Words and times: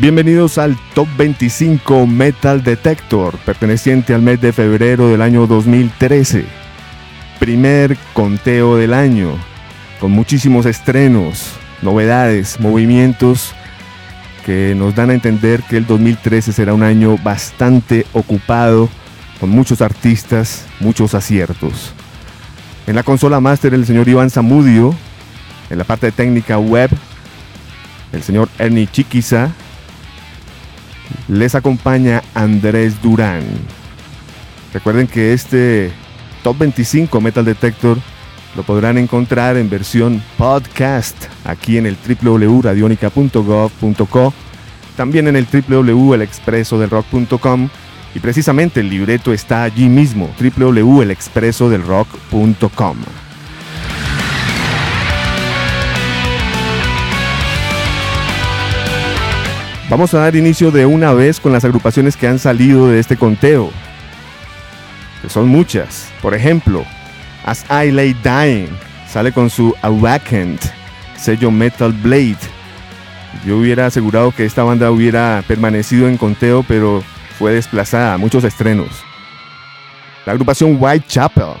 Bienvenidos 0.00 0.56
al 0.56 0.78
Top 0.94 1.08
25 1.18 2.06
Metal 2.06 2.62
Detector, 2.62 3.36
perteneciente 3.40 4.14
al 4.14 4.22
mes 4.22 4.40
de 4.40 4.54
febrero 4.54 5.08
del 5.10 5.20
año 5.20 5.46
2013. 5.46 6.46
Primer 7.38 7.98
conteo 8.14 8.78
del 8.78 8.94
año, 8.94 9.36
con 10.00 10.12
muchísimos 10.12 10.64
estrenos, 10.64 11.50
novedades, 11.82 12.58
movimientos 12.60 13.52
que 14.46 14.74
nos 14.74 14.94
dan 14.94 15.10
a 15.10 15.12
entender 15.12 15.62
que 15.68 15.76
el 15.76 15.86
2013 15.86 16.54
será 16.54 16.72
un 16.72 16.82
año 16.82 17.18
bastante 17.18 18.06
ocupado, 18.14 18.88
con 19.38 19.50
muchos 19.50 19.82
artistas, 19.82 20.64
muchos 20.80 21.12
aciertos. 21.12 21.92
En 22.86 22.94
la 22.94 23.02
consola 23.02 23.38
master 23.38 23.74
el 23.74 23.84
señor 23.84 24.08
Iván 24.08 24.30
Zamudio, 24.30 24.94
en 25.68 25.76
la 25.76 25.84
parte 25.84 26.10
técnica 26.10 26.58
web 26.58 26.88
el 28.14 28.22
señor 28.22 28.48
Ernie 28.58 28.86
Chiquiza, 28.86 29.50
les 31.28 31.54
acompaña 31.54 32.22
Andrés 32.34 33.00
Durán. 33.02 33.44
Recuerden 34.72 35.06
que 35.06 35.32
este 35.32 35.92
Top 36.42 36.58
25 36.58 37.20
Metal 37.20 37.44
Detector 37.44 37.98
lo 38.56 38.62
podrán 38.62 38.96
encontrar 38.98 39.56
en 39.56 39.70
versión 39.70 40.20
podcast 40.36 41.16
aquí 41.44 41.78
en 41.78 41.86
el 41.86 41.96
www.radionica.gov.co, 41.96 44.34
también 44.96 45.28
en 45.28 45.36
el 45.36 45.46
www.elexpresodelrock.com 45.46 47.68
y 48.14 48.18
precisamente 48.18 48.80
el 48.80 48.90
libreto 48.90 49.32
está 49.32 49.62
allí 49.62 49.88
mismo, 49.88 50.28
www.elexpresodelrock.com. 50.40 52.96
Vamos 59.90 60.14
a 60.14 60.20
dar 60.20 60.36
inicio 60.36 60.70
de 60.70 60.86
una 60.86 61.12
vez 61.12 61.40
con 61.40 61.52
las 61.52 61.64
agrupaciones 61.64 62.16
que 62.16 62.28
han 62.28 62.38
salido 62.38 62.86
de 62.86 63.00
este 63.00 63.16
conteo, 63.16 63.72
son 65.28 65.48
muchas. 65.48 66.12
Por 66.22 66.32
ejemplo, 66.32 66.84
As 67.44 67.64
I 67.68 67.90
Lay 67.90 68.14
Dying 68.22 68.68
sale 69.08 69.32
con 69.32 69.50
su 69.50 69.74
Awakened, 69.82 70.60
sello 71.16 71.50
Metal 71.50 71.92
Blade. 71.92 72.38
Yo 73.44 73.58
hubiera 73.58 73.86
asegurado 73.86 74.30
que 74.30 74.44
esta 74.44 74.62
banda 74.62 74.92
hubiera 74.92 75.42
permanecido 75.48 76.08
en 76.08 76.16
conteo, 76.16 76.64
pero 76.66 77.02
fue 77.36 77.52
desplazada, 77.52 78.16
muchos 78.16 78.44
estrenos. 78.44 78.90
La 80.24 80.32
agrupación 80.32 80.76
Whitechapel, 80.80 81.54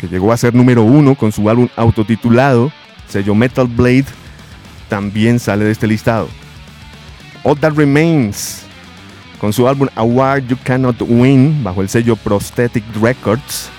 que 0.00 0.08
llegó 0.08 0.32
a 0.32 0.36
ser 0.38 0.54
número 0.54 0.82
uno 0.82 1.14
con 1.14 1.30
su 1.30 1.48
álbum 1.50 1.68
autotitulado, 1.76 2.72
sello 3.06 3.34
Metal 3.34 3.66
Blade, 3.66 4.06
también 4.88 5.38
sale 5.38 5.66
de 5.66 5.72
este 5.72 5.86
listado. 5.86 6.28
All 7.44 7.58
That 7.58 7.72
Remains, 7.72 8.62
con 9.38 9.52
su 9.52 9.66
álbum 9.68 9.88
Award 9.96 10.48
You 10.48 10.56
Cannot 10.62 11.02
Win, 11.02 11.62
bajo 11.64 11.82
el 11.82 11.88
sello 11.88 12.16
Prosthetic 12.16 12.84
Records, 13.00 13.70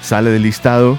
sale 0.00 0.30
del 0.30 0.42
listado. 0.42 0.98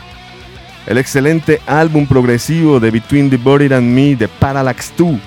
El 0.86 0.98
excelente 0.98 1.62
álbum 1.66 2.06
progresivo 2.06 2.80
de 2.80 2.92
Between 2.92 3.30
the 3.30 3.38
Body 3.38 3.74
and 3.74 3.96
Me 3.96 4.16
de 4.16 4.28
Parallax 4.28 4.92
2 4.98 5.18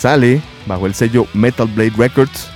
sale 0.00 0.40
bajo 0.66 0.86
el 0.86 0.94
sello 0.94 1.26
Metal 1.34 1.66
Blade 1.66 1.92
Records. 1.96 2.48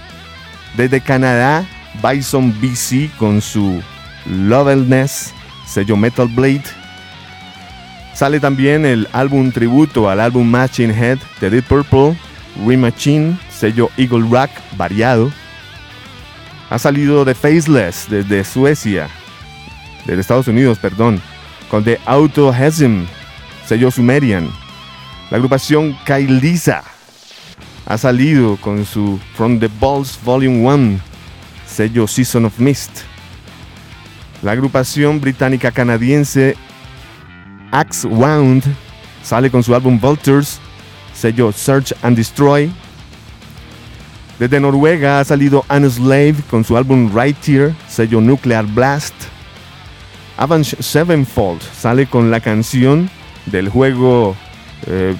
Desde 0.77 1.01
Canadá, 1.01 1.65
Bison 2.03 2.53
BC 2.61 3.11
con 3.19 3.41
su 3.41 3.83
Lovelness, 4.27 5.33
sello 5.67 5.97
Metal 5.97 6.27
Blade. 6.29 6.65
Sale 8.15 8.41
también 8.41 8.87
el 8.87 9.09
álbum 9.13 9.51
tributo 9.53 10.09
al 10.09 10.21
álbum 10.21 10.49
Machine 10.49 10.95
Head 10.95 11.19
de 11.41 11.51
Deep 11.51 11.65
Purple, 11.65 12.17
Remachine, 12.67 13.39
sello 13.51 13.91
Eagle 13.97 14.27
Rock 14.31 14.51
variado. 14.77 15.31
Ha 16.71 16.79
salido 16.79 17.25
de 17.25 17.35
Faceless 17.35 18.07
desde 18.09 18.45
Suecia, 18.45 19.09
desde 20.07 20.21
Estados 20.21 20.49
Unidos, 20.49 20.79
perdón, 20.79 21.21
con 21.71 21.85
The 21.85 22.01
Auto 22.07 22.53
Hesem, 22.53 23.07
sello 23.67 23.91
Sumerian. 23.91 24.51
La 25.31 25.37
agrupación 25.37 25.97
Kailisa 26.05 26.85
ha 27.87 27.99
salido 27.99 28.57
con 28.57 28.85
su 28.85 29.19
From 29.35 29.59
the 29.59 29.69
Balls 29.81 30.19
Volume 30.25 30.67
1, 30.67 31.01
sello 31.67 32.07
Season 32.07 32.45
of 32.45 32.59
Mist. 32.59 33.01
La 34.43 34.53
agrupación 34.53 35.21
británica 35.21 35.71
canadiense 35.71 36.57
Axe 37.71 38.07
Wound 38.07 38.63
sale 39.23 39.51
con 39.51 39.63
su 39.63 39.75
álbum 39.75 39.99
Vultures, 39.99 40.61
sello 41.15 41.53
Search 41.53 41.95
and 42.03 42.17
Destroy. 42.17 42.71
Desde 44.39 44.61
Noruega 44.61 45.21
ha 45.21 45.25
salido 45.25 45.65
Slave 45.69 46.37
con 46.51 46.65
su 46.65 46.77
álbum 46.77 47.11
Right 47.15 47.37
Here, 47.47 47.75
sello 47.89 48.21
Nuclear 48.21 48.67
Blast. 48.67 49.15
Avenged 50.37 50.81
Sevenfold 50.81 51.63
sale 51.63 52.07
con 52.07 52.31
la 52.31 52.41
canción 52.41 53.09
del 53.47 53.69
juego 53.69 54.37
eh, 54.87 55.15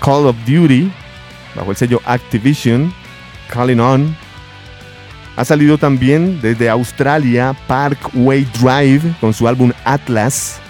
Call 0.00 0.26
of 0.26 0.36
Duty, 0.46 0.90
bajo 1.56 1.70
el 1.72 1.76
sello 1.76 2.00
Activision, 2.04 2.94
Calling 3.50 3.80
On. 3.80 4.16
Ha 5.36 5.44
salido 5.44 5.76
también 5.76 6.40
desde 6.40 6.70
Australia 6.70 7.54
Parkway 7.66 8.46
Drive 8.60 9.02
con 9.20 9.34
su 9.34 9.48
álbum 9.48 9.72
Atlas, 9.84 10.60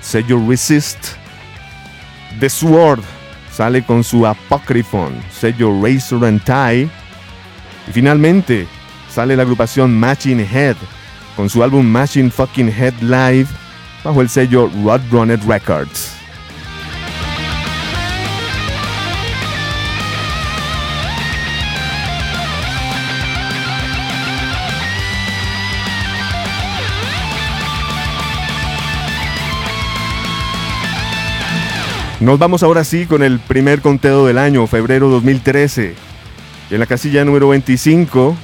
sello 0.00 0.38
Resist. 0.46 1.16
The 2.38 2.48
Sword 2.48 3.02
sale 3.52 3.84
con 3.84 4.02
su 4.02 4.26
Apocryphon, 4.26 5.12
sello 5.30 5.80
Razor 5.82 6.24
and 6.24 6.42
Tie. 6.44 6.88
Y 7.88 7.92
finalmente 7.92 8.66
sale 9.10 9.36
la 9.36 9.42
agrupación 9.42 9.98
Machine 9.98 10.46
Head 10.50 10.76
con 11.36 11.48
su 11.48 11.62
álbum 11.62 11.86
Machine 11.86 12.30
Fucking 12.30 12.68
Head 12.68 12.94
Live 13.00 13.48
bajo 14.02 14.20
el 14.20 14.28
sello 14.28 14.70
Roadrunner 14.84 15.40
Records. 15.46 16.21
Nos 32.22 32.38
vamos 32.38 32.62
ahora 32.62 32.84
sí 32.84 33.06
con 33.06 33.24
el 33.24 33.40
primer 33.40 33.80
conteo 33.80 34.28
del 34.28 34.38
año, 34.38 34.68
febrero 34.68 35.08
2013. 35.08 35.96
en 36.70 36.78
la 36.78 36.86
casilla 36.86 37.24
número 37.24 37.48
25, 37.48 38.36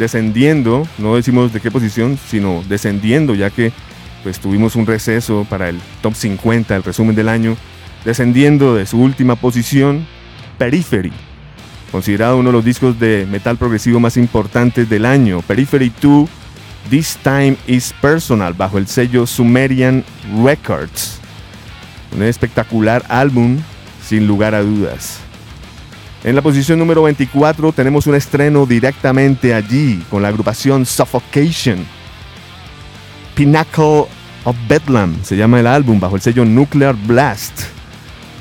descendiendo, 0.00 0.82
no 0.98 1.14
decimos 1.14 1.52
de 1.52 1.60
qué 1.60 1.70
posición, 1.70 2.18
sino 2.28 2.64
descendiendo, 2.68 3.36
ya 3.36 3.50
que 3.50 3.72
pues 4.24 4.40
tuvimos 4.40 4.74
un 4.74 4.84
receso 4.84 5.46
para 5.48 5.68
el 5.68 5.78
top 6.02 6.16
50, 6.16 6.74
el 6.74 6.82
resumen 6.82 7.14
del 7.14 7.28
año, 7.28 7.56
descendiendo 8.04 8.74
de 8.74 8.84
su 8.84 9.00
última 9.00 9.36
posición, 9.36 10.08
Periphery, 10.58 11.12
considerado 11.92 12.36
uno 12.36 12.48
de 12.48 12.54
los 12.54 12.64
discos 12.64 12.98
de 12.98 13.28
metal 13.30 13.56
progresivo 13.56 14.00
más 14.00 14.16
importantes 14.16 14.90
del 14.90 15.06
año, 15.06 15.40
Periphery 15.42 15.92
2, 16.02 16.28
This 16.90 17.16
Time 17.22 17.56
is 17.68 17.94
Personal, 18.02 18.54
bajo 18.54 18.76
el 18.76 18.88
sello 18.88 19.24
Sumerian 19.24 20.04
Records. 20.44 21.19
Un 22.12 22.22
espectacular 22.22 23.04
álbum, 23.08 23.58
sin 24.04 24.26
lugar 24.26 24.54
a 24.54 24.62
dudas. 24.62 25.20
En 26.22 26.34
la 26.34 26.42
posición 26.42 26.78
número 26.78 27.02
24 27.02 27.72
tenemos 27.72 28.06
un 28.06 28.14
estreno 28.14 28.66
directamente 28.66 29.54
allí 29.54 30.04
con 30.10 30.20
la 30.20 30.28
agrupación 30.28 30.84
Suffocation. 30.84 31.86
Pinnacle 33.34 34.04
of 34.44 34.56
Bedlam 34.68 35.16
se 35.22 35.36
llama 35.36 35.60
el 35.60 35.66
álbum 35.66 35.98
bajo 35.98 36.16
el 36.16 36.20
sello 36.20 36.44
Nuclear 36.44 36.94
Blast. 36.94 37.62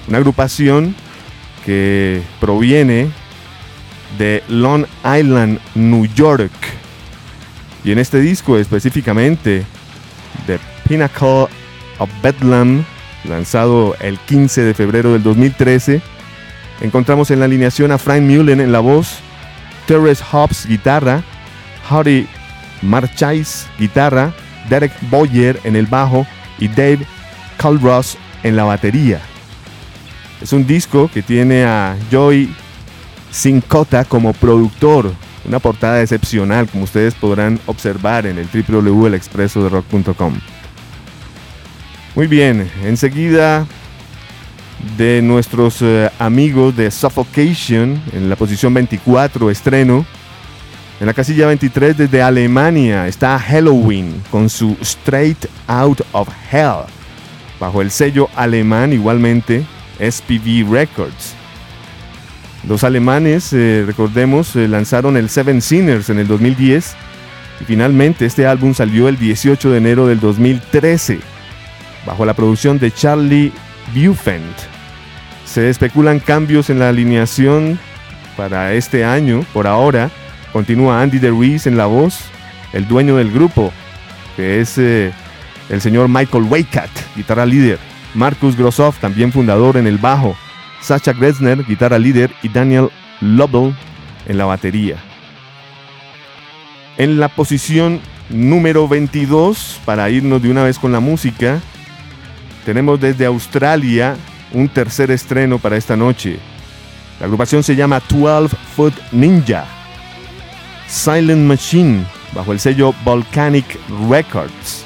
Una 0.10 0.18
agrupación 0.18 0.94
que 1.66 2.22
proviene 2.42 3.12
de 4.18 4.44
Long 4.50 4.86
Island, 5.06 5.60
New 5.76 6.06
York. 6.16 6.52
Y 7.86 7.94
en 7.94 8.00
este 8.00 8.20
disco 8.20 8.58
específicamente 8.58 9.64
de 10.48 10.60
Pinnacle 10.86 11.48
of 12.00 12.10
Bedlam 12.22 12.84
lanzado 13.24 13.96
el 14.00 14.18
15 14.20 14.62
de 14.62 14.74
febrero 14.74 15.14
del 15.14 15.24
2013. 15.24 16.02
Encontramos 16.82 17.32
en 17.32 17.40
la 17.40 17.46
alineación 17.46 17.92
a 17.92 17.98
Frank 17.98 18.22
Mullen 18.22 18.62
en 18.62 18.72
la 18.72 18.80
voz, 18.80 19.20
Terrence 19.86 20.24
Hobbs 20.24 20.66
guitarra, 20.66 21.24
Harry 21.90 22.28
Marchais 22.82 23.68
guitarra, 23.78 24.34
Derek 24.70 24.94
Boyer 25.10 25.60
en 25.64 25.76
el 25.76 25.88
bajo 25.88 26.26
y 26.60 26.68
Dave 26.68 27.00
Calross 27.58 28.18
en 28.44 28.56
la 28.56 28.64
batería. 28.64 29.22
Es 30.42 30.54
un 30.54 30.66
disco 30.66 31.10
que 31.14 31.22
tiene 31.22 31.66
a 31.66 31.98
Joey 32.12 32.54
Sincota 33.32 34.06
como 34.06 34.34
productor, 34.34 35.14
una 35.46 35.60
portada 35.60 36.02
excepcional 36.02 36.68
como 36.68 36.86
ustedes 36.86 37.14
podrán 37.14 37.60
observar 37.66 38.26
en 38.26 38.38
el 38.38 38.48
www.elexpresoderock.com. 38.48 40.40
Muy 42.20 42.28
bien, 42.28 42.70
enseguida 42.84 43.66
de 44.98 45.22
nuestros 45.22 45.82
eh, 45.82 46.10
amigos 46.20 46.76
de 46.76 46.92
Suffocation 46.92 48.04
en 48.12 48.30
la 48.30 48.36
posición 48.36 48.74
24, 48.74 49.50
estreno. 49.50 50.06
En 51.00 51.08
la 51.08 51.14
casilla 51.14 51.48
23 51.48 51.98
desde 51.98 52.22
Alemania 52.22 53.08
está 53.08 53.40
Halloween 53.40 54.22
con 54.32 54.50
su 54.50 54.76
Straight 54.82 55.46
Out 55.68 56.02
of 56.12 56.28
Hell, 56.52 56.84
bajo 57.58 57.82
el 57.82 57.90
sello 57.90 58.28
alemán 58.36 58.92
igualmente 58.92 59.64
SPV 60.00 60.70
Records. 60.70 61.36
Los 62.68 62.84
alemanes, 62.84 63.54
eh, 63.54 63.86
recordemos, 63.88 64.58
eh, 64.58 64.68
lanzaron 64.68 65.16
el 65.16 65.30
Seven 65.30 65.62
Sinners 65.62 66.10
en 66.10 66.20
el 66.20 66.28
2010 66.28 66.96
y 67.62 67.64
finalmente 67.64 68.26
este 68.26 68.46
álbum 68.46 68.74
salió 68.74 69.08
el 69.08 69.18
18 69.18 69.72
de 69.72 69.78
enero 69.78 70.06
del 70.06 70.20
2013 70.20 71.39
bajo 72.06 72.26
la 72.26 72.34
producción 72.34 72.80
de 72.80 72.92
Charlie 72.92 73.52
Bufend. 73.94 74.56
Se 75.46 75.70
especulan 75.70 76.20
cambios 76.20 76.70
en 76.70 76.80
la 76.80 76.90
alineación 76.90 77.80
para 78.38 78.74
este 78.74 79.04
año, 79.04 79.44
por 79.54 79.68
ahora, 79.68 80.10
Continúa 80.52 81.02
Andy 81.02 81.20
DeRuiz 81.20 81.68
en 81.68 81.78
la 81.78 81.86
voz, 81.86 82.22
el 82.74 82.88
dueño 82.88 83.16
del 83.18 83.32
grupo, 83.32 83.72
que 84.36 84.60
es 84.60 84.78
eh, 84.80 85.12
el 85.70 85.80
señor 85.80 86.10
Michael 86.10 86.46
Waycat, 86.46 86.90
guitarra 87.16 87.46
líder. 87.46 87.78
Marcus 88.16 88.58
Grossoff, 88.58 88.98
también 89.00 89.32
fundador 89.32 89.78
en 89.78 89.86
el 89.86 90.00
bajo. 90.00 90.36
Sacha 90.82 91.14
Gresner, 91.14 91.64
guitarra 91.64 92.00
líder. 92.00 92.32
Y 92.42 92.50
Daniel 92.50 92.90
Lovell 93.22 93.76
en 94.26 94.38
la 94.40 94.46
batería. 94.46 94.96
En 96.98 97.20
la 97.20 97.28
posición 97.28 98.02
número 98.30 98.88
22, 98.88 99.80
para 99.86 100.10
irnos 100.10 100.42
de 100.42 100.50
una 100.50 100.64
vez 100.64 100.80
con 100.80 100.92
la 100.92 101.00
música, 101.00 101.62
tenemos 102.70 103.00
desde 103.00 103.26
Australia 103.26 104.16
un 104.54 104.70
tercer 104.70 105.10
estreno 105.10 105.58
para 105.58 105.76
esta 105.76 105.98
noche. 105.98 106.38
La 107.20 107.26
agrupación 107.26 107.64
se 107.64 107.76
llama 107.76 108.00
12 108.08 108.56
Foot 108.76 108.94
Ninja. 109.12 109.66
Silent 110.88 111.48
Machine, 111.48 112.06
bajo 112.32 112.52
el 112.52 112.60
sello 112.60 112.94
Volcanic 113.04 113.66
Records. 114.08 114.86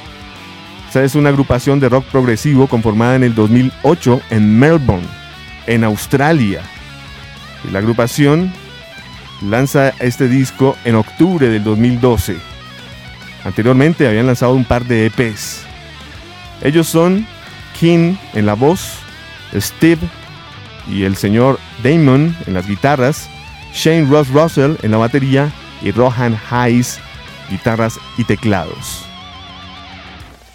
Esta 0.88 1.04
es 1.04 1.14
una 1.16 1.28
agrupación 1.28 1.82
de 1.82 1.90
rock 1.90 2.06
progresivo 2.06 2.68
conformada 2.68 3.18
en 3.18 3.24
el 3.26 3.36
2008 3.36 4.22
en 4.30 4.58
Melbourne, 4.58 5.08
en 5.68 5.84
Australia. 5.84 6.62
Y 7.68 7.72
la 7.72 7.80
agrupación 7.80 8.54
lanza 9.42 9.90
este 10.00 10.30
disco 10.30 10.78
en 10.86 10.96
octubre 10.96 11.50
del 11.50 11.66
2012. 11.66 12.38
Anteriormente 13.44 14.08
habían 14.08 14.28
lanzado 14.28 14.54
un 14.54 14.64
par 14.64 14.86
de 14.86 15.08
EPs. 15.08 15.64
Ellos 16.62 16.88
son 16.88 17.28
King 17.80 18.16
en 18.34 18.46
la 18.46 18.54
voz, 18.54 19.00
Steve 19.54 20.02
y 20.88 21.04
el 21.04 21.16
señor 21.16 21.60
Damon 21.84 22.36
en 22.48 22.54
las 22.54 22.68
guitarras, 22.68 23.30
Shane 23.74 24.06
Ross 24.10 24.30
Russell 24.30 24.76
en 24.82 24.92
la 24.92 24.98
batería 24.98 25.52
y 25.82 25.92
Rohan 25.92 26.40
Hayes, 26.50 27.00
guitarras 27.50 28.00
y 28.18 28.24
teclados. 28.24 29.06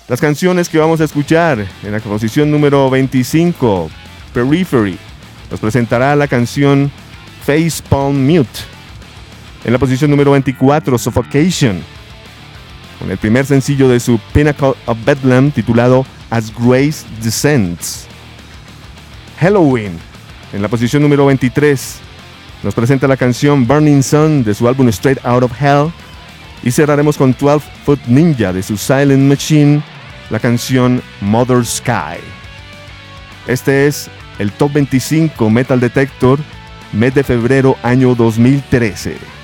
Las 0.08 0.20
canciones 0.20 0.68
que 0.68 0.78
vamos 0.78 1.00
a 1.00 1.04
escuchar 1.04 1.66
en 1.82 1.92
la 1.92 2.00
composición 2.00 2.50
número 2.50 2.88
25, 2.88 3.90
Periphery, 4.32 4.98
nos 5.50 5.60
presentará 5.60 6.16
la 6.16 6.26
canción 6.26 6.90
Face 7.44 7.82
Palm 7.88 8.26
Mute. 8.26 8.60
En 9.64 9.72
la 9.72 9.78
posición 9.78 10.10
número 10.10 10.30
24, 10.30 10.96
Suffocation, 10.96 11.82
con 12.98 13.10
el 13.10 13.18
primer 13.18 13.44
sencillo 13.44 13.88
de 13.88 14.00
su 14.00 14.18
Pinnacle 14.32 14.74
of 14.86 14.98
Bedlam 15.04 15.50
titulado 15.50 16.06
As 16.30 16.52
Grace 16.54 17.06
Descends. 17.22 18.06
Halloween, 19.40 19.98
en 20.52 20.62
la 20.62 20.68
posición 20.68 21.02
número 21.02 21.26
23, 21.26 21.98
nos 22.62 22.74
presenta 22.74 23.06
la 23.06 23.16
canción 23.16 23.66
Burning 23.66 24.02
Sun 24.02 24.44
de 24.44 24.54
su 24.54 24.68
álbum 24.68 24.88
Straight 24.88 25.24
Out 25.24 25.44
of 25.44 25.52
Hell. 25.60 25.92
Y 26.62 26.72
cerraremos 26.72 27.16
con 27.16 27.36
12 27.38 27.66
Foot 27.84 28.00
Ninja 28.06 28.52
de 28.52 28.62
su 28.62 28.76
Silent 28.76 29.28
Machine, 29.28 29.82
la 30.28 30.40
canción 30.40 31.00
Mother 31.20 31.64
Sky. 31.64 32.18
Este 33.46 33.86
es 33.86 34.10
el 34.38 34.52
Top 34.52 34.72
25 34.72 35.48
Metal 35.48 35.80
Detector, 35.80 36.38
mes 36.92 37.14
de 37.14 37.22
febrero 37.22 37.76
año 37.82 38.14
2013. 38.14 39.37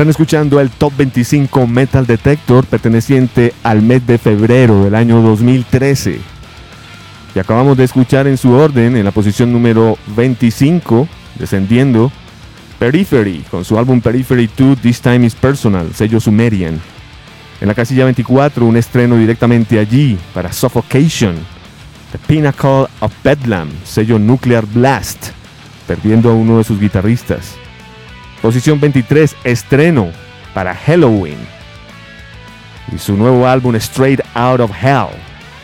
Están 0.00 0.08
escuchando 0.08 0.60
el 0.60 0.70
Top 0.70 0.94
25 0.96 1.66
Metal 1.66 2.06
Detector 2.06 2.64
perteneciente 2.64 3.52
al 3.62 3.82
mes 3.82 4.06
de 4.06 4.16
febrero 4.16 4.84
del 4.84 4.94
año 4.94 5.20
2013. 5.20 6.18
Y 7.34 7.38
acabamos 7.38 7.76
de 7.76 7.84
escuchar 7.84 8.26
en 8.26 8.38
su 8.38 8.50
orden, 8.52 8.96
en 8.96 9.04
la 9.04 9.10
posición 9.10 9.52
número 9.52 9.98
25, 10.16 11.06
descendiendo, 11.38 12.10
Periphery, 12.78 13.44
con 13.50 13.62
su 13.62 13.78
álbum 13.78 14.00
Periphery 14.00 14.48
2 14.56 14.78
This 14.78 15.02
Time 15.02 15.26
is 15.26 15.34
Personal, 15.34 15.92
sello 15.92 16.18
Sumerian. 16.18 16.80
En 17.60 17.68
la 17.68 17.74
casilla 17.74 18.04
24, 18.04 18.64
un 18.64 18.78
estreno 18.78 19.18
directamente 19.18 19.78
allí 19.78 20.18
para 20.32 20.50
Suffocation, 20.50 21.34
The 22.12 22.18
Pinnacle 22.26 22.86
of 23.00 23.12
Bedlam, 23.22 23.68
sello 23.84 24.18
Nuclear 24.18 24.64
Blast, 24.64 25.26
perdiendo 25.86 26.30
a 26.30 26.34
uno 26.34 26.56
de 26.56 26.64
sus 26.64 26.80
guitarristas. 26.80 27.58
Posición 28.42 28.80
23, 28.80 29.36
estreno 29.44 30.08
para 30.54 30.74
Halloween. 30.74 31.38
Y 32.92 32.98
su 32.98 33.16
nuevo 33.16 33.46
álbum 33.46 33.74
Straight 33.76 34.20
Out 34.34 34.60
of 34.60 34.72
Hell, 34.82 35.08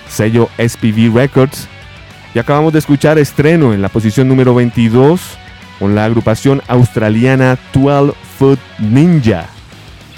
sello 0.09 0.49
SPV 0.59 1.15
Records. 1.15 1.69
Y 2.35 2.39
acabamos 2.39 2.73
de 2.73 2.81
escuchar 2.81 3.19
estreno 3.19 3.73
en 3.73 3.81
la 3.81 3.89
posición 3.89 4.29
número 4.29 4.55
22 4.55 5.21
con 5.79 5.95
la 5.95 6.05
agrupación 6.05 6.63
australiana 6.69 7.59
12 7.73 8.15
Foot 8.39 8.61
Ninja 8.79 9.47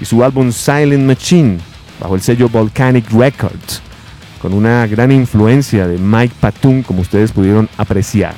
y 0.01 0.05
su 0.05 0.25
álbum 0.25 0.53
Silent 0.53 1.05
Machine 1.05 1.59
bajo 2.01 2.15
el 2.15 2.21
sello 2.21 2.49
Volcanic 2.49 3.11
Records, 3.11 3.81
con 4.41 4.53
una 4.53 4.87
gran 4.87 5.11
influencia 5.11 5.87
de 5.87 5.99
Mike 5.99 6.35
Patton 6.41 6.83
como 6.83 7.03
ustedes 7.03 7.33
pudieron 7.33 7.69
apreciar. 7.77 8.35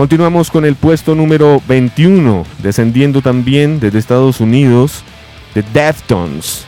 Continuamos 0.00 0.50
con 0.50 0.64
el 0.64 0.76
puesto 0.76 1.14
número 1.14 1.60
21, 1.68 2.46
descendiendo 2.62 3.20
también 3.20 3.80
desde 3.80 3.98
Estados 3.98 4.40
Unidos, 4.40 5.04
The 5.52 5.62
Deftones, 5.74 6.64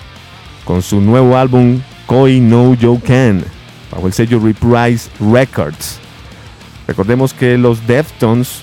con 0.66 0.82
su 0.82 1.00
nuevo 1.00 1.38
álbum 1.38 1.80
Koi 2.04 2.40
No 2.40 2.74
You 2.74 3.00
Can, 3.02 3.42
bajo 3.90 4.06
el 4.06 4.12
sello 4.12 4.38
Reprise 4.38 5.08
Records. 5.18 5.98
Recordemos 6.86 7.32
que 7.32 7.56
los 7.56 7.86
Deftones 7.86 8.60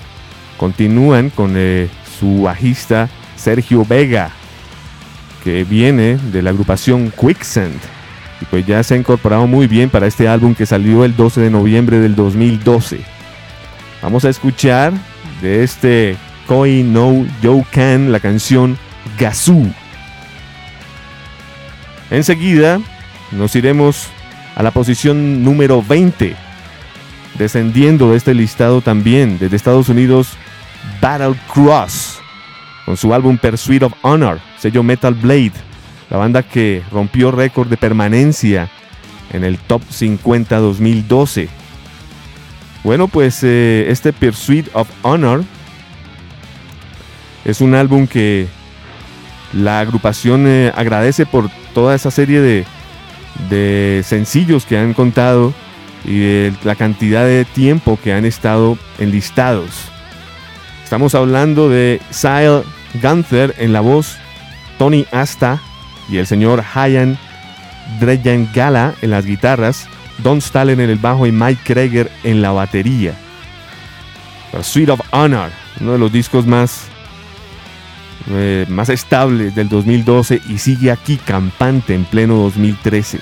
continúan 0.56 1.30
con 1.30 1.54
eh, 1.56 1.88
su 2.20 2.42
bajista 2.42 3.08
Sergio 3.34 3.84
Vega, 3.84 4.30
que 5.42 5.64
viene 5.64 6.16
de 6.30 6.42
la 6.42 6.50
agrupación 6.50 7.10
Quicksand. 7.20 7.74
Y 8.40 8.44
pues 8.44 8.64
ya 8.64 8.80
se 8.84 8.94
ha 8.94 8.98
incorporado 8.98 9.48
muy 9.48 9.66
bien 9.66 9.90
para 9.90 10.06
este 10.06 10.28
álbum 10.28 10.54
que 10.54 10.64
salió 10.64 11.04
el 11.04 11.16
12 11.16 11.40
de 11.40 11.50
noviembre 11.50 11.98
del 11.98 12.14
2012. 12.14 13.19
Vamos 14.02 14.24
a 14.24 14.30
escuchar 14.30 14.92
de 15.42 15.62
este 15.62 16.16
Koi 16.46 16.82
no 16.82 17.26
Kan, 17.70 18.12
la 18.12 18.20
canción 18.20 18.78
Gazoo. 19.18 19.66
Enseguida 22.10 22.80
nos 23.30 23.54
iremos 23.54 24.08
a 24.56 24.62
la 24.62 24.70
posición 24.70 25.44
número 25.44 25.82
20, 25.82 26.34
descendiendo 27.38 28.10
de 28.10 28.16
este 28.16 28.34
listado 28.34 28.80
también 28.80 29.38
desde 29.38 29.56
Estados 29.56 29.88
Unidos, 29.88 30.30
Battle 31.00 31.36
Cross, 31.52 32.18
con 32.86 32.96
su 32.96 33.14
álbum 33.14 33.38
Pursuit 33.38 33.82
of 33.82 33.92
Honor, 34.02 34.40
sello 34.58 34.82
Metal 34.82 35.14
Blade, 35.14 35.52
la 36.08 36.16
banda 36.16 36.42
que 36.42 36.82
rompió 36.90 37.30
récord 37.30 37.68
de 37.68 37.76
permanencia 37.76 38.68
en 39.32 39.44
el 39.44 39.58
Top 39.58 39.82
50 39.88 40.58
2012. 40.58 41.59
Bueno, 42.82 43.08
pues 43.08 43.40
eh, 43.42 43.86
este 43.88 44.12
Pursuit 44.12 44.68
of 44.72 44.88
Honor 45.02 45.44
es 47.44 47.60
un 47.60 47.74
álbum 47.74 48.06
que 48.06 48.46
la 49.52 49.80
agrupación 49.80 50.46
eh, 50.46 50.72
agradece 50.74 51.26
por 51.26 51.50
toda 51.74 51.94
esa 51.94 52.10
serie 52.10 52.40
de, 52.40 52.64
de 53.48 54.02
sencillos 54.04 54.64
que 54.64 54.78
han 54.78 54.94
contado 54.94 55.52
y 56.04 56.50
la 56.64 56.74
cantidad 56.74 57.24
de 57.24 57.44
tiempo 57.44 57.98
que 58.02 58.12
han 58.12 58.24
estado 58.24 58.78
enlistados. 58.98 59.70
Estamos 60.82 61.14
hablando 61.14 61.68
de 61.68 62.00
Sile 62.10 62.62
Gunther 63.02 63.54
en 63.58 63.72
la 63.72 63.80
voz, 63.80 64.16
Tony 64.78 65.06
Asta 65.12 65.60
y 66.08 66.16
el 66.16 66.26
señor 66.26 66.64
Hayan 66.74 67.18
Dreyan 68.00 68.48
Gala 68.54 68.94
en 69.02 69.10
las 69.10 69.26
guitarras, 69.26 69.88
Don 70.22 70.38
Stalin 70.38 70.80
en 70.80 70.90
el 70.90 70.98
bajo 70.98 71.26
y 71.26 71.32
Mike 71.32 71.62
Kreger 71.64 72.10
en 72.24 72.42
la 72.42 72.52
batería. 72.52 73.14
Suite 74.62 74.90
of 74.90 75.00
Honor, 75.12 75.50
uno 75.80 75.92
de 75.92 75.98
los 75.98 76.12
discos 76.12 76.46
más, 76.46 76.86
eh, 78.28 78.66
más 78.68 78.88
estables 78.88 79.54
del 79.54 79.68
2012 79.68 80.40
y 80.48 80.58
sigue 80.58 80.90
aquí 80.90 81.16
campante 81.16 81.94
en 81.94 82.04
pleno 82.04 82.36
2013. 82.36 83.20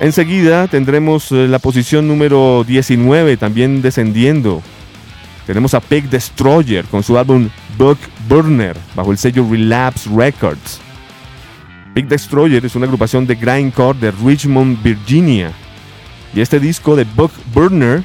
Enseguida 0.00 0.68
tendremos 0.68 1.32
eh, 1.32 1.48
la 1.48 1.58
posición 1.58 2.06
número 2.06 2.64
19 2.64 3.36
también 3.36 3.82
descendiendo. 3.82 4.62
Tenemos 5.46 5.74
a 5.74 5.80
Pig 5.80 6.08
Destroyer 6.08 6.84
con 6.84 7.02
su 7.02 7.18
álbum 7.18 7.48
Book 7.76 7.98
Burner 8.28 8.76
bajo 8.94 9.10
el 9.12 9.18
sello 9.18 9.46
Relapse 9.50 10.08
Records. 10.14 10.80
Big 11.98 12.06
Destroyer 12.06 12.64
es 12.64 12.76
una 12.76 12.86
agrupación 12.86 13.26
de 13.26 13.34
grindcore 13.34 13.98
de 13.98 14.12
Richmond, 14.12 14.80
Virginia. 14.84 15.50
Y 16.32 16.40
este 16.40 16.60
disco 16.60 16.94
de 16.94 17.02
Book 17.02 17.32
Burner 17.52 18.04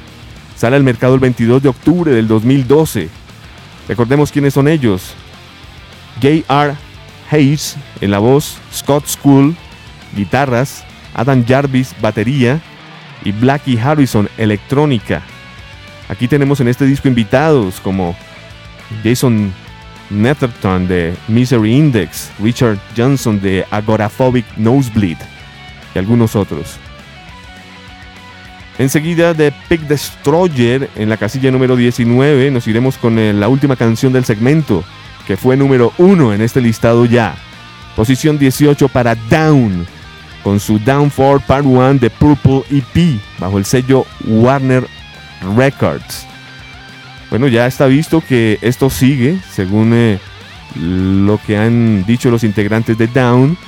sale 0.56 0.74
al 0.74 0.82
mercado 0.82 1.14
el 1.14 1.20
22 1.20 1.62
de 1.62 1.68
octubre 1.68 2.10
del 2.10 2.26
2012. 2.26 3.08
Recordemos 3.86 4.32
quiénes 4.32 4.54
son 4.54 4.66
ellos. 4.66 5.14
J.R. 6.20 6.74
Hayes 7.30 7.76
en 8.00 8.10
la 8.10 8.18
voz, 8.18 8.58
Scott 8.72 9.06
School, 9.06 9.54
guitarras, 10.16 10.82
Adam 11.14 11.46
Jarvis, 11.46 11.94
batería 12.00 12.60
y 13.22 13.30
Blackie 13.30 13.78
Harrison, 13.78 14.28
electrónica. 14.38 15.22
Aquí 16.08 16.26
tenemos 16.26 16.58
en 16.58 16.66
este 16.66 16.84
disco 16.84 17.06
invitados 17.06 17.78
como 17.78 18.16
Jason 19.04 19.52
Netherton 20.10 20.86
de 20.86 21.14
Misery 21.28 21.76
Index, 21.76 22.30
Richard 22.40 22.78
Johnson 22.96 23.40
de 23.40 23.64
Agoraphobic 23.70 24.44
Nosebleed 24.56 25.18
y 25.94 25.98
algunos 25.98 26.36
otros. 26.36 26.78
Enseguida 28.78 29.34
de 29.34 29.52
Pig 29.68 29.82
Destroyer 29.82 30.90
en 30.96 31.08
la 31.08 31.16
casilla 31.16 31.50
número 31.50 31.76
19 31.76 32.50
nos 32.50 32.66
iremos 32.66 32.98
con 32.98 33.18
eh, 33.18 33.32
la 33.32 33.48
última 33.48 33.76
canción 33.76 34.12
del 34.12 34.24
segmento 34.24 34.82
que 35.26 35.36
fue 35.36 35.56
número 35.56 35.92
1 35.98 36.34
en 36.34 36.40
este 36.42 36.60
listado 36.60 37.04
ya. 37.06 37.36
Posición 37.96 38.38
18 38.38 38.88
para 38.88 39.14
Down 39.14 39.86
con 40.42 40.60
su 40.60 40.78
Down 40.78 41.10
for 41.10 41.40
Part 41.40 41.64
1 41.64 41.94
de 41.94 42.10
Purple 42.10 42.62
EP 42.70 43.20
bajo 43.38 43.58
el 43.58 43.64
sello 43.64 44.04
Warner 44.26 44.86
Records. 45.56 46.26
Bueno, 47.34 47.48
ya 47.48 47.66
está 47.66 47.86
visto 47.86 48.20
que 48.20 48.60
esto 48.62 48.88
sigue, 48.90 49.40
según 49.50 49.90
eh, 49.92 50.20
lo 50.76 51.40
que 51.44 51.58
han 51.58 52.04
dicho 52.06 52.30
los 52.30 52.44
integrantes 52.44 52.96
de 52.96 53.08
Down. 53.08 53.58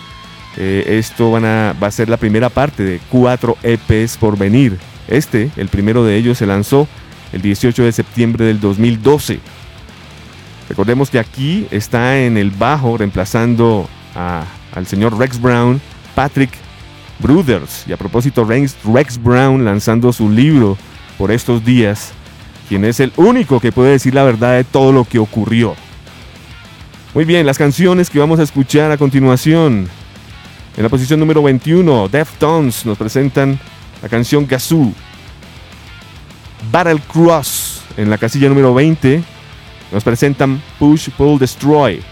Eh, 0.57 0.85
esto 0.87 1.33
va 1.33 1.71
a 1.81 1.91
ser 1.91 2.09
la 2.09 2.17
primera 2.17 2.49
parte 2.49 2.85
de 2.85 3.01
cuatro 3.11 3.59
EPs 3.65 4.19
por 4.19 4.39
venir. 4.39 4.79
Este, 5.09 5.51
el 5.57 5.67
primero 5.67 6.05
de 6.05 6.15
ellos, 6.15 6.39
se 6.39 6.47
lanzó 6.47 6.87
el 7.33 7.43
18 7.43 7.83
de 7.83 7.91
septiembre 7.91 8.45
del 8.45 8.61
2012. 8.61 9.41
Recordemos 10.69 11.11
que 11.11 11.19
aquí 11.19 11.67
está 11.73 12.21
en 12.21 12.37
el 12.37 12.53
bajo 12.53 12.97
reemplazando 12.97 13.89
al 14.15 14.87
señor 14.87 15.19
Rex 15.19 15.41
Brown, 15.41 15.81
Patrick 16.15 16.53
Brothers. 17.19 17.83
Y 17.89 17.93
a 17.93 17.97
propósito, 17.97 18.45
Rex, 18.45 18.77
Rex 18.85 19.21
Brown 19.21 19.65
lanzando 19.65 20.13
su 20.13 20.31
libro 20.31 20.79
por 21.19 21.33
estos 21.33 21.65
días 21.65 22.13
quien 22.69 22.85
es 22.85 23.01
el 23.01 23.13
único 23.17 23.61
que 23.61 23.73
puede 23.73 23.93
decir 23.93 24.15
la 24.15 24.25
verdad 24.25 24.57
de 24.57 24.65
todo 24.65 24.93
lo 24.93 25.05
que 25.05 25.19
ocurrió. 25.19 25.75
Muy 27.15 27.25
bien, 27.25 27.47
las 27.47 27.59
canciones 27.59 28.11
que 28.11 28.19
vamos 28.19 28.41
a 28.41 28.43
escuchar 28.43 28.91
a 28.91 28.99
continuación. 28.99 29.89
En 30.77 30.83
la 30.83 30.89
posición 30.89 31.19
número 31.19 31.43
21, 31.43 32.09
Deftones 32.09 32.85
nos 32.85 32.99
presentan 32.99 33.59
la 34.03 34.09
canción 34.09 34.47
Gazoo. 34.47 34.93
Battle 36.71 37.01
Cross 37.11 37.83
en 37.97 38.11
la 38.11 38.19
casilla 38.19 38.49
número 38.49 38.75
20 38.75 39.23
nos 39.93 40.05
presentan 40.05 40.61
Push, 40.79 41.11
Pull, 41.11 41.39
Destroy. 41.39 42.03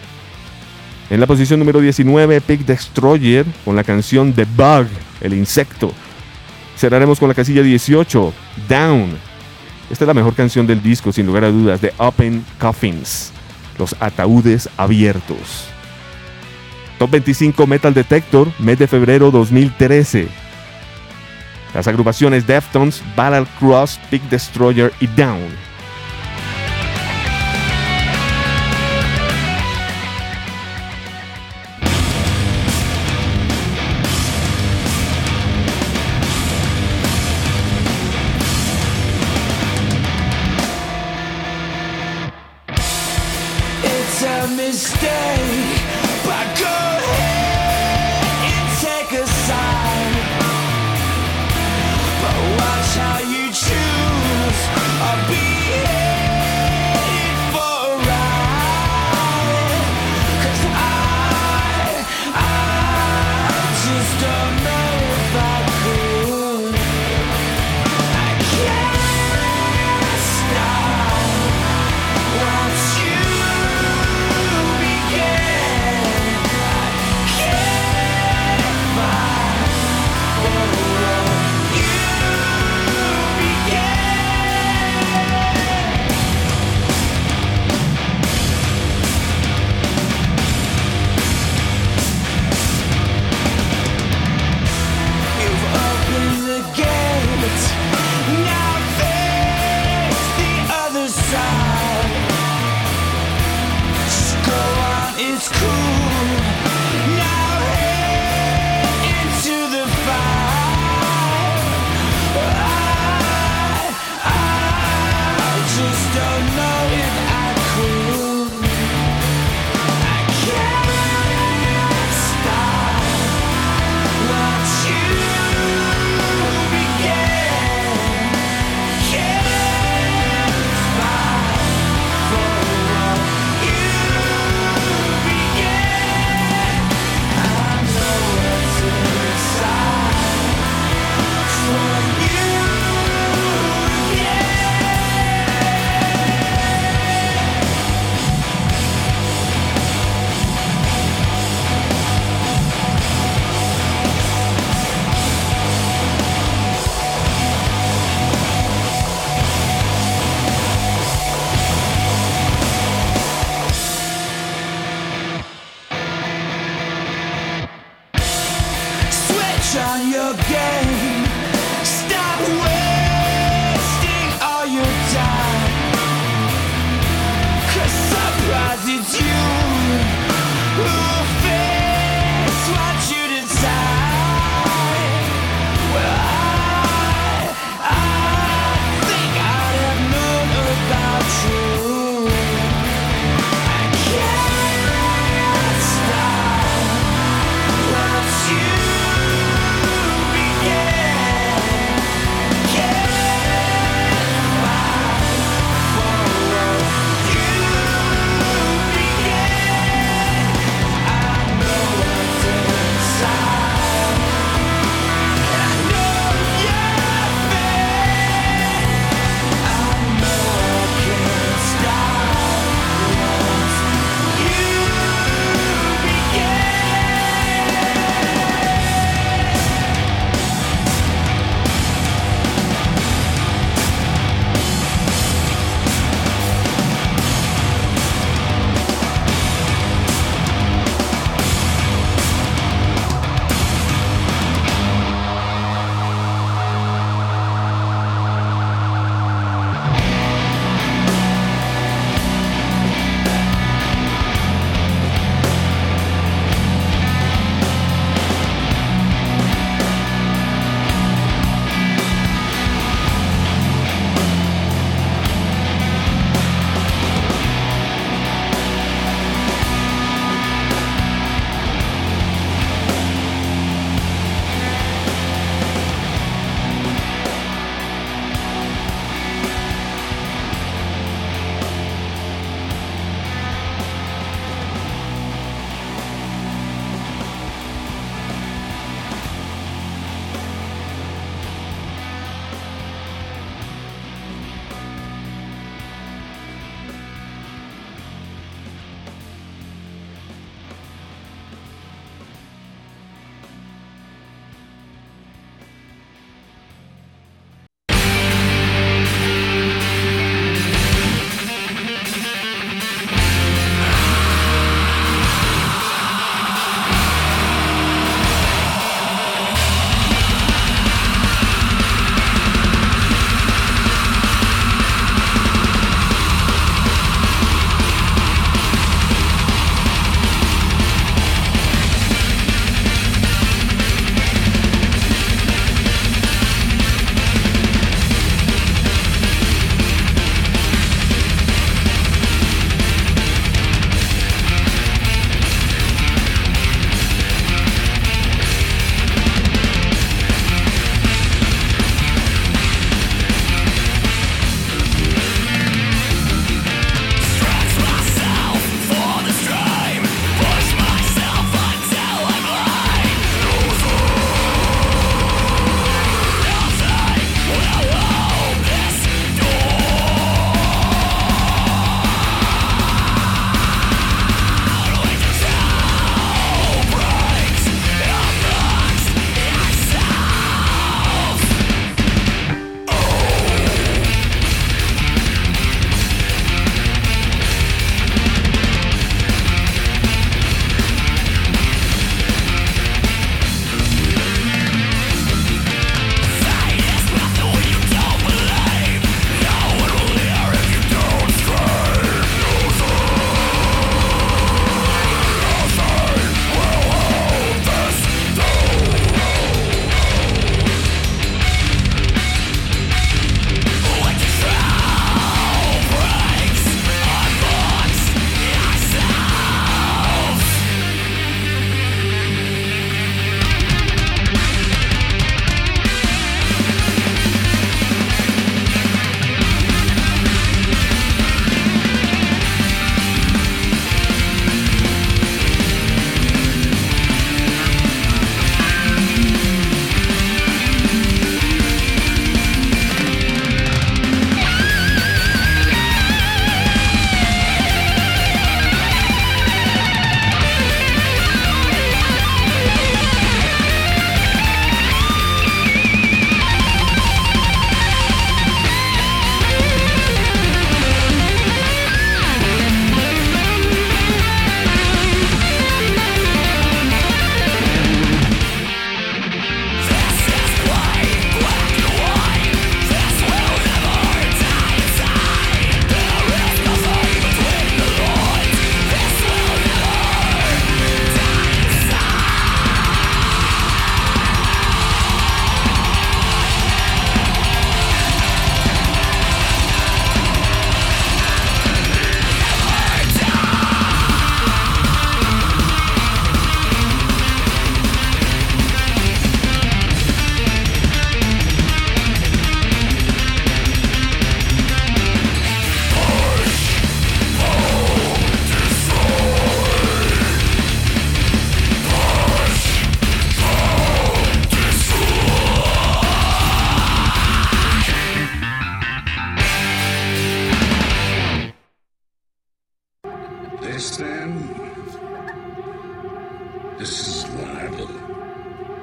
En 1.10 1.20
la 1.20 1.26
posición 1.26 1.58
número 1.58 1.80
19, 1.80 2.40
Pig 2.40 2.64
Destroyer 2.64 3.44
con 3.64 3.76
la 3.76 3.84
canción 3.84 4.32
The 4.32 4.46
Bug, 4.56 4.86
el 5.20 5.34
insecto. 5.34 5.92
Cerraremos 6.78 7.18
con 7.18 7.28
la 7.28 7.34
casilla 7.34 7.62
18, 7.62 8.32
Down 8.68 9.33
esta 9.90 10.04
es 10.04 10.08
la 10.08 10.14
mejor 10.14 10.34
canción 10.34 10.66
del 10.66 10.82
disco, 10.82 11.12
sin 11.12 11.26
lugar 11.26 11.44
a 11.44 11.50
dudas, 11.50 11.80
de 11.80 11.92
Open 11.98 12.44
Coffins, 12.58 13.32
los 13.78 13.94
ataúdes 14.00 14.68
abiertos. 14.76 15.68
Top 16.98 17.10
25 17.10 17.66
Metal 17.66 17.92
Detector, 17.92 18.48
mes 18.58 18.78
de 18.78 18.86
febrero 18.86 19.30
2013. 19.30 20.28
Las 21.74 21.88
agrupaciones 21.88 22.46
Deftones, 22.46 23.02
Battle 23.16 23.46
Cross, 23.58 23.98
Big 24.10 24.22
Destroyer 24.30 24.92
y 25.00 25.08
Down. 25.08 25.63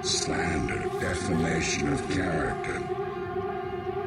Slander, 0.04 0.80
defamation 1.00 1.94
of 1.94 2.10
character. 2.10 2.82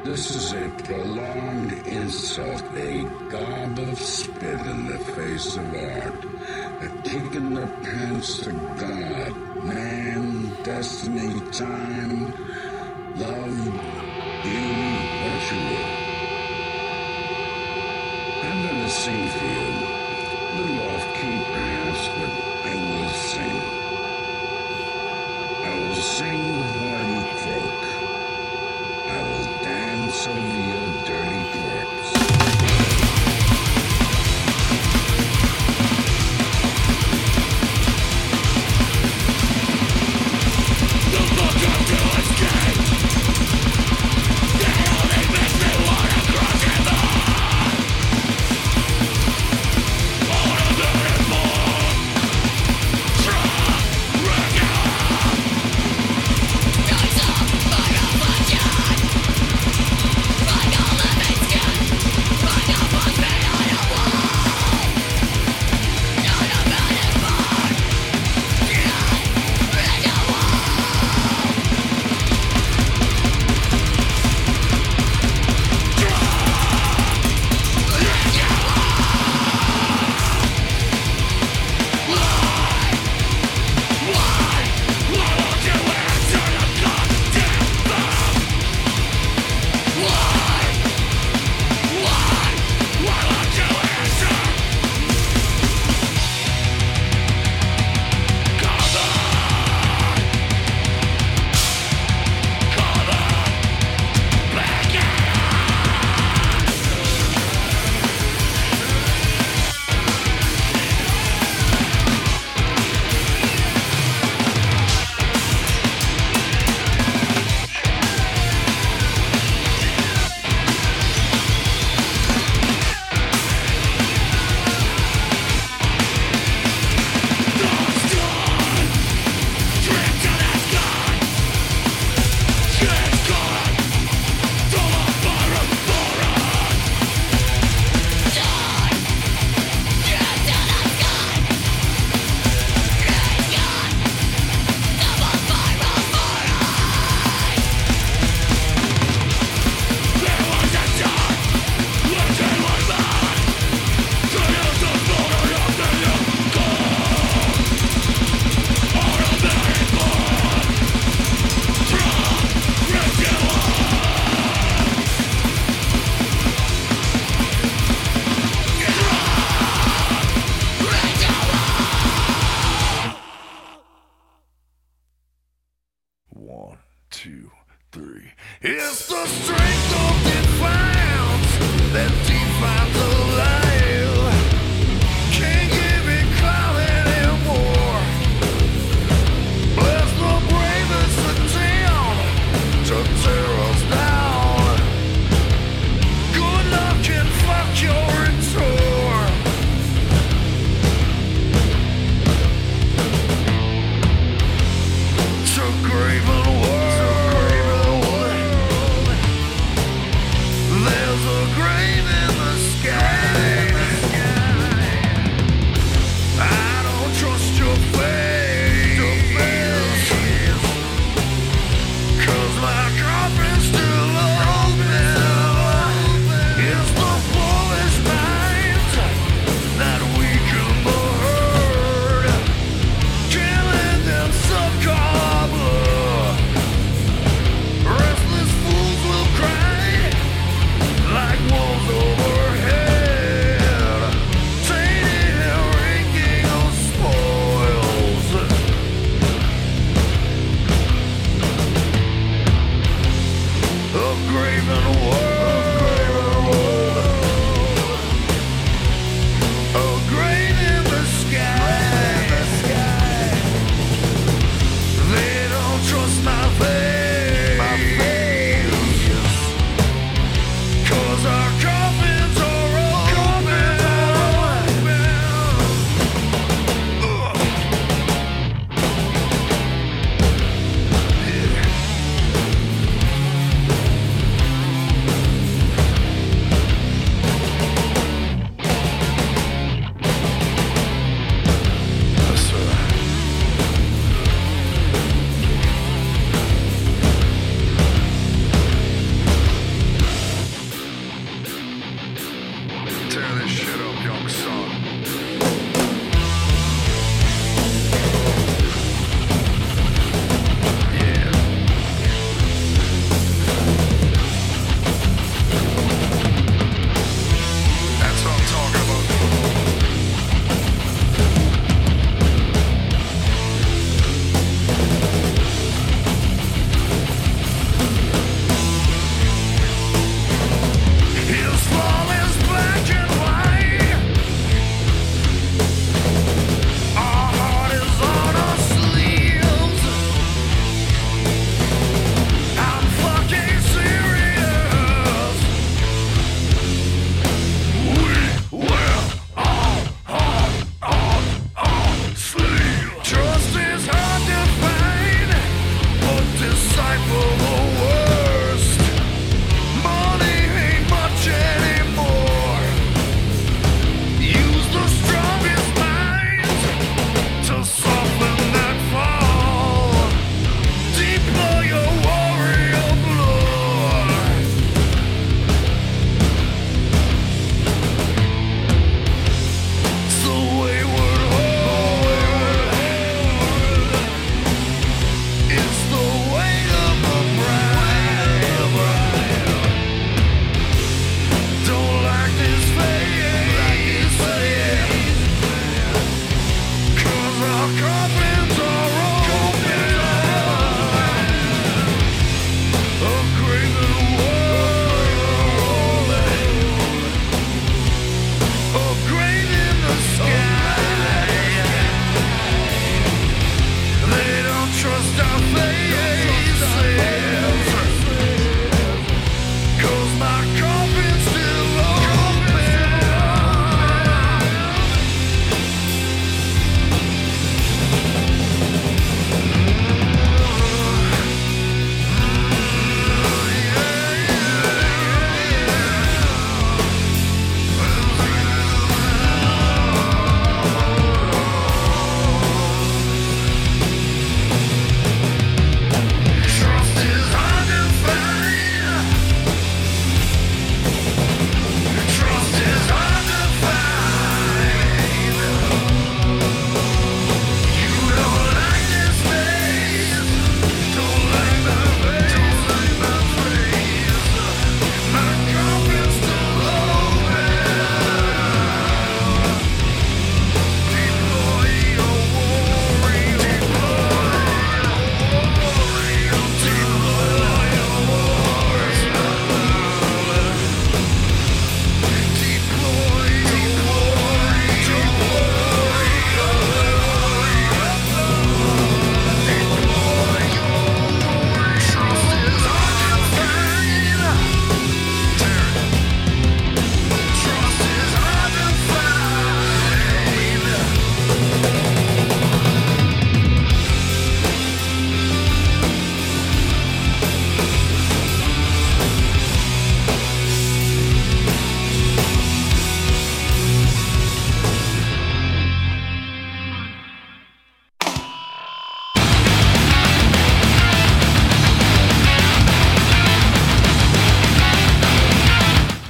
This 0.03 0.29
is 0.31 0.51
a 0.53 0.69
prolonged 0.83 1.71
insult, 1.87 2.63
a 2.75 3.03
gob 3.29 3.79
of 3.79 3.97
spit 3.99 4.59
in 4.59 4.87
the 4.87 4.99
face 4.99 5.55
of 5.55 5.73
art, 5.73 6.25
a 6.83 6.89
kick 7.03 7.35
in 7.35 7.53
the 7.53 7.67
pants 7.81 8.39
to 8.39 8.51
God, 8.51 9.63
man, 9.63 10.55
destiny, 10.63 11.39
time, 11.51 12.31
love, 13.15 13.55
beauty, 14.43 14.85
will. 15.51 16.05
I'm 18.43 18.67
gonna 18.67 18.89
sing 18.89 19.29
for 19.29 19.45
you. 19.45 19.95
A 20.45 20.57
little 20.57 20.79
off 20.89 21.05
key, 21.15 21.37
perhaps, 21.53 22.07
but 22.19 22.31
I 22.65 22.75
will 22.75 23.09
sing. 23.09 23.84
I 26.05 26.07
will 26.07 26.13
sing 26.13 26.53
while 26.85 27.09
you 27.09 27.25
croak. 27.39 28.11
I 28.93 29.23
will 29.23 29.63
dance 29.63 30.27
over 30.27 30.39
your 30.39 30.84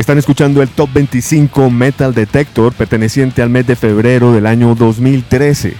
Están 0.06 0.20
escuchando 0.20 0.62
el 0.62 0.70
Top 0.70 0.92
25 0.94 1.72
Metal 1.72 2.14
Detector 2.14 2.72
perteneciente 2.74 3.42
al 3.42 3.50
mes 3.50 3.66
de 3.66 3.76
febrero 3.76 4.34
del 4.34 4.46
año 4.46 4.76
2013. 4.76 5.74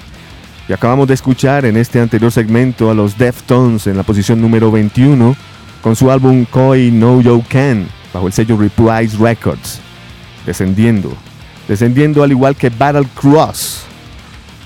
Y 0.68 0.74
acabamos 0.74 1.08
de 1.08 1.14
escuchar 1.14 1.64
en 1.64 1.78
este 1.78 2.00
anterior 2.02 2.32
segmento 2.32 2.90
a 2.90 2.96
los 2.96 3.20
Deftones 3.20 3.86
en 3.86 3.96
la 3.96 4.02
posición 4.02 4.42
número 4.42 4.72
21 4.72 5.36
con 5.84 5.96
su 5.96 6.10
álbum 6.10 6.44
Koi 6.46 6.90
No 6.90 7.22
You 7.22 7.44
Can 7.48 7.88
bajo 8.12 8.26
el 8.26 8.34
sello 8.34 8.58
Reprise 8.58 9.16
Records. 9.16 9.80
Descendiendo. 10.44 11.16
Descendiendo 11.68 12.24
al 12.24 12.32
igual 12.32 12.56
que 12.56 12.72
Battle 12.72 13.08
Cross. 13.14 13.84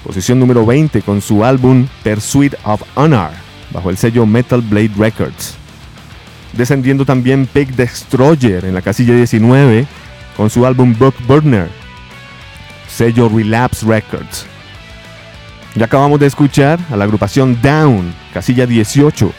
Posición 0.05 0.39
número 0.39 0.65
20 0.65 1.01
con 1.01 1.21
su 1.21 1.43
álbum 1.43 1.85
Pursuit 2.01 2.53
of 2.63 2.81
Honor 2.95 3.31
bajo 3.73 3.89
el 3.89 3.97
sello 3.97 4.25
Metal 4.25 4.61
Blade 4.61 4.93
Records 4.97 5.48
descendiendo 6.53 7.05
también 7.05 7.47
Pig 7.47 7.75
Destroyer 7.75 8.65
en 8.65 8.73
la 8.73 8.81
casilla 8.81 9.13
19 9.13 9.85
con 10.35 10.49
su 10.49 10.65
álbum 10.65 10.95
Book 10.97 11.15
Burner, 11.27 11.69
sello 12.87 13.29
Relapse 13.29 13.85
Records. 13.85 14.45
Ya 15.75 15.85
acabamos 15.85 16.19
de 16.19 16.27
escuchar 16.27 16.79
a 16.89 16.95
la 16.95 17.05
agrupación 17.05 17.61
Down, 17.61 18.13
casilla 18.33 18.65
18, 18.65 19.31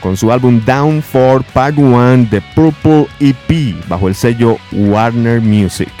con 0.00 0.16
su 0.16 0.32
álbum 0.32 0.60
Down 0.64 1.02
for 1.02 1.44
Part 1.44 1.78
1 1.78 2.28
de 2.30 2.40
Purple 2.54 3.06
EP 3.20 3.76
bajo 3.88 4.08
el 4.08 4.14
sello 4.14 4.58
Warner 4.72 5.40
Music. 5.40 5.92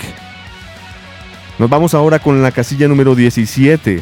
Nos 1.58 1.68
vamos 1.68 1.92
ahora 1.92 2.18
con 2.18 2.42
la 2.42 2.50
casilla 2.50 2.88
número 2.88 3.14
17. 3.14 4.00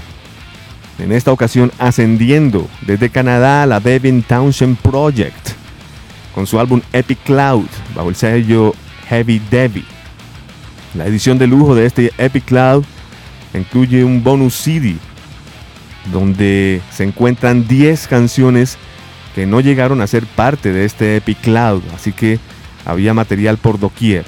En 1.01 1.13
esta 1.13 1.33
ocasión 1.33 1.73
ascendiendo 1.79 2.69
desde 2.83 3.11
Canadá 3.11 3.65
a 3.65 3.67
la 3.67 3.81
Devin 3.81 4.23
Townshend 4.23 4.77
Project 4.79 5.48
con 6.39 6.47
su 6.47 6.61
álbum 6.61 6.80
Epic 6.93 7.18
Cloud 7.24 7.66
bajo 7.97 8.11
el 8.11 8.14
sello 8.14 8.72
Heavy 9.09 9.43
Debbie. 9.51 9.84
La 10.95 11.05
edición 11.05 11.36
de 11.36 11.49
lujo 11.49 11.74
de 11.74 11.84
este 11.84 12.12
Epic 12.16 12.45
Cloud 12.45 12.84
incluye 13.55 14.05
un 14.05 14.22
bonus 14.22 14.55
CD 14.55 14.95
donde 16.12 16.80
se 16.93 17.03
encuentran 17.03 17.66
10 17.66 18.07
canciones 18.07 18.78
que 19.34 19.47
no 19.47 19.59
llegaron 19.59 20.01
a 20.01 20.07
ser 20.07 20.26
parte 20.26 20.70
de 20.72 20.84
este 20.84 21.16
Epic 21.16 21.41
Cloud, 21.41 21.82
así 21.93 22.12
que 22.12 22.39
había 22.86 23.12
material 23.14 23.57
por 23.59 23.80
doquier. 23.80 24.24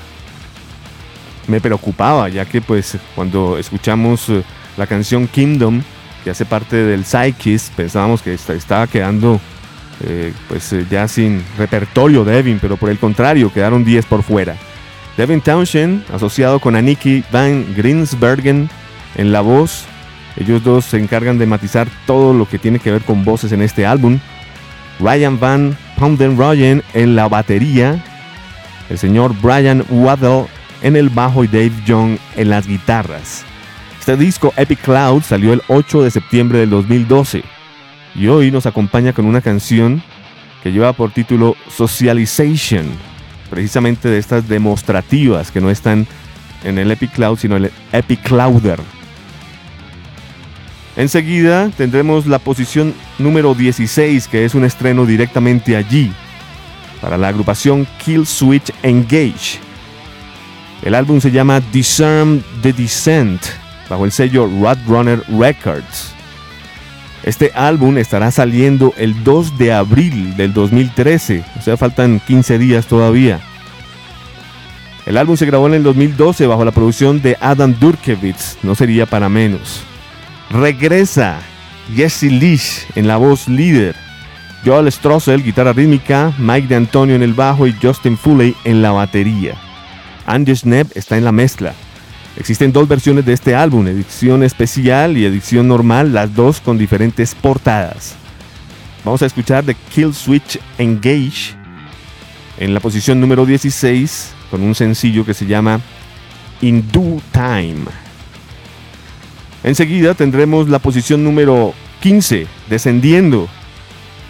me 1.46 1.60
preocupaba, 1.60 2.28
ya 2.28 2.44
que 2.44 2.60
pues 2.60 2.98
cuando 3.14 3.56
escuchamos 3.56 4.28
eh, 4.30 4.42
la 4.76 4.88
canción 4.88 5.28
Kingdom, 5.28 5.80
que 6.24 6.30
hace 6.30 6.44
parte 6.44 6.74
del 6.74 7.04
Psychis, 7.04 7.70
pensábamos 7.76 8.20
que 8.20 8.34
esta- 8.34 8.54
estaba 8.54 8.88
quedando 8.88 9.40
eh, 10.04 10.32
pues 10.48 10.72
eh, 10.72 10.86
ya 10.90 11.06
sin 11.08 11.42
repertorio 11.58 12.24
Devin, 12.24 12.58
pero 12.60 12.76
por 12.76 12.90
el 12.90 12.98
contrario, 12.98 13.52
quedaron 13.52 13.84
10 13.84 14.06
por 14.06 14.22
fuera. 14.22 14.56
Devin 15.16 15.40
Townshend, 15.40 16.04
asociado 16.12 16.60
con 16.60 16.76
Aniki 16.76 17.22
Van 17.30 17.74
Greensbergen 17.74 18.70
en 19.16 19.32
la 19.32 19.40
voz, 19.42 19.84
ellos 20.36 20.62
dos 20.64 20.86
se 20.86 20.98
encargan 20.98 21.38
de 21.38 21.46
matizar 21.46 21.88
todo 22.06 22.32
lo 22.32 22.48
que 22.48 22.58
tiene 22.58 22.78
que 22.78 22.90
ver 22.90 23.02
con 23.02 23.24
voces 23.24 23.52
en 23.52 23.62
este 23.62 23.84
álbum. 23.84 24.18
Ryan 24.98 25.38
Van 25.38 25.76
Ponden 25.98 26.82
en 26.94 27.16
la 27.16 27.28
batería, 27.28 28.02
el 28.88 28.98
señor 28.98 29.34
Brian 29.42 29.84
Waddell 29.90 30.46
en 30.82 30.96
el 30.96 31.10
bajo 31.10 31.44
y 31.44 31.46
Dave 31.46 31.72
Young 31.84 32.16
en 32.36 32.48
las 32.48 32.66
guitarras. 32.66 33.44
Este 33.98 34.16
disco 34.16 34.54
Epic 34.56 34.80
Cloud 34.80 35.22
salió 35.22 35.52
el 35.52 35.62
8 35.68 36.04
de 36.04 36.10
septiembre 36.10 36.60
del 36.60 36.70
2012 36.70 37.59
y 38.14 38.26
hoy 38.28 38.50
nos 38.50 38.66
acompaña 38.66 39.12
con 39.12 39.26
una 39.26 39.40
canción 39.40 40.02
que 40.62 40.72
lleva 40.72 40.92
por 40.92 41.10
título 41.10 41.56
Socialization, 41.68 42.86
precisamente 43.48 44.08
de 44.08 44.18
estas 44.18 44.48
demostrativas 44.48 45.50
que 45.50 45.60
no 45.60 45.70
están 45.70 46.06
en 46.64 46.78
el 46.78 46.90
Epic 46.90 47.12
Cloud 47.12 47.38
sino 47.38 47.56
en 47.56 47.64
el 47.64 47.72
Epic 47.92 48.22
Clouder. 48.22 48.80
Enseguida 50.96 51.70
tendremos 51.76 52.26
la 52.26 52.38
posición 52.38 52.94
número 53.18 53.54
16 53.54 54.28
que 54.28 54.44
es 54.44 54.54
un 54.54 54.64
estreno 54.64 55.06
directamente 55.06 55.76
allí 55.76 56.12
para 57.00 57.16
la 57.16 57.28
agrupación 57.28 57.86
Kill 58.04 58.26
Switch 58.26 58.72
Engage. 58.82 59.58
El 60.82 60.94
álbum 60.94 61.20
se 61.20 61.30
llama 61.30 61.60
Discern 61.72 62.42
the 62.62 62.72
Descent 62.72 63.40
bajo 63.88 64.04
el 64.04 64.12
sello 64.12 64.46
Roadrunner 64.46 65.22
Records. 65.28 66.14
Este 67.22 67.52
álbum 67.54 67.98
estará 67.98 68.30
saliendo 68.30 68.94
el 68.96 69.24
2 69.24 69.58
de 69.58 69.72
abril 69.72 70.36
del 70.36 70.54
2013, 70.54 71.44
o 71.58 71.62
sea, 71.62 71.76
faltan 71.76 72.20
15 72.20 72.58
días 72.58 72.86
todavía. 72.86 73.40
El 75.04 75.16
álbum 75.16 75.36
se 75.36 75.46
grabó 75.46 75.66
en 75.66 75.74
el 75.74 75.82
2012 75.82 76.46
bajo 76.46 76.64
la 76.64 76.70
producción 76.70 77.20
de 77.20 77.36
Adam 77.40 77.74
Durkevitz, 77.78 78.58
no 78.62 78.74
sería 78.74 79.06
para 79.06 79.28
menos. 79.28 79.82
Regresa 80.50 81.40
Jesse 81.94 82.24
Leach 82.24 82.86
en 82.94 83.06
la 83.06 83.16
voz 83.16 83.48
líder, 83.48 83.94
Joel 84.64 84.90
Strossel, 84.90 85.42
guitarra 85.42 85.72
rítmica, 85.72 86.32
Mike 86.38 86.68
de 86.68 86.76
Antonio 86.76 87.14
en 87.16 87.22
el 87.22 87.34
bajo 87.34 87.66
y 87.66 87.74
Justin 87.80 88.16
Foley 88.16 88.54
en 88.64 88.82
la 88.82 88.92
batería. 88.92 89.54
Andy 90.26 90.54
Schnepp 90.54 90.96
está 90.96 91.16
en 91.16 91.24
la 91.24 91.32
mezcla. 91.32 91.74
Existen 92.40 92.72
dos 92.72 92.88
versiones 92.88 93.26
de 93.26 93.34
este 93.34 93.54
álbum, 93.54 93.86
edición 93.86 94.42
especial 94.42 95.18
y 95.18 95.26
edición 95.26 95.68
normal, 95.68 96.14
las 96.14 96.34
dos 96.34 96.58
con 96.58 96.78
diferentes 96.78 97.34
portadas. 97.34 98.14
Vamos 99.04 99.20
a 99.20 99.26
escuchar 99.26 99.62
The 99.62 99.76
Kill 99.94 100.14
Switch 100.14 100.58
Engage 100.78 101.54
en 102.56 102.72
la 102.72 102.80
posición 102.80 103.20
número 103.20 103.44
16 103.44 104.32
con 104.50 104.62
un 104.62 104.74
sencillo 104.74 105.26
que 105.26 105.34
se 105.34 105.44
llama 105.44 105.82
In 106.62 106.90
Due 106.90 107.20
Time. 107.30 107.84
Enseguida 109.62 110.14
tendremos 110.14 110.66
la 110.70 110.78
posición 110.78 111.22
número 111.22 111.74
15, 112.00 112.46
descendiendo 112.70 113.50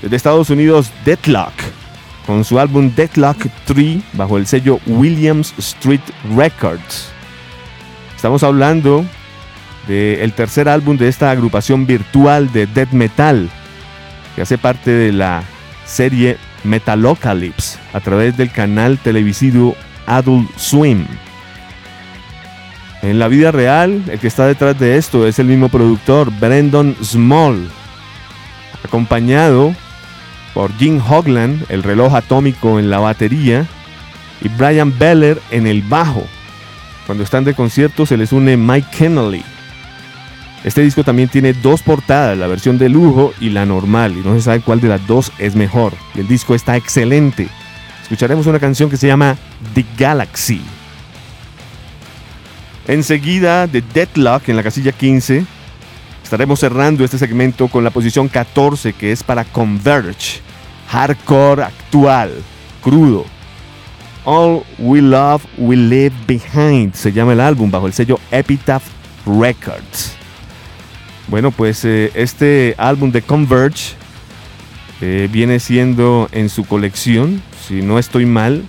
desde 0.03 0.17
Estados 0.17 0.51
Unidos, 0.51 0.91
Deadlock, 1.05 1.53
con 2.27 2.45
su 2.45 2.59
álbum 2.59 2.91
Deadlock 2.93 3.47
3 3.67 4.03
bajo 4.15 4.37
el 4.37 4.49
sello 4.49 4.81
Williams 4.89 5.55
Street 5.59 6.03
Records. 6.37 7.13
Estamos 8.21 8.43
hablando 8.43 9.07
del 9.89 10.35
tercer 10.35 10.69
álbum 10.69 10.99
de 10.99 11.09
esta 11.09 11.31
agrupación 11.31 11.87
virtual 11.87 12.53
de 12.53 12.67
death 12.67 12.91
metal, 12.91 13.49
que 14.37 14.43
hace 14.43 14.59
parte 14.59 14.91
de 14.91 15.11
la 15.11 15.43
serie 15.87 16.37
Metalocalypse 16.63 17.79
a 17.95 18.01
través 18.01 18.37
del 18.37 18.53
canal 18.53 18.99
televisivo 18.99 19.75
Adult 20.05 20.55
Swim. 20.59 21.07
En 23.01 23.19
la 23.19 23.29
vida 23.29 23.53
real, 23.53 24.03
el 24.11 24.19
que 24.19 24.27
está 24.27 24.47
detrás 24.47 24.79
de 24.79 24.99
esto 24.99 25.27
es 25.27 25.39
el 25.39 25.47
mismo 25.47 25.71
productor, 25.71 26.31
Brendan 26.31 26.97
Small, 27.03 27.71
acompañado 28.85 29.75
por 30.53 30.77
Jim 30.77 31.01
Hogland, 31.01 31.65
el 31.71 31.83
reloj 31.83 32.15
atómico 32.15 32.79
en 32.79 32.91
la 32.91 32.99
batería, 32.99 33.67
y 34.43 34.49
Brian 34.49 34.93
Beller 34.99 35.41
en 35.51 35.67
el 35.67 35.81
bajo. 35.81 36.27
Cuando 37.11 37.25
están 37.25 37.43
de 37.43 37.55
concierto 37.55 38.07
se 38.07 38.17
les 38.17 38.33
une 38.33 38.57
Mike 38.57 38.87
Kennelly. 38.97 39.43
Este 40.63 40.81
disco 40.81 41.03
también 41.03 41.29
tiene 41.29 41.55
dos 41.55 41.83
portadas, 41.83 42.39
la 42.39 42.47
versión 42.47 42.79
de 42.79 42.89
lujo 42.89 43.35
y 43.41 43.51
la 43.51 43.67
normal, 43.67 44.17
y 44.17 44.21
no 44.25 44.33
se 44.37 44.43
sabe 44.43 44.61
cuál 44.61 44.81
de 44.81 44.87
las 44.87 45.05
dos 45.09 45.33
es 45.41 45.57
mejor. 45.57 45.93
El 46.15 46.29
disco 46.29 46.55
está 46.55 46.77
excelente. 46.77 47.49
Escucharemos 48.05 48.47
una 48.47 48.61
canción 48.61 48.89
que 48.89 48.97
se 48.97 49.09
llama 49.09 49.37
The 49.75 49.85
Galaxy. 49.99 50.63
Enseguida 52.87 53.67
de 53.67 53.83
Deadlock 53.83 54.49
en 54.49 54.55
la 54.55 54.63
casilla 54.63 54.93
15, 54.93 55.45
estaremos 56.23 56.61
cerrando 56.61 57.05
este 57.05 57.19
segmento 57.19 57.67
con 57.67 57.83
la 57.83 57.91
posición 57.91 58.29
14 58.29 58.93
que 58.93 59.11
es 59.11 59.25
para 59.25 59.43
Converge, 59.43 60.43
hardcore 60.87 61.65
actual, 61.65 62.31
crudo. 62.81 63.40
All 64.25 64.63
We 64.79 65.01
Love, 65.01 65.45
We 65.59 65.77
Leave 65.77 66.15
Behind 66.27 66.95
se 66.95 67.13
llama 67.13 67.33
el 67.33 67.41
álbum 67.41 67.71
bajo 67.71 67.87
el 67.87 67.93
sello 67.93 68.19
Epitaph 68.31 68.85
Records. 69.27 70.15
Bueno, 71.29 71.51
pues 71.51 71.85
eh, 71.85 72.11
este 72.15 72.75
álbum 72.79 73.13
de 73.13 73.23
Converge 73.23 73.95
eh, 75.01 75.29
viene 75.31 75.61
siendo 75.61 76.29
en 76.33 76.49
su 76.49 76.65
colección, 76.65 77.43
si 77.67 77.83
no 77.83 77.99
estoy 77.99 78.27
mal, 78.27 78.65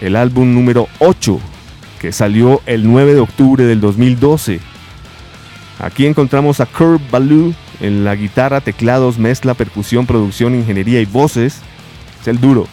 el 0.00 0.16
álbum 0.16 0.54
número 0.54 0.88
8 0.98 1.40
que 2.00 2.12
salió 2.12 2.62
el 2.66 2.90
9 2.90 3.14
de 3.14 3.20
octubre 3.20 3.64
del 3.64 3.80
2012. 3.80 4.60
Aquí 5.78 6.06
encontramos 6.06 6.60
a 6.60 6.66
Kurt 6.66 7.02
Ballou 7.10 7.54
en 7.80 8.04
la 8.04 8.14
guitarra, 8.16 8.60
teclados, 8.60 9.18
mezcla, 9.18 9.54
percusión, 9.54 10.06
producción, 10.06 10.54
ingeniería 10.54 11.00
y 11.00 11.04
voces. 11.04 11.60
Es 12.20 12.28
el 12.28 12.40
duro. 12.40 12.66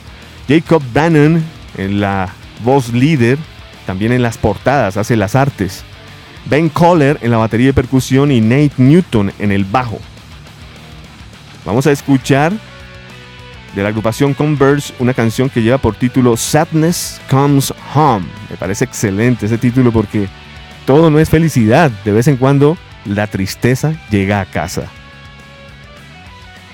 Jacob 0.47 0.81
Bannon 0.93 1.43
la 1.78 2.30
voz 2.63 2.91
líder, 2.91 3.38
también 3.86 4.11
en 4.11 4.21
las 4.21 4.38
portadas, 4.38 4.97
hace 4.97 5.15
las 5.15 5.36
artes. 5.36 5.84
Ben 6.45 6.69
Coller 6.69 7.19
en 7.21 7.32
la 7.32 7.38
batería 7.38 7.69
y 7.69 7.73
percusión 7.73 8.32
y 8.32 8.41
Nate 8.41 8.73
Newton 8.78 9.32
en 9.39 9.51
el 9.51 9.65
bajo. 9.65 9.99
Vamos 11.65 11.86
a 11.88 11.91
escuchar 11.91 12.53
de 13.75 13.84
la 13.84 13.89
agrupación 13.89 14.34
Converge 14.34 14.93
una 14.99 15.13
canción 15.13 15.49
que 15.49 15.61
lleva 15.61 15.78
por 15.78 15.95
título 15.95 16.38
Sadness 16.38 17.21
Comes 17.30 17.73
Home. 17.93 18.25
Me 18.49 18.55
parece 18.55 18.86
excelente 18.86 19.45
ese 19.45 19.57
título 19.57 19.91
porque 19.91 20.28
todo 20.86 21.09
no 21.09 21.19
es 21.19 21.30
felicidad. 21.30 21.91
De 22.05 22.11
vez 22.11 22.28
en 22.28 22.38
cuando 22.38 22.78
la 23.05 23.28
tristeza 23.28 23.93
llega 24.09 24.41
a 24.41 24.45
casa. 24.45 24.89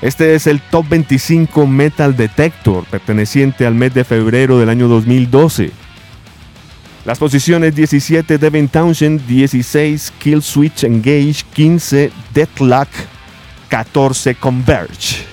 Este 0.03 0.35
es 0.35 0.47
el 0.47 0.59
Top 0.59 0.89
25 0.89 1.65
Metal 1.65 2.13
Detector, 2.17 2.83
perteneciente 2.83 3.65
al 3.65 3.73
mes 3.73 3.93
de 3.93 4.03
febrero 4.03 4.59
del 4.59 4.67
año 4.67 4.89
2012. 4.89 5.71
Las 7.05 7.19
posiciones 7.19 7.73
17 7.73 8.37
Devin 8.37 8.67
Townshend, 8.67 9.25
16 9.25 10.11
Kill 10.19 10.41
Switch 10.41 10.83
Engage, 10.83 11.45
15 11.53 12.11
Deathlock, 12.33 12.89
14 13.69 14.35
Converge. 14.35 15.32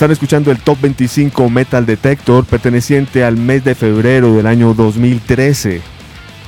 Están 0.00 0.12
escuchando 0.12 0.50
el 0.50 0.58
Top 0.60 0.80
25 0.80 1.50
Metal 1.50 1.84
Detector 1.84 2.46
perteneciente 2.46 3.22
al 3.22 3.36
mes 3.36 3.64
de 3.64 3.74
febrero 3.74 4.34
del 4.34 4.46
año 4.46 4.72
2013. 4.72 5.82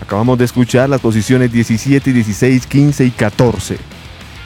Acabamos 0.00 0.38
de 0.38 0.46
escuchar 0.46 0.88
las 0.88 1.02
posiciones 1.02 1.52
17, 1.52 2.14
16, 2.14 2.66
15 2.66 3.04
y 3.04 3.10
14. 3.10 3.76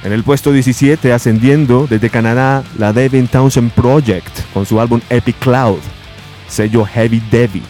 En 0.03 0.13
el 0.13 0.25
puesto 0.25 0.51
17, 0.51 1.13
ascendiendo 1.13 1.87
desde 1.89 2.11
Canadá, 2.11 2.65
la 2.79 2.93
Devin 2.93 3.29
Townsend 3.29 3.71
Project 3.71 4.41
con 4.53 4.67
su 4.67 4.81
álbum 4.81 5.01
Epic 5.09 5.39
Cloud, 5.39 5.79
sello 6.49 6.85
Heavy 6.85 7.23
Devi. 7.31 7.63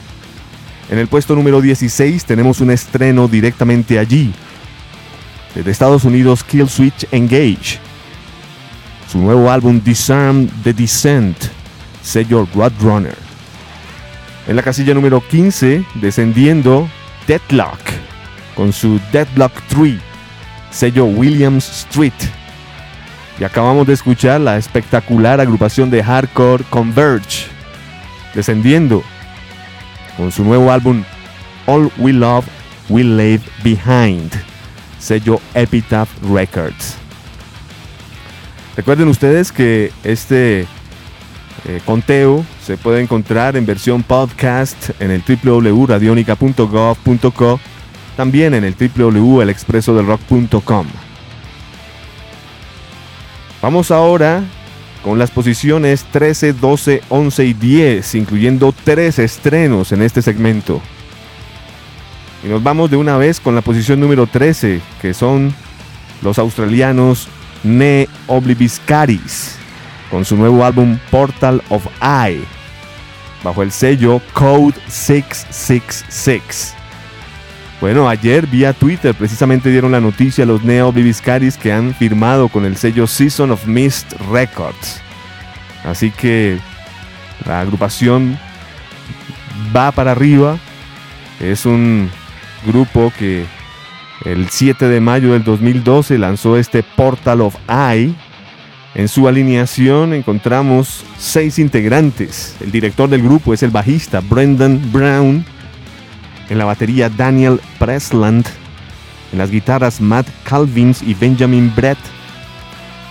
En 0.89 0.99
el 0.99 1.07
puesto 1.07 1.35
número 1.35 1.61
16 1.61 2.25
tenemos 2.25 2.63
un 2.63 2.71
estreno 2.71 3.29
directamente 3.29 3.99
allí, 3.99 4.33
desde 5.55 5.71
Estados 5.71 6.05
Unidos, 6.05 6.43
Kill 6.43 6.71
Switch 6.71 7.07
Engage. 7.13 7.86
Su 9.17 9.23
nuevo 9.23 9.51
álbum 9.51 9.81
Disarm 9.83 10.47
the 10.63 10.75
Descent, 10.75 11.39
sello 12.03 12.47
Roadrunner. 12.55 13.17
En 14.47 14.57
la 14.57 14.63
casilla 14.63 14.93
número 14.93 15.27
15, 15.27 15.83
descendiendo, 15.95 16.87
Deadlock, 17.27 17.81
con 18.55 18.75
su 18.75 19.01
Deadlock 19.13 19.53
3, 19.69 19.95
sello 20.71 21.07
Williams 21.07 21.67
Street. 21.87 22.13
Y 23.41 23.45
acabamos 23.45 23.87
de 23.87 23.95
escuchar 23.95 24.39
la 24.43 24.59
espectacular 24.59 25.41
agrupación 25.41 25.89
de 25.89 26.05
hardcore 26.05 26.65
Converge, 26.69 27.47
descendiendo, 28.35 29.03
con 30.19 30.31
su 30.31 30.45
nuevo 30.45 30.71
álbum 30.71 31.05
All 31.65 31.91
We 31.97 32.13
Love, 32.13 32.45
We 32.91 33.03
Leave 33.03 33.43
Behind, 33.65 34.31
sello 34.99 35.41
Epitaph 35.55 36.11
Records. 36.23 37.06
Recuerden 38.77 39.09
ustedes 39.09 39.51
que 39.53 39.91
este 40.05 40.67
eh, 41.67 41.81
conteo 41.87 42.45
se 42.63 42.77
puede 42.77 43.01
encontrar 43.01 43.57
en 43.57 43.65
versión 43.65 44.03
podcast 44.03 44.91
en 45.01 45.11
el 45.11 45.23
www.radionica.gov.co, 45.27 47.61
también 48.17 48.53
en 48.55 48.65
el 48.65 48.75
www.elexpresodelrock.com. 48.75 50.87
Vamos 53.63 53.91
ahora 53.91 54.45
con 55.03 55.19
las 55.19 55.31
posiciones 55.31 56.05
13, 56.13 56.53
12, 56.53 57.03
11 57.09 57.45
y 57.47 57.55
10, 57.55 58.15
incluyendo 58.15 58.75
tres 58.85 59.19
estrenos 59.19 59.93
en 59.93 60.03
este 60.03 60.21
segmento. 60.21 60.83
Y 62.45 62.49
nos 62.49 62.63
vamos 62.63 62.91
de 62.91 62.99
una 62.99 63.17
vez 63.17 63.41
con 63.41 63.55
la 63.55 63.63
posición 63.63 64.01
número 64.01 64.27
13, 64.27 64.83
que 65.01 65.15
son 65.15 65.55
los 66.23 66.39
australianos 66.39 67.29
Ne 67.67 68.09
Obliviscaris, 68.29 69.57
con 70.11 70.25
su 70.25 70.37
nuevo 70.37 70.65
álbum 70.65 70.99
Portal 71.11 71.63
of 71.69 71.87
Eye, 72.01 72.45
bajo 73.43 73.63
el 73.63 73.73
sello 73.73 74.23
Code 74.33 74.75
666. 74.89 76.75
Bueno, 77.81 78.09
ayer 78.09 78.47
vía 78.47 78.73
Twitter 78.73 79.15
precisamente 79.15 79.71
dieron 79.71 79.93
la 79.93 80.01
noticia 80.01 80.45
a 80.45 80.47
los 80.47 80.63
Neo 80.63 80.89
Obliviscaris 80.89 81.59
que 81.59 81.73
han 81.73 81.95
firmado 81.95 82.49
con 82.49 82.65
el 82.65 82.77
sello 82.77 83.07
Season 83.07 83.51
of 83.51 83.67
Mist 83.67 84.13
Records. 84.31 85.03
Así 85.85 86.11
que 86.11 86.59
la 87.47 87.61
agrupación 87.61 88.39
va 89.77 89.91
para 89.93 90.13
arriba. 90.13 90.59
Es 91.41 91.67
un 91.67 92.11
grupo 92.65 93.13
que 93.19 93.45
el 94.25 94.49
7 94.49 94.89
de 94.89 95.01
mayo 95.01 95.33
del 95.33 95.45
2012 95.45 96.19
lanzó 96.19 96.57
este 96.57 96.83
Portal 96.83 97.43
of 97.43 97.57
Eye. 97.69 98.15
En 98.95 99.09
su 99.09 99.29
alineación 99.29 100.15
encontramos 100.15 101.05
seis 101.19 101.59
integrantes. 101.59 102.57
El 102.61 102.73
director 102.73 103.11
del 103.11 103.23
grupo 103.23 103.53
es 103.53 103.63
el 103.63 103.71
bajista 103.71 104.21
Brendan 104.21 104.81
Brown. 104.91 105.45
En 106.49 106.59
la 106.59 106.65
batería 106.65 107.11
Daniel 107.11 107.61
Presland. 107.79 108.47
En 109.33 109.39
las 109.39 109.51
guitarras 109.51 110.01
Matt 110.01 110.27
Calvins 110.45 111.03
y 111.03 111.13
Benjamin 111.13 111.73
Brett. 111.77 111.99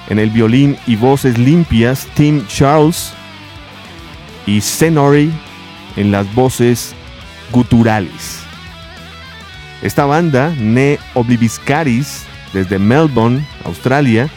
En 0.09 0.17
el 0.17 0.31
violín 0.31 0.75
y 0.87 0.95
voces 0.95 1.37
limpias 1.37 2.07
Tim 2.15 2.45
Charles. 2.47 3.13
Y 4.47 4.61
Senori 4.61 5.31
en 5.95 6.11
las 6.11 6.33
voces 6.33 6.95
guturales. 7.51 8.44
Esta 9.85 10.05
banda, 10.05 10.51
Ne 10.57 10.97
Obliviscaris, 11.13 12.23
desde 12.53 12.79
Melbourne, 12.79 13.45
Australia, 13.65 14.27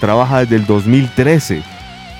trabaja 0.00 0.40
desde 0.40 0.56
el 0.56 0.66
2013 0.66 1.62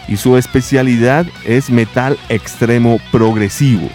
y 0.09 0.17
su 0.17 0.39
especialidad 0.39 1.27
es 1.45 1.69
metal 1.69 2.17
extremo 2.31 2.99
progresivo. 3.13 3.91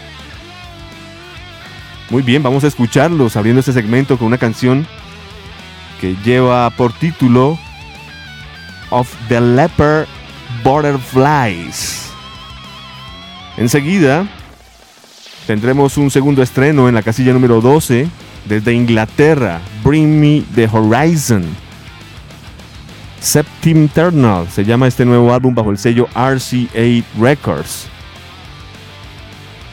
Muy 2.12 2.22
bien, 2.22 2.44
vamos 2.44 2.64
a 2.66 2.68
escucharlos 2.68 3.36
abriendo 3.36 3.62
este 3.62 3.74
segmento 3.74 4.16
con 4.16 4.28
una 4.28 4.38
canción 4.38 4.86
que 6.00 6.16
lleva 6.24 6.70
por 6.70 6.94
título 6.94 7.58
Of 8.92 9.12
the 9.28 9.42
Leper 9.42 10.06
Butterflies. 10.64 12.12
Enseguida 13.58 14.28
tendremos 15.48 15.98
un 15.98 16.12
segundo 16.12 16.44
estreno 16.44 16.88
en 16.88 16.94
la 16.94 17.02
casilla 17.02 17.34
número 17.34 17.60
12 17.60 18.08
desde 18.46 18.74
Inglaterra, 18.74 19.62
Bring 19.84 20.20
Me 20.20 20.44
the 20.56 20.68
Horizon. 20.72 21.44
Septimternal 23.20 24.50
se 24.50 24.66
llama 24.66 24.88
este 24.88 25.06
nuevo 25.06 25.34
álbum 25.34 25.56
bajo 25.56 25.72
el 25.72 25.78
sello 25.78 26.08
RCA 26.14 27.06
Records. 27.20 27.88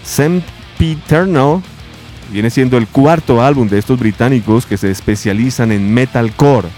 Sempiternal 0.05 1.63
viene 2.31 2.51
siendo 2.51 2.77
el 2.79 2.87
cuarto 2.87 3.43
álbum 3.43 3.69
de 3.69 3.79
estos 3.79 3.99
británicos 3.99 4.67
que 4.67 4.77
se 4.77 4.91
especializan 4.91 5.73
en 5.73 5.93
metalcore. 5.93 6.69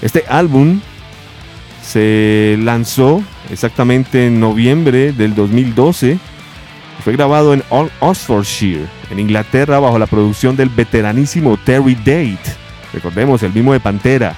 Este 0.00 0.24
álbum 0.28 0.80
se 1.82 2.56
lanzó 2.60 3.22
exactamente 3.50 4.26
en 4.26 4.40
noviembre 4.40 5.12
del 5.12 5.34
2012 5.34 6.18
fue 7.08 7.16
grabado 7.16 7.54
en 7.54 7.64
Oxfordshire, 8.00 8.84
en 9.10 9.18
Inglaterra, 9.18 9.78
bajo 9.78 9.98
la 9.98 10.06
producción 10.06 10.56
del 10.56 10.68
veteranísimo 10.68 11.56
Terry 11.56 11.94
Date. 11.94 12.54
Recordemos, 12.92 13.42
el 13.42 13.54
mismo 13.54 13.72
de 13.72 13.80
Pantera. 13.80 14.34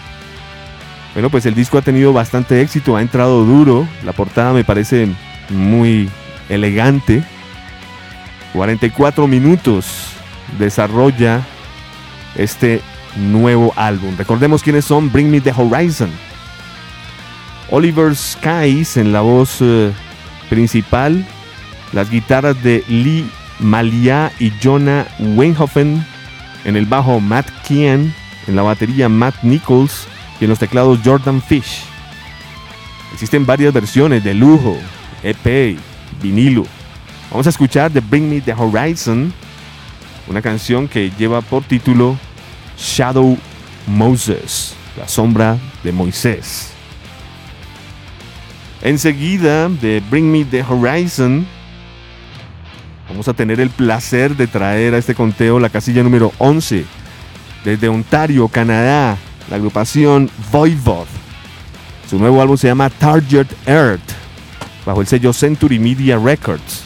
Bueno, 1.12 1.30
pues 1.30 1.46
el 1.46 1.56
disco 1.56 1.78
ha 1.78 1.82
tenido 1.82 2.12
bastante 2.12 2.62
éxito, 2.62 2.94
ha 2.94 3.02
entrado 3.02 3.44
duro. 3.44 3.88
La 4.04 4.12
portada 4.12 4.52
me 4.52 4.62
parece 4.62 5.08
muy 5.48 6.08
elegante. 6.48 7.24
44 8.52 9.26
minutos 9.26 10.04
desarrolla 10.56 11.44
este 12.36 12.80
nuevo 13.16 13.72
álbum. 13.74 14.14
Recordemos 14.16 14.62
quiénes 14.62 14.84
son 14.84 15.10
Bring 15.10 15.28
Me 15.28 15.40
the 15.40 15.50
Horizon. 15.50 16.12
Oliver 17.72 18.14
Skies 18.14 18.96
en 18.96 19.12
la 19.12 19.22
voz 19.22 19.56
eh, 19.60 19.90
principal, 20.48 21.26
las 21.92 22.10
guitarras 22.10 22.62
de 22.62 22.84
Lee 22.88 23.28
Malia 23.58 24.32
y 24.38 24.52
Jonah 24.62 25.06
Weinhofen, 25.18 26.04
en 26.64 26.76
el 26.76 26.86
bajo 26.86 27.20
Matt 27.20 27.48
Kian, 27.66 28.14
en 28.46 28.56
la 28.56 28.62
batería 28.62 29.08
Matt 29.08 29.42
Nichols 29.42 30.06
y 30.40 30.44
en 30.44 30.50
los 30.50 30.58
teclados 30.58 31.00
Jordan 31.04 31.42
Fish. 31.42 31.82
Existen 33.12 33.44
varias 33.44 33.72
versiones 33.72 34.24
de 34.24 34.34
lujo, 34.34 34.76
EP, 35.22 35.78
vinilo. 36.22 36.64
Vamos 37.30 37.46
a 37.46 37.50
escuchar 37.50 37.90
The 37.90 38.00
Bring 38.00 38.28
Me 38.28 38.40
the 38.40 38.54
Horizon, 38.54 39.32
una 40.26 40.42
canción 40.42 40.88
que 40.88 41.10
lleva 41.18 41.40
por 41.40 41.64
título 41.64 42.18
Shadow 42.78 43.36
Moses, 43.86 44.74
la 44.96 45.06
sombra 45.06 45.58
de 45.82 45.92
Moisés. 45.92 46.72
Enseguida 48.82 49.68
de 49.68 50.02
Bring 50.08 50.30
Me 50.30 50.44
the 50.44 50.62
Horizon, 50.62 51.46
vamos 53.10 53.28
a 53.28 53.34
tener 53.34 53.60
el 53.60 53.70
placer 53.70 54.36
de 54.36 54.46
traer 54.46 54.94
a 54.94 54.98
este 54.98 55.14
conteo 55.14 55.58
la 55.58 55.68
casilla 55.68 56.02
número 56.02 56.32
11 56.38 56.84
desde 57.64 57.88
Ontario, 57.88 58.48
Canadá, 58.48 59.18
la 59.50 59.56
agrupación 59.56 60.30
Voivod. 60.50 61.06
Su 62.08 62.18
nuevo 62.18 62.40
álbum 62.40 62.56
se 62.56 62.68
llama 62.68 62.88
Target 62.88 63.48
Earth, 63.66 64.00
bajo 64.86 65.00
el 65.00 65.06
sello 65.06 65.32
Century 65.32 65.78
Media 65.78 66.18
Records. 66.18 66.84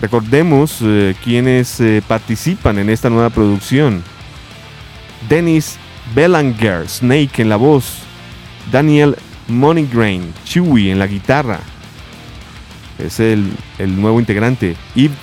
Recordemos 0.00 0.78
eh, 0.82 1.14
quienes 1.22 1.80
eh, 1.80 2.02
participan 2.06 2.78
en 2.78 2.90
esta 2.90 3.10
nueva 3.10 3.30
producción. 3.30 4.02
Dennis 5.28 5.76
Belanger, 6.14 6.88
Snake 6.88 7.42
en 7.42 7.48
la 7.48 7.56
voz. 7.56 7.98
Daniel 8.72 9.16
Moneygrain, 9.48 10.32
Chewy 10.44 10.90
en 10.90 10.98
la 10.98 11.06
guitarra. 11.06 11.60
Es 12.98 13.20
el, 13.20 13.50
el 13.78 14.00
nuevo 14.00 14.20
integrante. 14.20 14.76
Yves, 14.94 15.16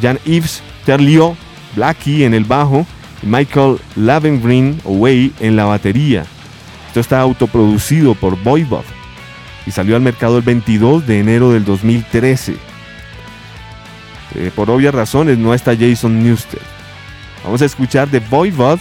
Jean-Yves 0.00 0.62
Terliot, 0.86 1.36
Blackie 1.76 2.24
en 2.24 2.34
el 2.34 2.44
bajo. 2.44 2.86
Y 3.22 3.26
Michael 3.26 3.78
Lavengreen 3.96 4.80
Away 4.84 5.32
en 5.40 5.56
la 5.56 5.64
batería. 5.64 6.24
Esto 6.88 7.00
está 7.00 7.20
autoproducido 7.20 8.14
por 8.14 8.36
Voivod. 8.42 8.84
y 9.66 9.70
salió 9.70 9.94
al 9.96 10.02
mercado 10.02 10.36
el 10.38 10.42
22 10.42 11.06
de 11.06 11.20
enero 11.20 11.52
del 11.52 11.64
2013. 11.64 12.56
Eh, 14.34 14.50
por 14.56 14.70
obvias 14.70 14.94
razones 14.94 15.38
no 15.38 15.54
está 15.54 15.76
Jason 15.76 16.22
Newsted. 16.22 16.58
Vamos 17.44 17.60
a 17.62 17.66
escuchar 17.66 18.08
The 18.08 18.18
Voivod, 18.20 18.78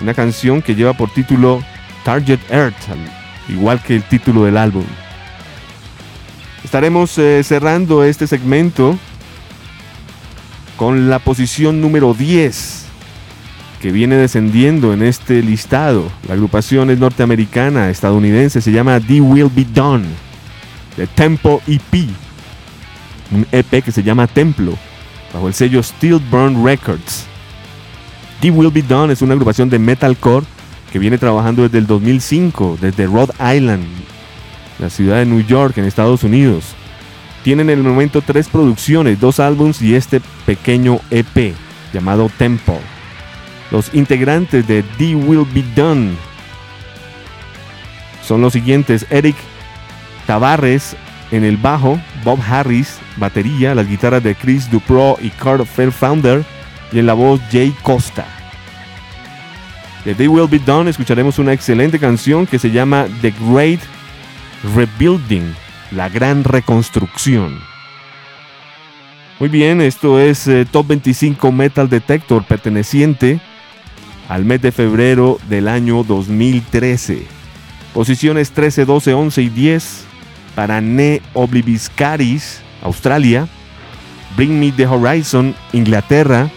una 0.00 0.14
canción 0.14 0.62
que 0.62 0.74
lleva 0.74 0.92
por 0.94 1.10
título 1.12 1.62
Target 2.04 2.40
Earth, 2.50 2.88
al- 2.90 3.52
igual 3.54 3.80
que 3.82 3.96
el 3.96 4.02
título 4.04 4.44
del 4.44 4.56
álbum. 4.56 4.84
Estaremos 6.66 7.16
eh, 7.18 7.44
cerrando 7.44 8.02
este 8.02 8.26
segmento 8.26 8.98
con 10.76 11.08
la 11.08 11.20
posición 11.20 11.80
número 11.80 12.12
10 12.12 12.86
que 13.80 13.92
viene 13.92 14.16
descendiendo 14.16 14.92
en 14.92 15.04
este 15.04 15.44
listado. 15.44 16.10
La 16.26 16.34
agrupación 16.34 16.90
es 16.90 16.98
norteamericana, 16.98 17.88
estadounidense, 17.88 18.60
se 18.60 18.72
llama 18.72 18.98
The 18.98 19.20
Will 19.20 19.48
Be 19.54 19.64
Done, 19.64 20.06
de 20.96 21.06
Tempo 21.06 21.62
EP, 21.68 22.08
un 23.30 23.46
EP 23.52 23.84
que 23.84 23.92
se 23.92 24.02
llama 24.02 24.26
Templo, 24.26 24.72
bajo 25.32 25.46
el 25.46 25.54
sello 25.54 25.80
Steel 25.84 26.18
Burn 26.32 26.66
Records. 26.66 27.26
The 28.40 28.50
Will 28.50 28.72
Be 28.72 28.82
Done 28.82 29.12
es 29.12 29.22
una 29.22 29.34
agrupación 29.34 29.70
de 29.70 29.78
metalcore 29.78 30.44
que 30.92 30.98
viene 30.98 31.16
trabajando 31.16 31.62
desde 31.62 31.78
el 31.78 31.86
2005, 31.86 32.78
desde 32.80 33.06
Rhode 33.06 33.34
Island, 33.56 33.84
la 34.78 34.90
ciudad 34.90 35.18
de 35.18 35.26
New 35.26 35.44
York, 35.44 35.78
en 35.78 35.84
Estados 35.84 36.22
Unidos. 36.22 36.74
Tienen 37.42 37.70
en 37.70 37.78
el 37.78 37.84
momento 37.84 38.22
tres 38.22 38.48
producciones, 38.48 39.20
dos 39.20 39.40
álbums 39.40 39.80
y 39.80 39.94
este 39.94 40.20
pequeño 40.44 41.00
EP 41.10 41.54
llamado 41.92 42.30
Tempo. 42.36 42.78
Los 43.70 43.94
integrantes 43.94 44.66
de 44.66 44.82
The 44.98 45.14
Will 45.14 45.46
Be 45.52 45.64
Done 45.74 46.10
son 48.22 48.40
los 48.40 48.52
siguientes: 48.52 49.06
Eric 49.10 49.36
Tavares 50.26 50.96
en 51.30 51.44
el 51.44 51.56
bajo, 51.56 52.00
Bob 52.24 52.40
Harris, 52.48 52.98
batería, 53.16 53.74
las 53.74 53.88
guitarras 53.88 54.22
de 54.22 54.34
Chris 54.34 54.70
Dupro 54.70 55.16
y 55.20 55.30
Kurt 55.30 55.66
Fairfounder, 55.66 56.44
y 56.92 56.98
en 56.98 57.06
la 57.06 57.14
voz 57.14 57.40
Jay 57.50 57.74
Costa. 57.82 58.24
De 60.04 60.14
The 60.14 60.28
Will 60.28 60.48
Be 60.48 60.60
Done 60.60 60.90
escucharemos 60.90 61.38
una 61.38 61.52
excelente 61.52 61.98
canción 61.98 62.46
que 62.46 62.60
se 62.60 62.70
llama 62.70 63.06
The 63.22 63.34
Great 63.40 63.80
Rebuilding, 64.74 65.54
la 65.92 66.08
gran 66.08 66.42
reconstrucción. 66.42 67.60
Muy 69.38 69.48
bien, 69.48 69.80
esto 69.80 70.18
es 70.18 70.48
eh, 70.48 70.66
Top 70.70 70.88
25 70.88 71.52
Metal 71.52 71.88
Detector 71.88 72.44
perteneciente 72.44 73.40
al 74.28 74.44
mes 74.44 74.62
de 74.62 74.72
febrero 74.72 75.38
del 75.48 75.68
año 75.68 76.02
2013. 76.02 77.26
Posiciones 77.94 78.50
13, 78.50 78.86
12, 78.86 79.14
11 79.14 79.42
y 79.42 79.48
10 79.50 80.04
para 80.54 80.80
Ne 80.80 81.22
Obliviscaris, 81.34 82.60
Australia. 82.82 83.46
Bring 84.36 84.58
Me 84.58 84.72
the 84.72 84.86
Horizon, 84.86 85.54
Inglaterra. 85.72 86.50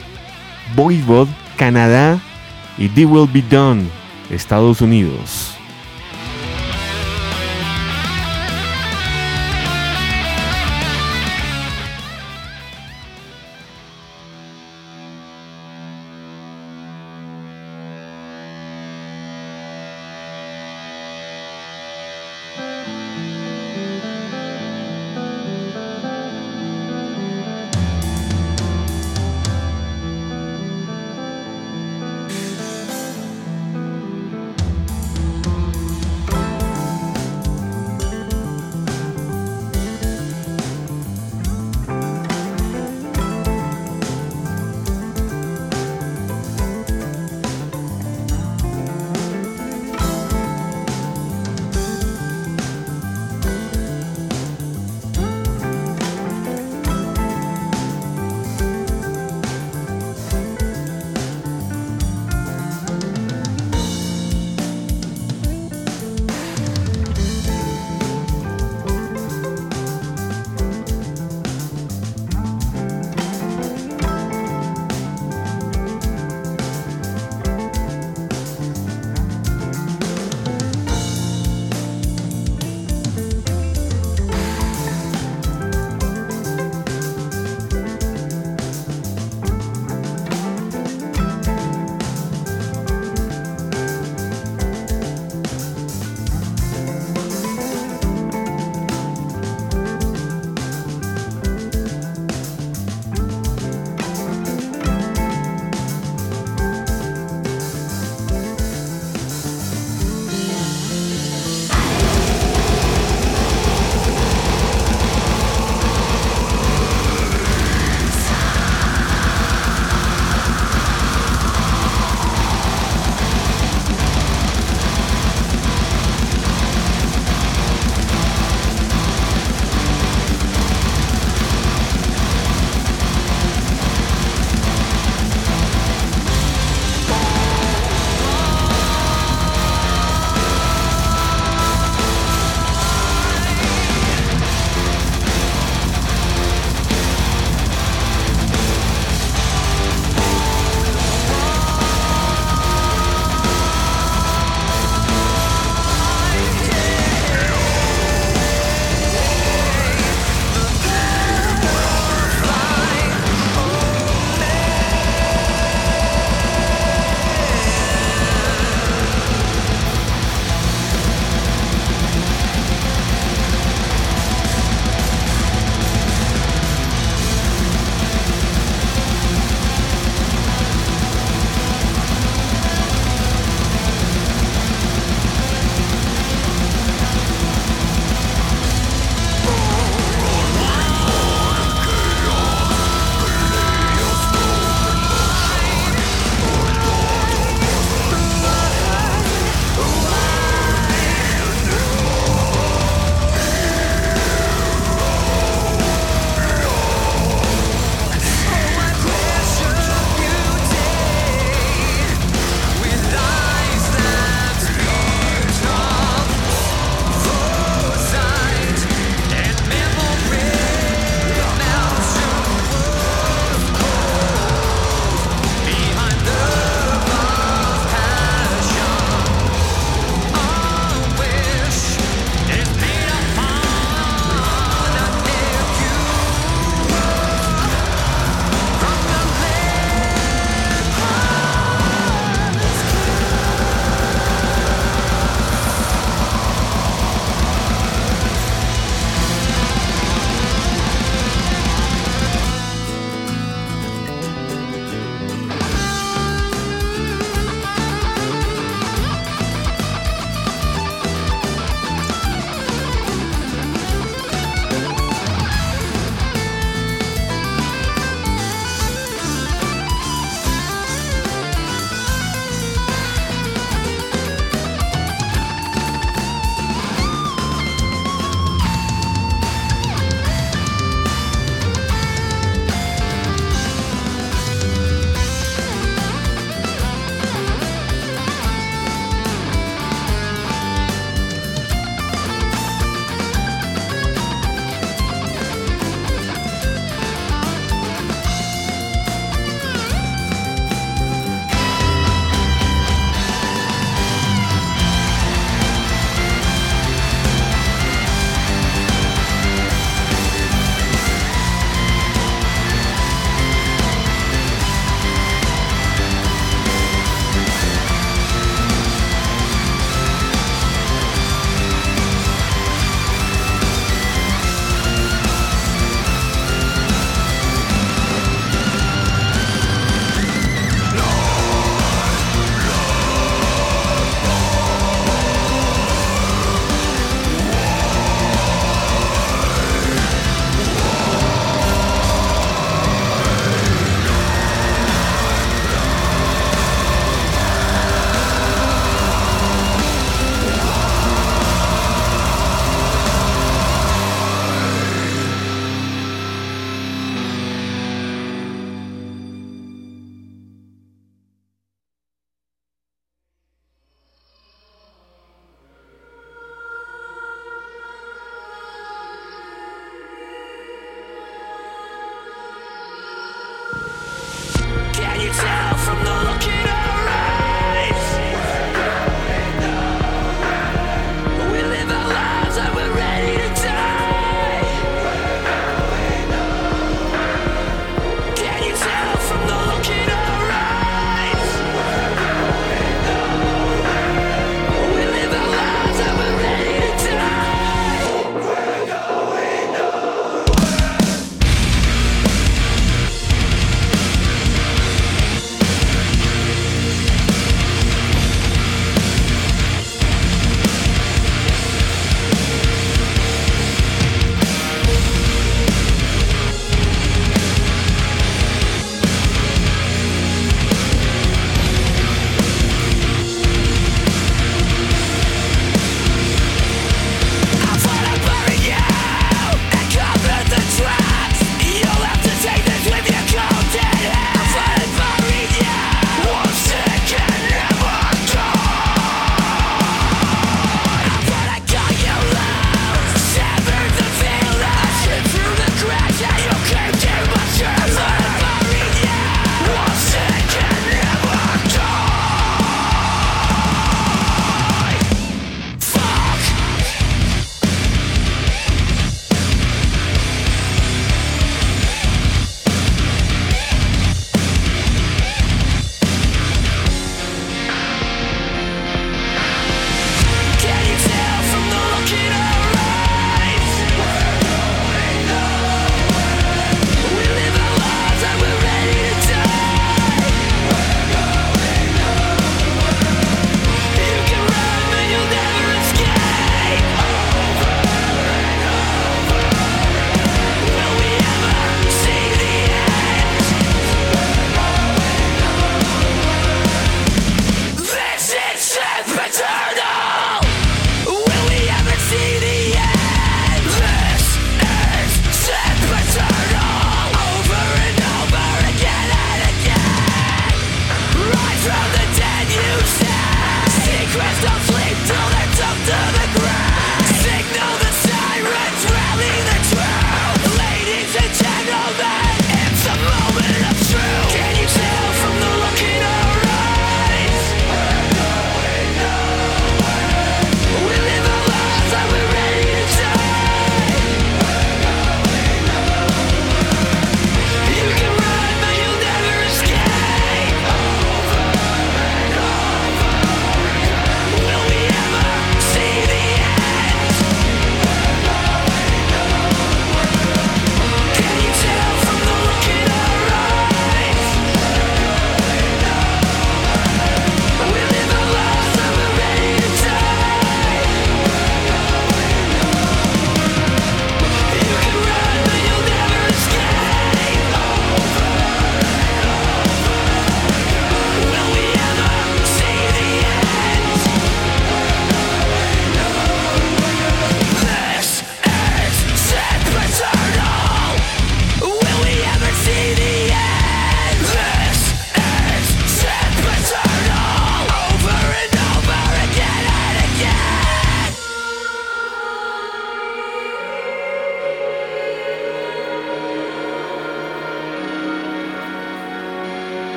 Voivod, 0.76 1.27
Canadá. 1.57 2.19
Y 2.77 2.88
The 2.88 3.06
Will 3.06 3.30
Be 3.31 3.41
Done, 3.41 3.84
Estados 4.30 4.80
Unidos. 4.80 5.59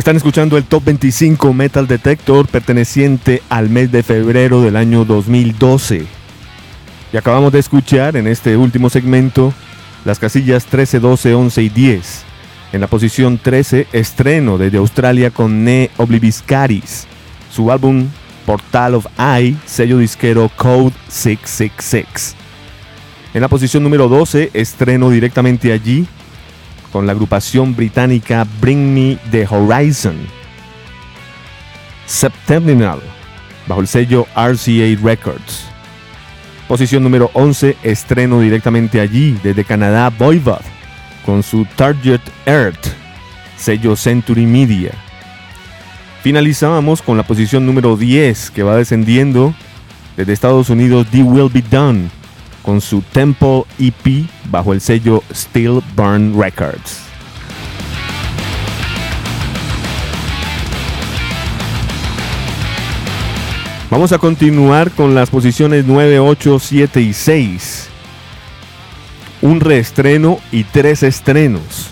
Están 0.00 0.16
escuchando 0.16 0.56
el 0.56 0.64
Top 0.64 0.82
25 0.84 1.52
Metal 1.52 1.86
Detector 1.86 2.48
perteneciente 2.48 3.42
al 3.50 3.68
mes 3.68 3.92
de 3.92 4.02
febrero 4.02 4.62
del 4.62 4.76
año 4.76 5.04
2012. 5.04 6.06
Y 7.12 7.16
acabamos 7.18 7.52
de 7.52 7.58
escuchar 7.58 8.16
en 8.16 8.26
este 8.26 8.56
último 8.56 8.88
segmento 8.88 9.52
las 10.06 10.18
casillas 10.18 10.64
13, 10.64 11.00
12, 11.00 11.34
11 11.34 11.62
y 11.62 11.68
10. 11.68 12.22
En 12.72 12.80
la 12.80 12.86
posición 12.86 13.36
13, 13.36 13.88
estreno 13.92 14.56
desde 14.56 14.78
Australia 14.78 15.30
con 15.30 15.64
Ne 15.64 15.90
Obliviscaris, 15.98 17.06
su 17.52 17.70
álbum 17.70 18.08
Portal 18.46 18.94
of 18.94 19.06
Eye, 19.18 19.54
sello 19.66 19.98
disquero 19.98 20.50
Code 20.56 20.94
666. 21.08 22.36
En 23.34 23.42
la 23.42 23.48
posición 23.48 23.82
número 23.82 24.08
12, 24.08 24.52
estreno 24.54 25.10
directamente 25.10 25.74
allí 25.74 26.08
con 26.92 27.06
la 27.06 27.12
agrupación 27.12 27.74
británica 27.74 28.46
Bring 28.60 28.94
Me 28.94 29.18
the 29.30 29.46
Horizon. 29.46 30.16
Septemnal, 32.06 33.00
bajo 33.66 33.80
el 33.80 33.86
sello 33.86 34.26
RCA 34.34 34.98
Records. 35.02 35.66
Posición 36.66 37.02
número 37.02 37.30
11, 37.34 37.76
estreno 37.82 38.40
directamente 38.40 39.00
allí, 39.00 39.38
desde 39.42 39.64
Canadá, 39.64 40.10
Voivod, 40.10 40.60
con 41.24 41.42
su 41.42 41.64
Target 41.76 42.20
Earth, 42.46 42.86
sello 43.56 43.96
Century 43.96 44.46
Media. 44.46 44.92
Finalizábamos 46.22 47.02
con 47.02 47.16
la 47.16 47.22
posición 47.22 47.66
número 47.66 47.96
10, 47.96 48.50
que 48.50 48.62
va 48.62 48.76
descendiendo 48.76 49.54
desde 50.16 50.32
Estados 50.32 50.68
Unidos, 50.70 51.06
The 51.10 51.22
Will 51.22 51.50
Be 51.50 51.62
Done, 51.62 52.10
con 52.62 52.80
su 52.80 53.02
Temple 53.02 53.64
EP 53.78 54.26
bajo 54.50 54.72
el 54.72 54.80
sello 54.80 55.22
Still 55.32 55.80
Burn 55.94 56.40
Records. 56.40 57.10
Vamos 63.90 64.12
a 64.12 64.18
continuar 64.18 64.92
con 64.92 65.16
las 65.16 65.30
posiciones 65.30 65.84
9, 65.84 66.20
8, 66.20 66.58
7 66.60 67.00
y 67.00 67.12
6. 67.12 67.88
Un 69.42 69.58
reestreno 69.58 70.38
y 70.52 70.62
tres 70.62 71.02
estrenos. 71.02 71.90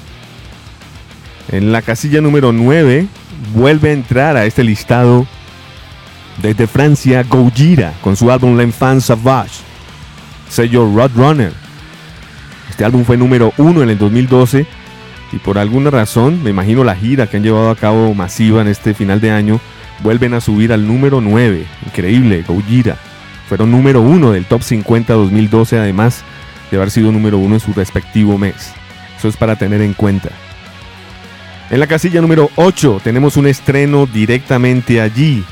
En 1.51 1.73
la 1.73 1.83
casilla 1.83 2.21
número 2.21 2.53
9 2.53 3.09
vuelve 3.53 3.91
a 3.91 3.95
entrar 3.95 4.37
a 4.37 4.45
este 4.45 4.63
listado 4.63 5.27
desde 6.41 6.69
Francia 6.69 7.25
Gojira 7.25 7.95
con 8.01 8.15
su 8.15 8.31
álbum 8.31 8.57
L'Enfant 8.57 9.01
Sauvage, 9.01 9.63
sello 10.49 10.91
Roadrunner. 10.95 11.53
Este 12.71 12.85
álbum 12.85 13.05
fue 13.05 13.17
número 13.17 13.53
1 13.57 13.83
en 13.83 13.91
el 13.91 13.99
2012 13.99 14.67
y 15.33 15.37
por 15.39 15.59
alguna 15.59 15.91
razón, 15.91 16.43
me 16.43 16.51
imagino 16.51 16.85
la 16.85 16.97
gira 16.97 17.27
que 17.27 17.37
han 17.37 17.43
llevado 17.43 17.71
a 17.71 17.77
cabo 17.77 18.15
masiva 18.15 18.63
en 18.63 18.69
este 18.69 18.95
final 18.95 19.21
de 19.21 19.31
año, 19.31 19.61
vuelven 20.03 20.35
a 20.35 20.41
subir 20.41 20.73
al 20.73 20.87
número 20.87 21.21
9. 21.21 21.67
Increíble, 21.87 22.45
Gojira. 22.47 22.97
Fueron 23.49 23.71
número 23.71 24.01
1 24.03 24.33
del 24.33 24.45
Top 24.45 24.63
50 24.63 25.13
2012 25.15 25.79
además 25.79 26.23
de 26.71 26.77
haber 26.77 26.91
sido 26.91 27.13
número 27.13 27.39
1 27.39 27.57
en 27.57 27.61
su 27.61 27.73
respectivo 27.73 28.39
mes. 28.39 28.73
Eso 29.17 29.29
es 29.29 29.37
para 29.37 29.57
tener 29.57 29.81
en 29.81 29.95
cuenta. 29.95 30.29
En 31.71 31.81
la 31.81 31.87
casilla 31.87 32.21
número 32.21 32.51
8 32.57 33.01
tenemos 33.03 33.37
un 33.37 33.47
estreno 33.47 34.07
directamente 34.07 35.01
allí 35.01 35.45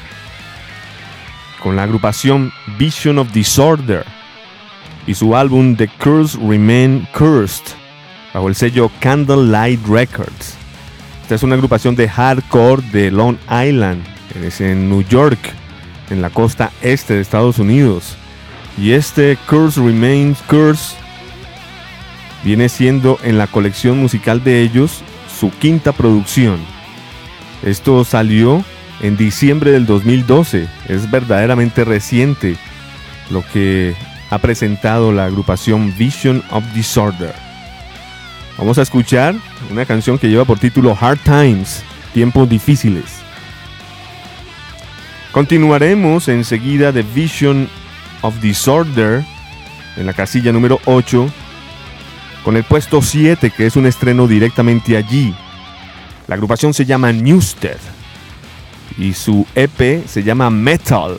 con 1.63 1.77
la 1.77 1.83
agrupación 1.83 2.53
Vision 2.79 3.19
of 3.19 3.33
Disorder 3.33 4.05
y 5.07 5.15
su 5.15 5.37
álbum 5.37 5.77
The 5.77 5.89
Curse 5.89 6.39
Remain 6.39 7.07
Cursed 7.17 7.75
bajo 8.35 8.49
el 8.49 8.55
sello 8.55 8.91
Candlelight 9.01 9.87
Records. 9.87 10.57
Esta 11.23 11.35
es 11.37 11.43
una 11.43 11.55
agrupación 11.55 11.97
de 11.97 12.09
hardcore 12.09 12.83
de 12.93 13.11
Long 13.11 13.37
Island, 13.45 14.05
es 14.45 14.61
en 14.61 14.89
New 14.91 15.03
York, 15.03 15.39
en 16.11 16.23
la 16.23 16.31
costa 16.31 16.71
este 16.83 17.15
de 17.15 17.21
Estados 17.21 17.59
Unidos. 17.59 18.17
Y 18.79 18.93
este 18.93 19.39
Curse 19.49 19.81
Remains 19.81 20.39
Curse 20.49 20.95
viene 22.45 22.69
siendo 22.69 23.19
en 23.25 23.39
la 23.39 23.47
colección 23.47 23.99
musical 23.99 24.45
de 24.45 24.61
ellos 24.63 25.03
su 25.41 25.51
quinta 25.51 25.93
producción. 25.93 26.59
Esto 27.63 28.05
salió 28.05 28.65
en 29.01 29.17
diciembre 29.17 29.73
del 29.73 29.87
2012, 29.87 30.69
es 30.89 31.11
verdaderamente 31.11 31.85
reciente 31.85 32.57
lo 33.31 33.43
que 33.53 33.95
ha 34.31 34.39
presentado 34.39 35.13
la 35.13 35.27
agrupación 35.27 35.95
Vision 35.97 36.43
of 36.51 36.65
Disorder. 36.75 37.35
Vamos 38.59 38.79
a 38.79 38.83
escuchar 38.83 39.35
una 39.71 39.85
canción 39.85 40.19
que 40.19 40.29
lleva 40.29 40.45
por 40.45 40.59
título 40.59 40.97
Hard 40.99 41.19
Times, 41.19 41.83
tiempos 42.15 42.49
difíciles. 42.49 43.05
Continuaremos 45.31 46.29
enseguida 46.29 46.93
de 46.93 47.03
Vision 47.03 47.69
of 48.23 48.41
Disorder 48.41 49.23
en 49.97 50.07
la 50.07 50.15
casilla 50.15 50.53
número 50.53 50.81
8 50.87 51.29
con 52.43 52.57
el 52.57 52.65
puesto 52.65 53.03
7 53.03 53.51
que 53.51 53.67
es 53.67 53.77
un 53.77 53.87
estreno 53.87 54.27
directamente 54.27 54.97
allí. 54.97 55.35
La 56.27 56.35
agrupación 56.35 56.73
se 56.73 56.87
llama 56.87 57.13
Newstead 57.13 57.79
y 58.97 59.13
su 59.13 59.47
EP 59.55 60.07
se 60.07 60.23
llama 60.23 60.49
Metal 60.49 61.19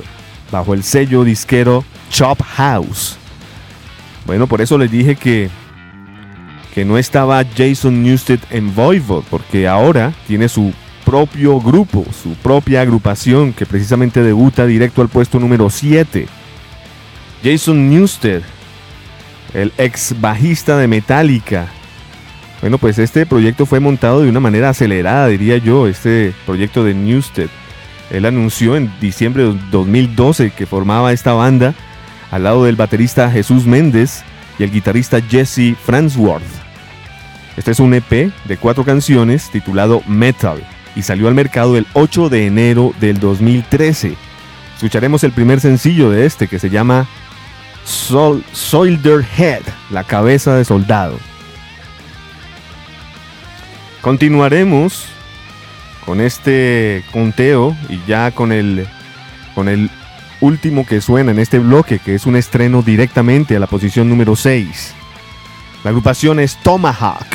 bajo 0.52 0.74
el 0.74 0.84
sello 0.84 1.24
disquero 1.24 1.84
Chop 2.10 2.42
House. 2.42 3.18
Bueno, 4.26 4.48
por 4.48 4.62
eso 4.62 4.78
les 4.78 4.92
dije 4.92 5.16
que 5.16 5.50
que 6.78 6.86
no 6.86 7.00
estaba 7.00 7.44
Jason 7.44 8.04
Newsted 8.04 8.40
en 8.52 8.76
Voivod, 8.76 9.24
porque 9.32 9.68
ahora 9.68 10.14
tiene 10.28 10.48
su 10.48 10.72
propio 11.04 11.60
grupo, 11.60 12.06
su 12.22 12.36
propia 12.36 12.82
agrupación 12.82 13.52
que 13.52 13.66
precisamente 13.66 14.22
debuta 14.22 14.68
directo 14.68 15.02
al 15.02 15.10
puesto 15.10 15.40
número 15.40 15.72
7. 15.72 16.28
Jason 17.44 17.90
Newsted, 17.90 18.44
el 19.56 19.74
ex 19.80 20.22
bajista 20.22 20.78
de 20.78 20.88
Metallica. 20.88 21.66
Bueno, 22.62 22.78
pues 22.78 23.00
este 23.00 23.26
proyecto 23.26 23.66
fue 23.66 23.80
montado 23.80 24.22
de 24.22 24.30
una 24.30 24.40
manera 24.40 24.70
acelerada, 24.70 25.30
diría 25.30 25.58
yo, 25.58 25.88
este 25.88 26.32
proyecto 26.46 26.84
de 26.84 26.94
Newsted. 26.94 27.50
Él 28.10 28.26
anunció 28.26 28.76
en 28.76 28.92
diciembre 29.02 29.44
de 29.44 29.60
2012 29.72 30.52
que 30.52 30.66
formaba 30.66 31.12
esta 31.12 31.34
banda 31.34 31.74
al 32.32 32.44
lado 32.44 32.64
del 32.64 32.76
baterista 32.76 33.30
Jesús 33.30 33.66
Méndez 33.66 34.24
y 34.60 34.64
el 34.64 34.72
guitarrista 34.72 35.22
Jesse 35.22 35.76
Fransworth. 35.84 36.44
Este 37.58 37.72
es 37.72 37.80
un 37.80 37.94
EP 37.94 38.32
de 38.46 38.58
cuatro 38.58 38.86
canciones 38.86 39.50
titulado 39.52 40.02
Metal 40.08 40.64
y 40.96 41.02
salió 41.02 41.28
al 41.28 41.36
mercado 41.36 41.78
el 41.78 41.86
8 41.94 42.30
de 42.30 42.48
enero 42.48 42.94
del 43.00 43.20
2013. 43.20 44.16
Escucharemos 44.76 45.24
el 45.24 45.32
primer 45.32 45.60
sencillo 45.60 46.10
de 46.10 46.26
este 46.26 46.48
que 46.48 46.60
se 46.60 46.70
llama 46.70 47.08
Sol 47.84 48.44
Soldier 48.52 49.26
Head, 49.38 49.64
la 49.90 50.04
cabeza 50.04 50.56
de 50.56 50.66
soldado. 50.66 51.18
Continuaremos 54.02 55.08
con 56.08 56.22
este 56.22 57.04
conteo 57.12 57.76
y 57.90 58.00
ya 58.08 58.32
con 58.32 58.54
el 58.54 58.88
con 59.54 59.68
el 59.68 59.92
último 60.40 60.86
que 60.86 61.02
suena 61.02 61.32
en 61.32 61.40
este 61.40 61.60
bloque, 61.60 62.00
que 62.00 62.16
es 62.16 62.26
un 62.26 62.38
estreno 62.38 62.82
directamente 62.82 63.58
a 63.58 63.60
la 63.60 63.68
posición 63.68 64.08
número 64.08 64.38
6. 64.38 64.94
La 65.84 65.90
agrupación 65.90 66.40
es 66.40 66.56
Tomahawk. 66.64 67.28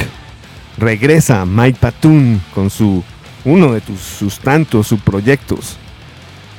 Regresa 0.78 1.44
Mike 1.44 1.80
Patun 1.80 2.40
con 2.54 2.70
su 2.70 3.04
uno 3.44 3.74
de 3.74 3.82
tus, 3.82 4.00
sus 4.00 4.38
tantos 4.38 4.86
subproyectos. 4.86 5.76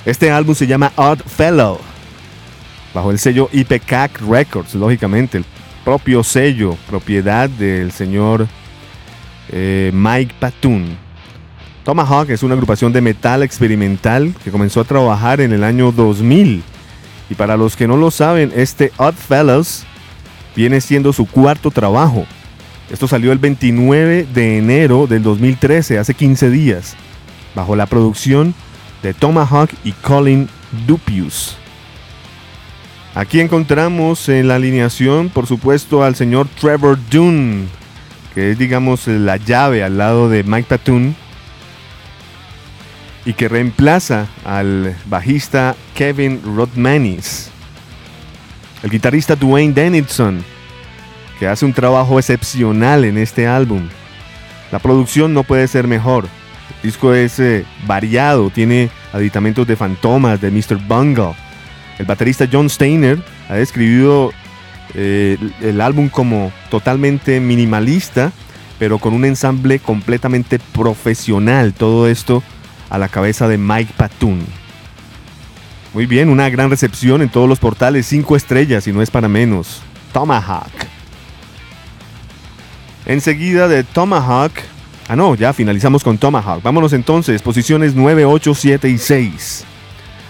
Este 0.06 0.30
álbum 0.30 0.53
se 0.53 0.68
llama 0.68 0.91
Odd 0.95 1.22
Fellow, 1.26 1.80
bajo 2.94 3.10
el 3.10 3.18
sello 3.18 3.49
IPCAC 3.52 4.22
Records, 4.30 4.76
lógicamente, 4.76 5.40
el 5.40 5.45
propio 5.84 6.23
sello, 6.23 6.77
propiedad 6.88 7.49
del 7.49 7.91
señor 7.91 8.48
eh, 9.49 9.90
Mike 9.91 10.35
Patun. 10.40 11.02
Tomahawk 11.84 12.30
es 12.30 12.43
una 12.43 12.53
agrupación 12.53 12.93
de 12.93 13.01
metal 13.01 13.43
experimental 13.43 14.34
que 14.43 14.51
comenzó 14.51 14.81
a 14.81 14.85
trabajar 14.85 15.41
en 15.41 15.51
el 15.51 15.64
año 15.64 15.91
2000. 15.91 16.64
Y 17.30 17.35
para 17.35 17.57
los 17.57 17.76
que 17.76 17.88
no 17.88 17.97
lo 17.97 18.10
saben, 18.10 18.51
este 18.55 18.91
Odd 18.97 19.15
Fellows 19.15 19.84
viene 20.55 20.80
siendo 20.80 21.11
su 21.11 21.26
cuarto 21.26 21.72
trabajo. 21.72 22.26
Esto 22.89 23.07
salió 23.07 23.31
el 23.31 23.39
29 23.39 24.27
de 24.34 24.57
enero 24.57 25.07
del 25.07 25.23
2013, 25.23 25.99
hace 25.99 26.14
15 26.14 26.49
días, 26.49 26.95
bajo 27.55 27.76
la 27.76 27.85
producción 27.85 28.53
de 29.01 29.14
Tomahawk 29.14 29.69
y 29.84 29.91
Colin 29.93 30.47
Dupius. 30.85 31.57
Aquí 33.15 33.41
encontramos 33.41 34.27
en 34.30 34.47
la 34.47 34.55
alineación, 34.55 35.30
por 35.30 35.47
supuesto, 35.47 36.03
al 36.03 36.15
señor 36.15 36.47
Trevor 36.60 36.97
Dune, 37.11 37.65
que 38.34 38.51
es, 38.51 38.57
digamos, 38.57 39.07
la 39.07 39.38
llave 39.38 39.84
al 39.84 39.97
lado 39.97 40.30
de 40.30 40.43
Mike 40.43 40.68
Patun, 40.68 41.15
y 43.25 43.33
que 43.33 43.47
reemplaza 43.47 44.27
al 44.43 44.95
bajista 45.05 45.75
Kevin 45.95 46.41
Rodmanis. 46.43 47.49
El 48.81 48.89
guitarrista 48.89 49.35
Dwayne 49.35 49.73
Dennison, 49.73 50.43
que 51.39 51.47
hace 51.47 51.65
un 51.65 51.73
trabajo 51.73 52.19
excepcional 52.19 53.05
en 53.05 53.17
este 53.17 53.47
álbum. 53.47 53.87
La 54.71 54.79
producción 54.79 55.33
no 55.33 55.43
puede 55.43 55.67
ser 55.67 55.87
mejor. 55.87 56.25
El 56.81 56.89
disco 56.89 57.13
es 57.13 57.39
eh, 57.39 57.65
variado, 57.85 58.49
tiene 58.49 58.89
aditamentos 59.13 59.65
de 59.67 59.75
Fantomas, 59.75 60.41
de 60.41 60.51
Mr. 60.51 60.77
Bungle. 60.87 61.33
El 61.97 62.05
baterista 62.05 62.47
John 62.51 62.69
Steiner 62.69 63.23
ha 63.47 63.55
describido 63.55 64.33
eh, 64.95 65.37
el 65.61 65.69
el 65.69 65.81
álbum 65.81 66.09
como 66.09 66.51
totalmente 66.69 67.39
minimalista, 67.39 68.31
pero 68.79 68.97
con 68.97 69.13
un 69.13 69.23
ensamble 69.23 69.79
completamente 69.79 70.59
profesional. 70.59 71.73
Todo 71.73 72.07
esto 72.09 72.43
a 72.93 72.99
la 72.99 73.09
cabeza 73.09 73.47
de 73.47 73.57
Mike 73.57 73.91
Patun. 73.97 74.45
Muy 75.95 76.05
bien, 76.05 76.29
una 76.29 76.47
gran 76.51 76.69
recepción 76.69 77.23
en 77.23 77.29
todos 77.29 77.49
los 77.49 77.57
portales, 77.57 78.05
5 78.05 78.35
estrellas 78.35 78.85
y 78.85 78.93
no 78.93 79.01
es 79.01 79.09
para 79.09 79.27
menos. 79.27 79.81
Tomahawk. 80.11 80.71
Enseguida 83.07 83.67
de 83.67 83.83
Tomahawk. 83.83 84.51
Ah, 85.07 85.15
no, 85.15 85.33
ya 85.33 85.53
finalizamos 85.53 86.03
con 86.03 86.19
Tomahawk. 86.19 86.61
Vámonos 86.61 86.93
entonces, 86.93 87.41
posiciones 87.41 87.95
9, 87.95 88.25
8, 88.25 88.53
7 88.53 88.87
y 88.87 88.99
6. 88.99 89.65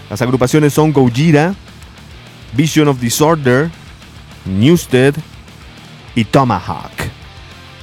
Las 0.08 0.22
agrupaciones 0.22 0.72
son 0.72 0.90
Gojira, 0.90 1.54
Vision 2.54 2.88
of 2.88 2.98
Disorder, 2.98 3.70
Newsted 4.46 5.14
y 6.14 6.24
Tomahawk. 6.24 6.92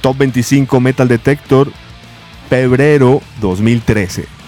Top 0.00 0.18
25 0.18 0.80
Metal 0.80 1.06
Detector, 1.06 1.70
febrero 2.50 3.22
2013. 3.40 4.41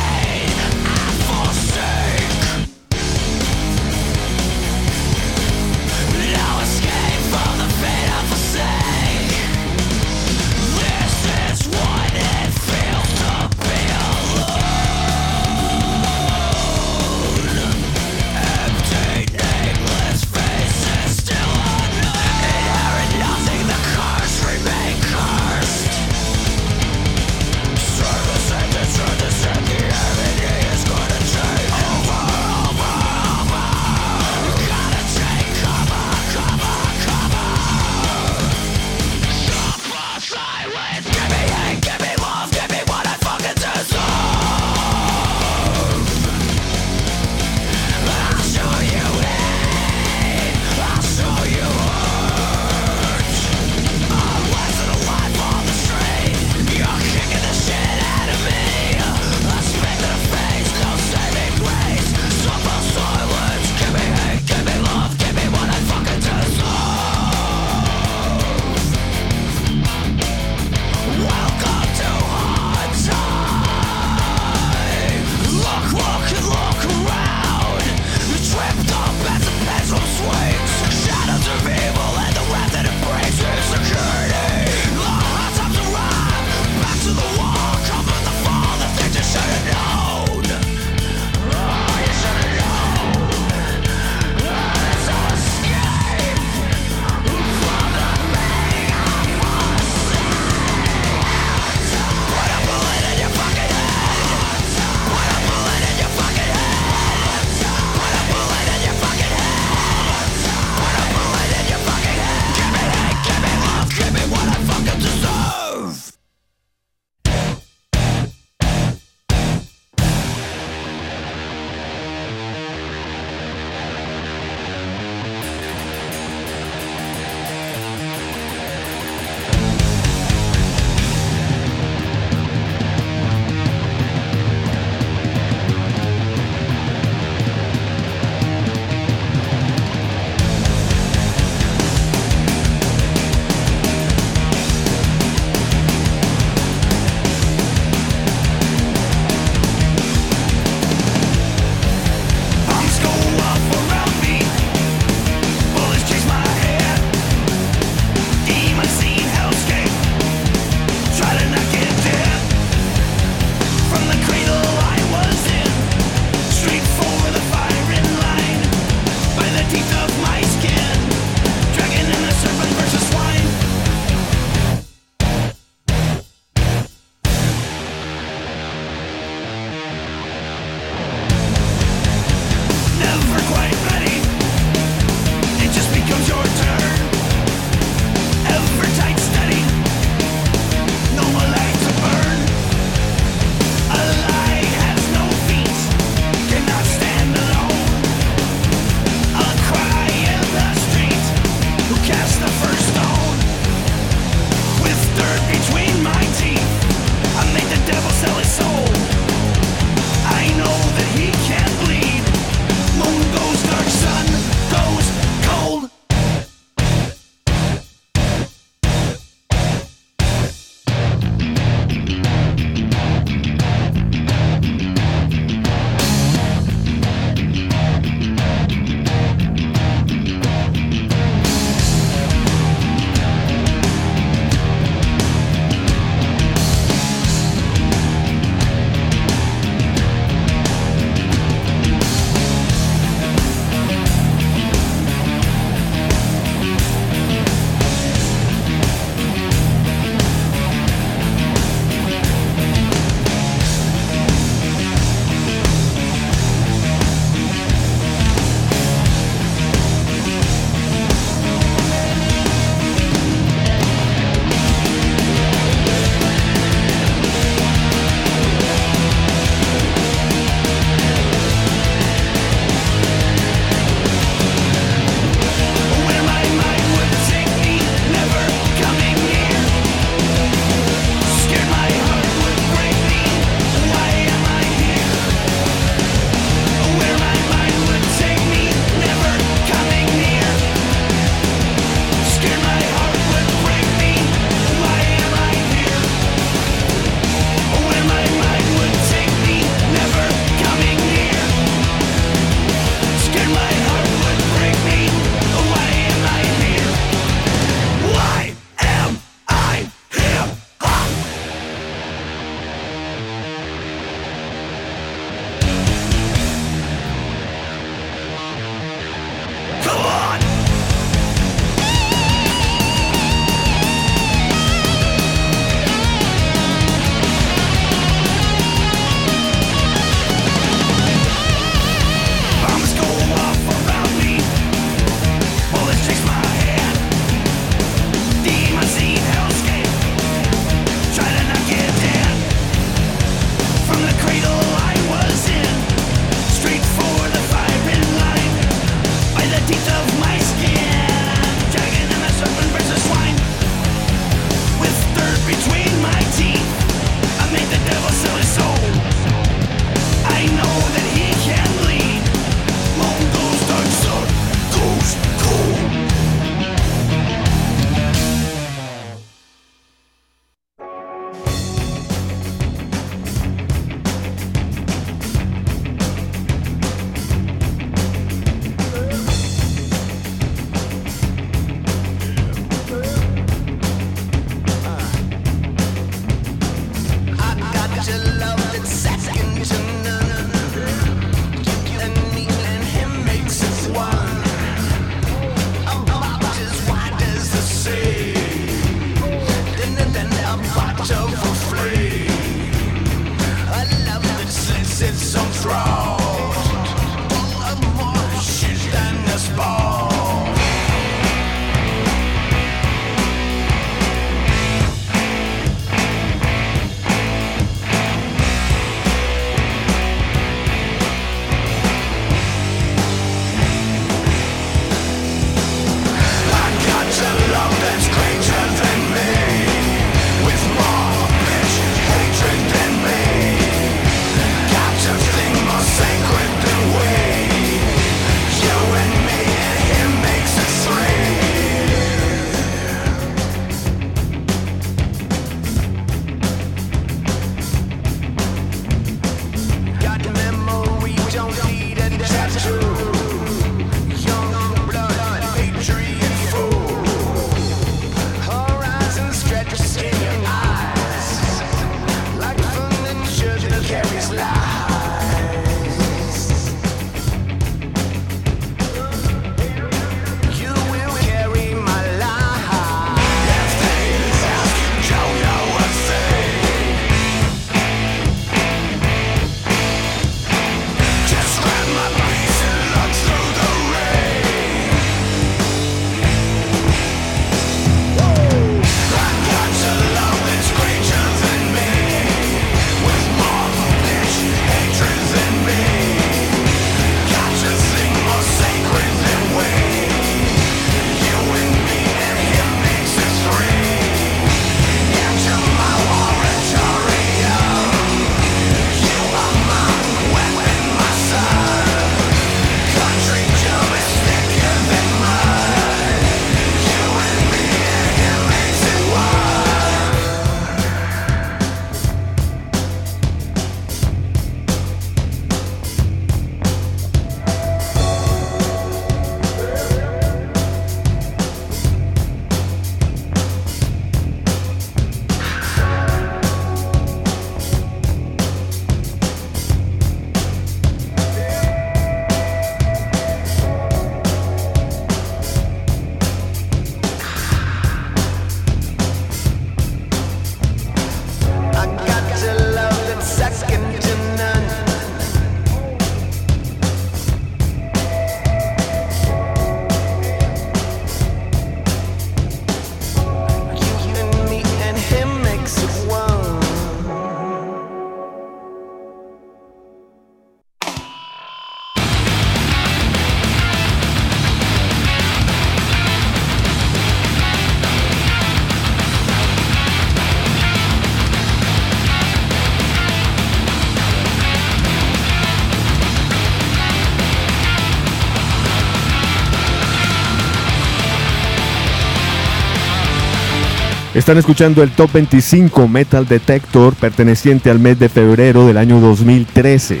Están 594.22 594.38
escuchando 594.38 594.84
el 594.84 594.92
Top 594.92 595.10
25 595.14 595.88
Metal 595.88 596.24
Detector 596.24 596.94
perteneciente 596.94 597.70
al 597.70 597.80
mes 597.80 597.98
de 597.98 598.08
febrero 598.08 598.64
del 598.68 598.76
año 598.76 599.00
2013. 599.00 600.00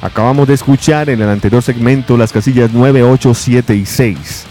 Acabamos 0.00 0.48
de 0.48 0.54
escuchar 0.54 1.10
en 1.10 1.20
el 1.20 1.28
anterior 1.28 1.62
segmento 1.62 2.16
las 2.16 2.32
casillas 2.32 2.70
9, 2.72 3.02
8, 3.02 3.34
7 3.34 3.76
y 3.76 3.84
6. 3.84 4.46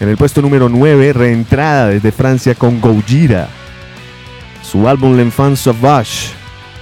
En 0.00 0.08
el 0.10 0.18
puesto 0.18 0.42
número 0.42 0.68
9, 0.68 1.14
reentrada 1.14 1.88
desde 1.88 2.12
Francia 2.12 2.54
con 2.54 2.78
Gojira. 2.78 3.48
Su 4.62 4.86
álbum 4.86 5.16
L'Enfant 5.16 5.56
Sauvage, 5.56 6.28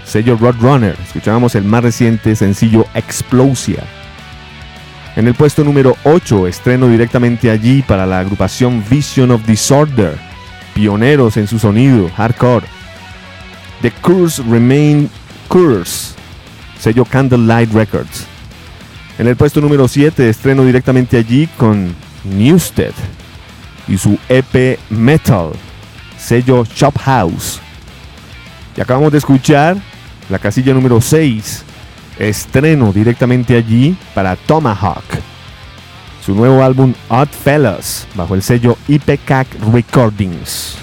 sello 0.05 0.37
Roadrunner. 0.37 0.97
Escuchábamos 1.07 1.55
el 1.55 1.63
más 1.63 1.85
reciente 1.85 2.35
sencillo 2.35 2.85
Explosia. 2.95 3.85
En 5.15 5.29
el 5.29 5.35
puesto 5.35 5.63
número 5.63 5.97
8, 6.03 6.49
estreno 6.49 6.89
directamente 6.89 7.53
allí 7.53 7.83
para 7.83 8.07
la 8.07 8.19
agrupación 8.19 8.83
Vision 8.91 9.31
of 9.31 9.47
Disorder, 9.47 10.26
pioneros 10.77 11.39
en 11.39 11.49
su 11.49 11.59
sonido, 11.59 12.11
hardcore. 12.15 12.67
The 13.81 13.91
Curse 13.91 14.43
Remain 14.43 15.09
Curse, 15.49 16.15
sello 16.79 17.07
Candlelight 17.07 17.73
Records. 17.73 18.27
En 19.19 19.27
el 19.27 19.37
puesto 19.37 19.63
número 19.63 19.89
7, 19.89 20.29
estreno 20.29 20.65
directamente 20.65 21.17
allí 21.17 21.47
con 21.57 21.95
Newsted 22.25 22.93
y 23.89 23.97
su 23.97 24.19
EP 24.29 24.79
Metal, 24.91 25.53
sello 26.19 26.65
Shop 26.65 26.97
House. 26.99 27.59
Y 28.77 28.83
acabamos 28.83 29.13
de 29.13 29.19
escuchar 29.19 29.79
la 30.29 30.39
casilla 30.39 30.75
número 30.75 31.01
6, 31.01 31.65
estreno 32.19 32.93
directamente 32.93 33.57
allí 33.57 33.97
para 34.15 34.37
Tomahawk. 34.37 35.16
Su 36.27 36.35
nuevo 36.35 36.65
álbum 36.65 36.93
Odd 37.09 37.29
Fellas 37.29 38.05
bajo 38.17 38.35
el 38.35 38.43
sello 38.43 38.77
IPCAC 38.89 39.47
Recordings. 39.73 40.77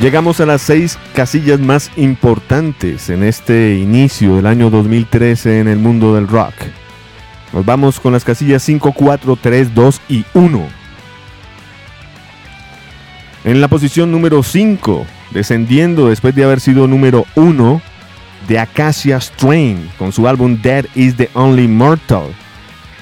Llegamos 0.00 0.38
a 0.38 0.46
las 0.46 0.62
seis 0.62 1.00
casillas 1.16 1.58
más 1.58 1.90
importantes 1.96 3.10
en 3.10 3.24
este 3.24 3.74
inicio 3.74 4.36
del 4.36 4.46
año 4.46 4.70
2013 4.70 5.58
en 5.58 5.66
el 5.66 5.78
mundo 5.78 6.14
del 6.14 6.28
rock. 6.28 6.54
Nos 7.52 7.66
vamos 7.66 7.98
con 7.98 8.12
las 8.12 8.22
casillas 8.22 8.62
5, 8.62 8.92
4, 8.92 9.36
3, 9.42 9.74
2 9.74 10.00
y 10.08 10.24
1. 10.34 10.83
En 13.44 13.60
la 13.60 13.68
posición 13.68 14.10
número 14.10 14.42
5, 14.42 15.06
descendiendo 15.32 16.08
después 16.08 16.34
de 16.34 16.44
haber 16.44 16.60
sido 16.60 16.88
número 16.88 17.26
1, 17.34 17.82
de 18.48 18.58
Acacia 18.58 19.20
Strain 19.20 19.90
con 19.98 20.12
su 20.12 20.26
álbum 20.26 20.60
Dead 20.62 20.86
is 20.94 21.14
the 21.16 21.28
Only 21.34 21.68
Mortal, 21.68 22.34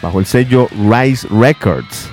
bajo 0.03 0.19
el 0.19 0.27
sello 0.27 0.69
Rise 0.73 1.29
Records. 1.31 2.11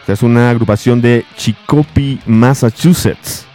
Esta 0.00 0.14
es 0.14 0.22
una 0.24 0.50
agrupación 0.50 1.00
de 1.00 1.24
Chicopee, 1.36 2.18
Massachusetts. 2.26 3.46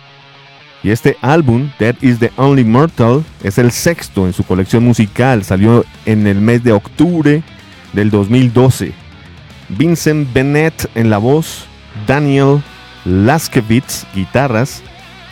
Y 0.82 0.92
este 0.92 1.18
álbum, 1.22 1.70
Dead 1.78 1.96
is 2.00 2.20
the 2.20 2.32
Only 2.38 2.64
Mortal, 2.64 3.26
es 3.44 3.58
el 3.58 3.70
sexto 3.72 4.28
en 4.28 4.32
su 4.32 4.46
colección 4.46 4.86
musical. 4.86 5.44
Salió 5.44 5.84
en 6.06 6.26
el 6.26 6.40
mes 6.40 6.64
de 6.64 6.72
octubre 6.72 7.44
del 7.92 8.10
2012. 8.10 8.94
Vincent 9.68 10.32
Bennett 10.34 10.90
en 10.96 11.10
la 11.10 11.18
voz, 11.18 11.66
Daniel 12.08 12.62
Laskevitz 13.06 14.06
guitarras, 14.14 14.82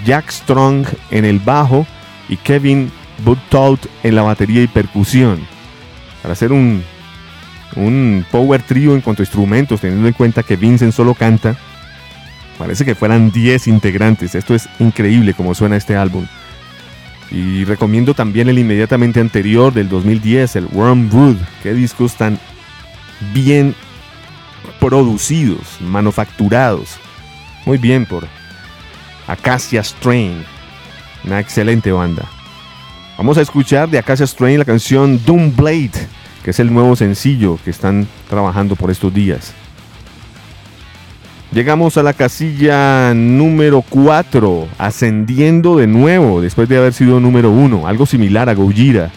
Jack 0.05 0.29
Strong 0.31 0.85
en 1.11 1.25
el 1.25 1.39
bajo 1.39 1.85
y 2.29 2.37
Kevin 2.37 2.91
Buttout 3.23 3.79
en 4.03 4.15
la 4.15 4.21
batería 4.21 4.61
y 4.61 4.67
percusión. 4.67 5.39
Para 6.21 6.33
hacer 6.33 6.51
un, 6.51 6.83
un 7.75 8.25
power 8.31 8.61
trio 8.61 8.93
en 8.93 9.01
cuanto 9.01 9.21
a 9.21 9.25
instrumentos, 9.25 9.81
teniendo 9.81 10.07
en 10.07 10.13
cuenta 10.13 10.43
que 10.43 10.55
Vincent 10.55 10.93
solo 10.93 11.13
canta, 11.13 11.55
parece 12.57 12.85
que 12.85 12.95
fueran 12.95 13.31
10 13.31 13.67
integrantes. 13.67 14.35
Esto 14.35 14.55
es 14.55 14.67
increíble 14.79 15.33
como 15.33 15.55
suena 15.55 15.77
este 15.77 15.95
álbum. 15.95 16.25
Y 17.29 17.65
recomiendo 17.65 18.13
también 18.13 18.47
el 18.47 18.59
inmediatamente 18.59 19.19
anterior 19.19 19.73
del 19.73 19.89
2010, 19.89 20.55
el 20.55 20.65
Wormwood. 20.71 21.35
Qué 21.61 21.73
discos 21.73 22.15
tan 22.15 22.39
bien 23.33 23.75
producidos, 24.79 25.77
manufacturados. 25.81 26.99
Muy 27.67 27.77
bien 27.77 28.05
por 28.05 28.25
Acacia 29.27 29.83
Strain. 29.83 30.41
Una 31.25 31.41
excelente 31.41 31.91
banda. 31.91 32.23
Vamos 33.17 33.37
a 33.37 33.41
escuchar 33.41 33.89
de 33.89 33.99
Acacia 33.99 34.25
Strain 34.25 34.57
la 34.57 34.63
canción 34.63 35.19
Doom 35.25 35.53
Blade, 35.53 35.91
que 36.45 36.51
es 36.51 36.61
el 36.61 36.73
nuevo 36.73 36.95
sencillo 36.95 37.59
que 37.65 37.71
están 37.71 38.07
trabajando 38.29 38.77
por 38.77 38.89
estos 38.89 39.13
días. 39.13 39.51
Llegamos 41.51 41.97
a 41.97 42.03
la 42.03 42.13
casilla 42.13 43.13
número 43.13 43.83
4, 43.89 44.69
ascendiendo 44.77 45.75
de 45.75 45.87
nuevo 45.87 46.39
después 46.39 46.69
de 46.69 46.77
haber 46.77 46.93
sido 46.93 47.19
número 47.19 47.51
1, 47.51 47.85
algo 47.85 48.05
similar 48.05 48.47
a 48.47 48.53
Gojira. 48.53 49.11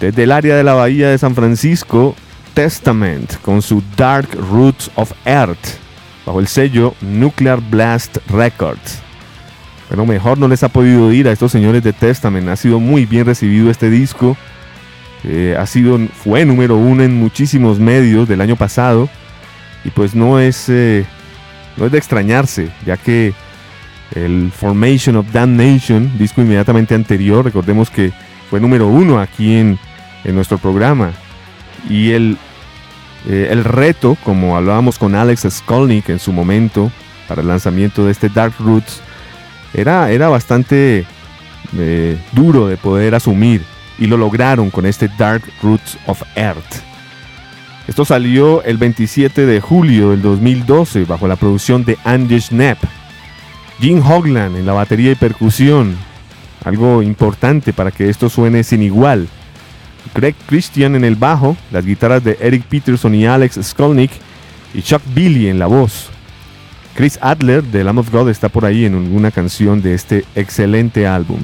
Desde 0.00 0.24
el 0.24 0.32
área 0.32 0.56
de 0.56 0.64
la 0.64 0.74
bahía 0.74 1.10
de 1.10 1.18
San 1.18 1.36
Francisco, 1.36 2.16
Testament 2.52 3.36
con 3.42 3.62
su 3.62 3.80
Dark 3.96 4.30
Roots 4.50 4.90
of 4.96 5.12
Earth, 5.24 5.78
bajo 6.30 6.38
el 6.38 6.46
sello 6.46 6.94
Nuclear 7.00 7.60
Blast 7.60 8.18
Records. 8.28 9.00
Pero 9.88 10.06
mejor 10.06 10.38
no 10.38 10.46
les 10.46 10.62
ha 10.62 10.68
podido 10.68 11.12
ir 11.12 11.26
a 11.26 11.32
estos 11.32 11.50
señores 11.50 11.82
de 11.82 11.92
Testament. 11.92 12.48
Ha 12.48 12.54
sido 12.54 12.78
muy 12.78 13.04
bien 13.04 13.26
recibido 13.26 13.68
este 13.68 13.90
disco. 13.90 14.36
Eh, 15.24 15.56
ha 15.58 15.66
sido, 15.66 15.98
fue 16.22 16.44
número 16.44 16.76
uno 16.76 17.02
en 17.02 17.18
muchísimos 17.18 17.80
medios 17.80 18.28
del 18.28 18.40
año 18.40 18.54
pasado 18.54 19.08
y 19.84 19.90
pues 19.90 20.14
no 20.14 20.38
es, 20.38 20.68
eh, 20.68 21.04
no 21.76 21.86
es 21.86 21.90
de 21.90 21.98
extrañarse, 21.98 22.68
ya 22.86 22.96
que 22.96 23.34
el 24.14 24.52
Formation 24.52 25.16
of 25.16 25.32
Damnation, 25.32 26.16
disco 26.16 26.42
inmediatamente 26.42 26.94
anterior, 26.94 27.44
recordemos 27.44 27.90
que 27.90 28.12
fue 28.48 28.60
número 28.60 28.86
uno 28.86 29.18
aquí 29.18 29.56
en, 29.56 29.80
en 30.22 30.34
nuestro 30.36 30.58
programa. 30.58 31.10
Y 31.88 32.12
el, 32.12 32.38
eh, 33.28 33.48
el 33.50 33.64
reto, 33.64 34.16
como 34.24 34.56
hablábamos 34.56 34.98
con 34.98 35.14
Alex 35.14 35.46
Skolnick 35.50 36.08
en 36.08 36.18
su 36.18 36.32
momento, 36.32 36.90
para 37.28 37.42
el 37.42 37.48
lanzamiento 37.48 38.04
de 38.04 38.12
este 38.12 38.28
Dark 38.28 38.54
Roots, 38.58 39.00
era, 39.74 40.10
era 40.10 40.28
bastante 40.28 41.04
eh, 41.78 42.18
duro 42.32 42.66
de 42.66 42.76
poder 42.76 43.14
asumir. 43.14 43.62
Y 43.98 44.06
lo 44.06 44.16
lograron 44.16 44.70
con 44.70 44.86
este 44.86 45.08
Dark 45.18 45.42
Roots 45.62 45.98
of 46.06 46.22
Earth. 46.34 46.82
Esto 47.86 48.04
salió 48.04 48.62
el 48.62 48.78
27 48.78 49.46
de 49.46 49.60
julio 49.60 50.10
del 50.10 50.22
2012 50.22 51.04
bajo 51.04 51.28
la 51.28 51.36
producción 51.36 51.84
de 51.84 51.98
Andy 52.04 52.40
Schnapp. 52.40 52.78
Jim 53.80 54.02
Hogland 54.04 54.56
en 54.56 54.66
la 54.66 54.72
batería 54.72 55.12
y 55.12 55.16
percusión, 55.16 55.96
algo 56.64 57.02
importante 57.02 57.72
para 57.72 57.90
que 57.90 58.08
esto 58.08 58.28
suene 58.28 58.62
sin 58.64 58.82
igual. 58.82 59.28
Greg 60.14 60.34
Christian 60.46 60.94
en 60.94 61.04
el 61.04 61.16
bajo, 61.16 61.56
las 61.70 61.84
guitarras 61.84 62.24
de 62.24 62.36
Eric 62.40 62.64
Peterson 62.64 63.14
y 63.14 63.26
Alex 63.26 63.58
Skolnick 63.62 64.10
y 64.74 64.82
Chuck 64.82 65.02
Billy 65.14 65.48
en 65.48 65.58
la 65.58 65.66
voz. 65.66 66.10
Chris 66.94 67.18
Adler 67.22 67.62
de 67.62 67.84
Lamb 67.84 67.98
of 67.98 68.10
God 68.10 68.28
está 68.28 68.48
por 68.48 68.64
ahí 68.64 68.84
en 68.84 68.94
una 68.94 69.30
canción 69.30 69.80
de 69.80 69.94
este 69.94 70.24
excelente 70.34 71.06
álbum. 71.06 71.40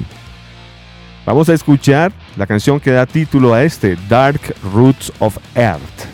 Vamos 1.25 1.49
a 1.49 1.53
escuchar 1.53 2.11
la 2.37 2.47
canción 2.47 2.79
que 2.79 2.91
da 2.91 3.05
título 3.05 3.53
a 3.53 3.63
este, 3.63 3.97
Dark 4.07 4.39
Roots 4.73 5.11
of 5.19 5.37
Earth. 5.55 6.07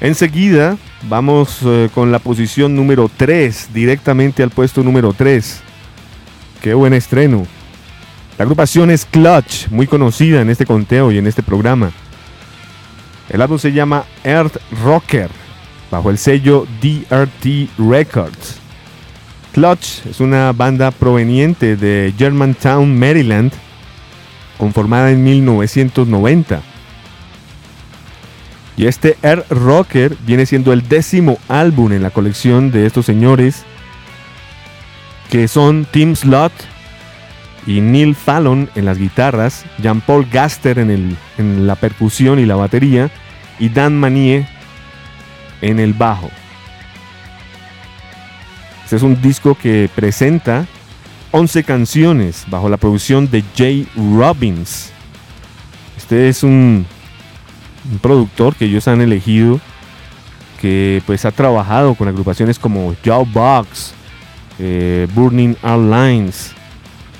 Enseguida 0.00 0.76
vamos 1.08 1.60
eh, 1.64 1.88
con 1.94 2.10
la 2.10 2.18
posición 2.18 2.74
número 2.74 3.10
3, 3.16 3.70
directamente 3.72 4.42
al 4.42 4.50
puesto 4.50 4.82
número 4.82 5.12
3. 5.12 5.60
Qué 6.62 6.74
buen 6.74 6.94
estreno. 6.94 7.46
La 8.36 8.42
agrupación 8.42 8.90
es 8.90 9.04
Clutch, 9.04 9.68
muy 9.68 9.86
conocida 9.86 10.40
en 10.40 10.50
este 10.50 10.66
conteo 10.66 11.12
y 11.12 11.18
en 11.18 11.28
este 11.28 11.42
programa. 11.42 11.92
El 13.30 13.40
álbum 13.40 13.58
se 13.58 13.72
llama 13.72 14.04
Earth 14.24 14.56
Rocker, 14.82 15.30
bajo 15.88 16.10
el 16.10 16.18
sello 16.18 16.66
DRT 16.82 17.70
Records. 17.78 18.58
Clutch 19.52 20.04
es 20.10 20.18
una 20.18 20.50
banda 20.50 20.90
proveniente 20.90 21.76
de 21.76 22.12
Germantown, 22.18 22.98
Maryland, 22.98 23.52
conformada 24.58 25.12
en 25.12 25.22
1990. 25.22 26.60
Y 28.76 28.86
este 28.86 29.16
Air 29.22 29.44
Rocker 29.48 30.16
viene 30.26 30.44
siendo 30.44 30.72
el 30.72 30.88
décimo 30.88 31.38
álbum 31.46 31.92
en 31.92 32.02
la 32.02 32.10
colección 32.10 32.72
de 32.72 32.86
estos 32.86 33.06
señores, 33.06 33.62
que 35.30 35.46
son 35.46 35.86
Tim 35.88 36.16
Slot 36.16 36.73
y 37.66 37.80
Neil 37.80 38.14
Fallon 38.14 38.68
en 38.74 38.84
las 38.84 38.98
guitarras, 38.98 39.64
Jean-Paul 39.78 40.28
Gaster 40.30 40.78
en, 40.78 40.90
el, 40.90 41.16
en 41.38 41.66
la 41.66 41.76
percusión 41.76 42.38
y 42.38 42.46
la 42.46 42.56
batería, 42.56 43.10
y 43.58 43.68
Dan 43.68 43.98
Manier 43.98 44.46
en 45.60 45.80
el 45.80 45.94
bajo. 45.94 46.30
Este 48.84 48.96
es 48.96 49.02
un 49.02 49.20
disco 49.20 49.54
que 49.54 49.88
presenta 49.94 50.66
11 51.30 51.64
canciones 51.64 52.44
bajo 52.48 52.68
la 52.68 52.76
producción 52.76 53.30
de 53.30 53.42
Jay 53.56 53.88
Robbins. 53.96 54.92
Este 55.96 56.28
es 56.28 56.42
un, 56.42 56.86
productor 58.00 58.54
que 58.54 58.66
ellos 58.66 58.88
han 58.88 59.00
elegido 59.00 59.60
que 60.60 61.02
pues 61.06 61.24
ha 61.24 61.32
trabajado 61.32 61.94
con 61.94 62.08
agrupaciones 62.08 62.58
como 62.58 62.94
Jawbox, 63.04 63.92
eh, 64.58 65.06
Burning 65.14 65.56
Our 65.62 65.78
Lines, 65.78 66.52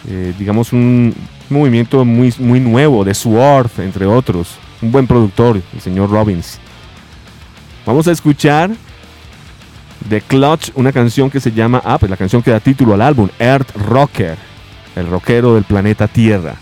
eh, 0.09 0.35
digamos 0.39 0.72
un 0.72 1.14
movimiento 1.48 2.05
muy, 2.05 2.35
muy 2.39 2.60
nuevo 2.60 3.05
de 3.05 3.14
Sword, 3.14 3.70
entre 3.78 4.06
otros. 4.06 4.56
Un 4.82 4.93
buen 4.93 5.06
productor, 5.06 5.60
el 5.72 5.81
señor 5.81 6.10
Robbins. 6.10 6.59
Vamos 7.86 8.06
a 8.09 8.12
escuchar 8.12 8.70
The 10.09 10.20
Clutch, 10.20 10.70
una 10.74 10.93
canción 10.93 11.31
que 11.31 11.40
se 11.40 11.52
llama, 11.52 11.81
ah, 11.85 11.98
pues 11.98 12.10
la 12.10 12.16
canción 12.16 12.43
que 12.43 12.51
da 12.51 12.60
título 12.60 12.94
al 12.94 13.02
álbum, 13.02 13.28
Earth 13.39 13.74
Rocker, 13.76 14.36
el 14.97 15.06
rockero 15.09 15.55
del 15.55 15.64
planeta 15.64 16.09
Tierra. 16.09 16.56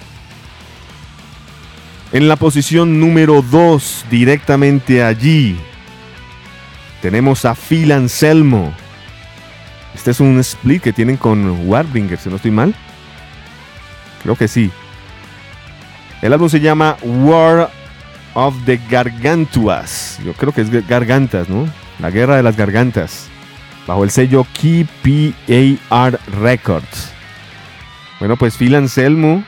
En 2.12 2.28
la 2.28 2.36
posición 2.36 3.00
número 3.00 3.42
2, 3.42 4.06
directamente 4.10 5.02
allí, 5.02 5.56
tenemos 7.00 7.44
a 7.44 7.54
Phil 7.54 7.90
Anselmo. 7.90 8.72
Este 9.94 10.10
es 10.10 10.20
un 10.20 10.38
split 10.40 10.82
que 10.82 10.92
tienen 10.92 11.16
con 11.16 11.68
Warbringer, 11.68 12.18
si 12.18 12.28
no 12.28 12.36
estoy 12.36 12.50
mal. 12.50 12.74
Creo 14.22 14.36
que 14.36 14.48
sí. 14.48 14.70
El 16.20 16.32
álbum 16.32 16.48
se 16.48 16.60
llama 16.60 16.96
War 17.02 17.70
of 18.34 18.54
the 18.64 18.80
Gargantuas. 18.90 20.18
Yo 20.24 20.32
creo 20.34 20.52
que 20.52 20.60
es 20.60 20.86
Gargantas, 20.86 21.48
¿no? 21.48 21.66
La 21.98 22.10
guerra 22.10 22.36
de 22.36 22.42
las 22.42 22.56
gargantas. 22.56 23.28
Bajo 23.86 24.04
el 24.04 24.10
sello 24.10 24.44
KPAR 24.44 26.20
Records. 26.40 27.12
Bueno, 28.18 28.36
pues 28.36 28.56
Phil 28.56 28.74
Anselmo 28.76 29.44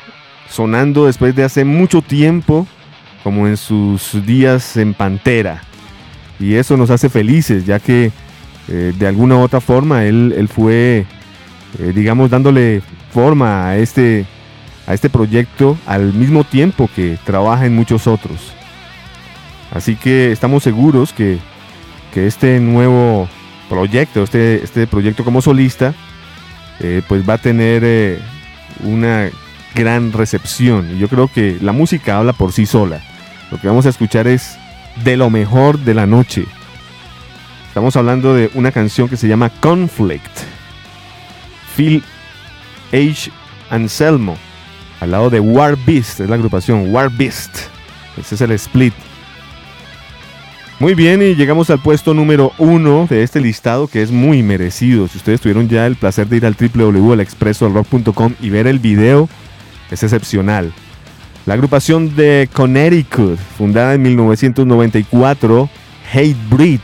sonando 0.49 1.07
después 1.07 1.35
de 1.35 1.45
hace 1.45 1.65
mucho 1.65 2.03
tiempo, 2.03 2.67
como 3.23 3.47
en 3.47 3.57
sus 3.57 4.25
días 4.27 4.77
en 4.77 4.95
Pantera. 4.95 5.63
Y 6.39 6.55
eso 6.55 6.77
nos 6.77 6.91
hace 6.91 7.09
felices, 7.09 7.65
ya 7.65 7.79
que 7.79 8.13
eh, 8.69 8.93
de 8.97 9.07
alguna 9.07 9.37
u 9.37 9.41
otra 9.41 9.61
forma 9.61 10.05
él, 10.05 10.49
fue, 10.53 11.07
eh, 11.79 11.93
digamos, 11.95 12.31
dándole 12.31 12.83
forma 13.13 13.69
a 13.69 13.77
este, 13.77 14.27
a 14.87 14.95
este 14.95 15.11
proyecto 15.11 15.79
al 15.87 16.13
mismo 16.13 16.45
tiempo 16.45 16.89
que 16.95 17.19
trabaja 17.25 17.67
en 17.67 17.75
muchos 17.75 18.07
otros. 18.07 18.53
Así 19.73 19.97
que 19.97 20.31
estamos 20.31 20.63
seguros 20.63 21.13
que, 21.13 21.39
que 22.13 22.27
este 22.27 22.61
nuevo 22.61 23.29
proyecto, 23.69 24.23
este, 24.23 24.63
este 24.63 24.87
proyecto 24.87 25.25
como 25.25 25.43
solista, 25.43 25.95
eh, 26.81 27.03
pues 27.09 27.29
va 27.29 27.35
a 27.35 27.39
tener 27.39 27.83
eh, 27.85 28.21
una 28.83 29.31
gran 29.75 30.13
recepción. 30.13 30.95
Y 30.95 30.99
yo 30.99 31.09
creo 31.09 31.29
que 31.29 31.59
la 31.61 31.73
música 31.73 32.19
habla 32.19 32.33
por 32.33 32.53
sí 32.53 32.67
sola. 32.67 33.01
Lo 33.51 33.61
que 33.61 33.69
vamos 33.69 33.87
a 33.87 33.91
escuchar 33.91 34.27
es 34.27 34.57
de 35.03 35.17
lo 35.17 35.31
mejor 35.31 35.79
de 35.79 35.95
la 35.95 36.07
noche. 36.07 36.45
Estamos 37.69 37.97
hablando 37.97 38.35
de 38.35 38.51
una 38.55 38.71
canción 38.71 39.09
que 39.09 39.17
se 39.17 39.27
llama 39.27 39.51
Conflict. 39.61 40.31
Phil 41.77 42.05
H. 42.93 43.33
Anselmo, 43.71 44.37
al 45.05 45.11
lado 45.11 45.31
de 45.31 45.39
War 45.39 45.77
Beast, 45.87 46.21
es 46.21 46.29
la 46.29 46.35
agrupación 46.35 46.93
War 46.93 47.11
Beast. 47.11 47.57
Ese 48.19 48.35
es 48.35 48.41
el 48.41 48.53
split. 48.53 48.95
Muy 50.81 50.95
bien, 50.95 51.23
y 51.23 51.35
llegamos 51.35 51.71
al 51.71 51.79
puesto 51.79 52.15
número 52.15 52.53
uno 52.59 53.07
de 53.09 53.23
este 53.23 53.41
listado 53.41 53.87
que 53.87 54.03
es 54.03 54.11
muy 54.11 54.43
merecido. 54.43 55.07
Si 55.07 55.19
ustedes 55.19 55.41
tuvieron 55.41 55.69
ya 55.69 55.87
el 55.87 55.97
placer 55.97 56.27
de 56.27 56.39
ir 56.39 56.47
al 56.47 56.57
www.expresorrock.com 56.59 58.35
y 58.41 58.51
ver 58.51 58.67
el 58.67 58.79
video, 58.79 59.29
es 59.91 60.03
excepcional. 60.03 60.73
La 61.47 61.55
agrupación 61.55 62.17
de 62.17 62.49
Connecticut, 62.53 63.39
fundada 63.39 63.95
en 63.95 64.03
1994, 64.03 65.69
Hate 66.13 66.37
Breed, 66.49 66.81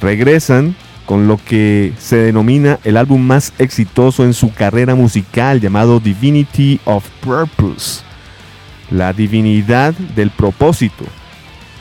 regresan 0.00 0.74
con 1.08 1.26
lo 1.26 1.40
que 1.42 1.94
se 1.98 2.16
denomina 2.18 2.78
el 2.84 2.98
álbum 2.98 3.22
más 3.22 3.54
exitoso 3.58 4.24
en 4.24 4.34
su 4.34 4.52
carrera 4.52 4.94
musical 4.94 5.58
llamado 5.58 6.00
Divinity 6.00 6.80
of 6.84 7.08
Purpose, 7.22 8.02
la 8.90 9.14
divinidad 9.14 9.94
del 9.94 10.28
propósito. 10.28 11.06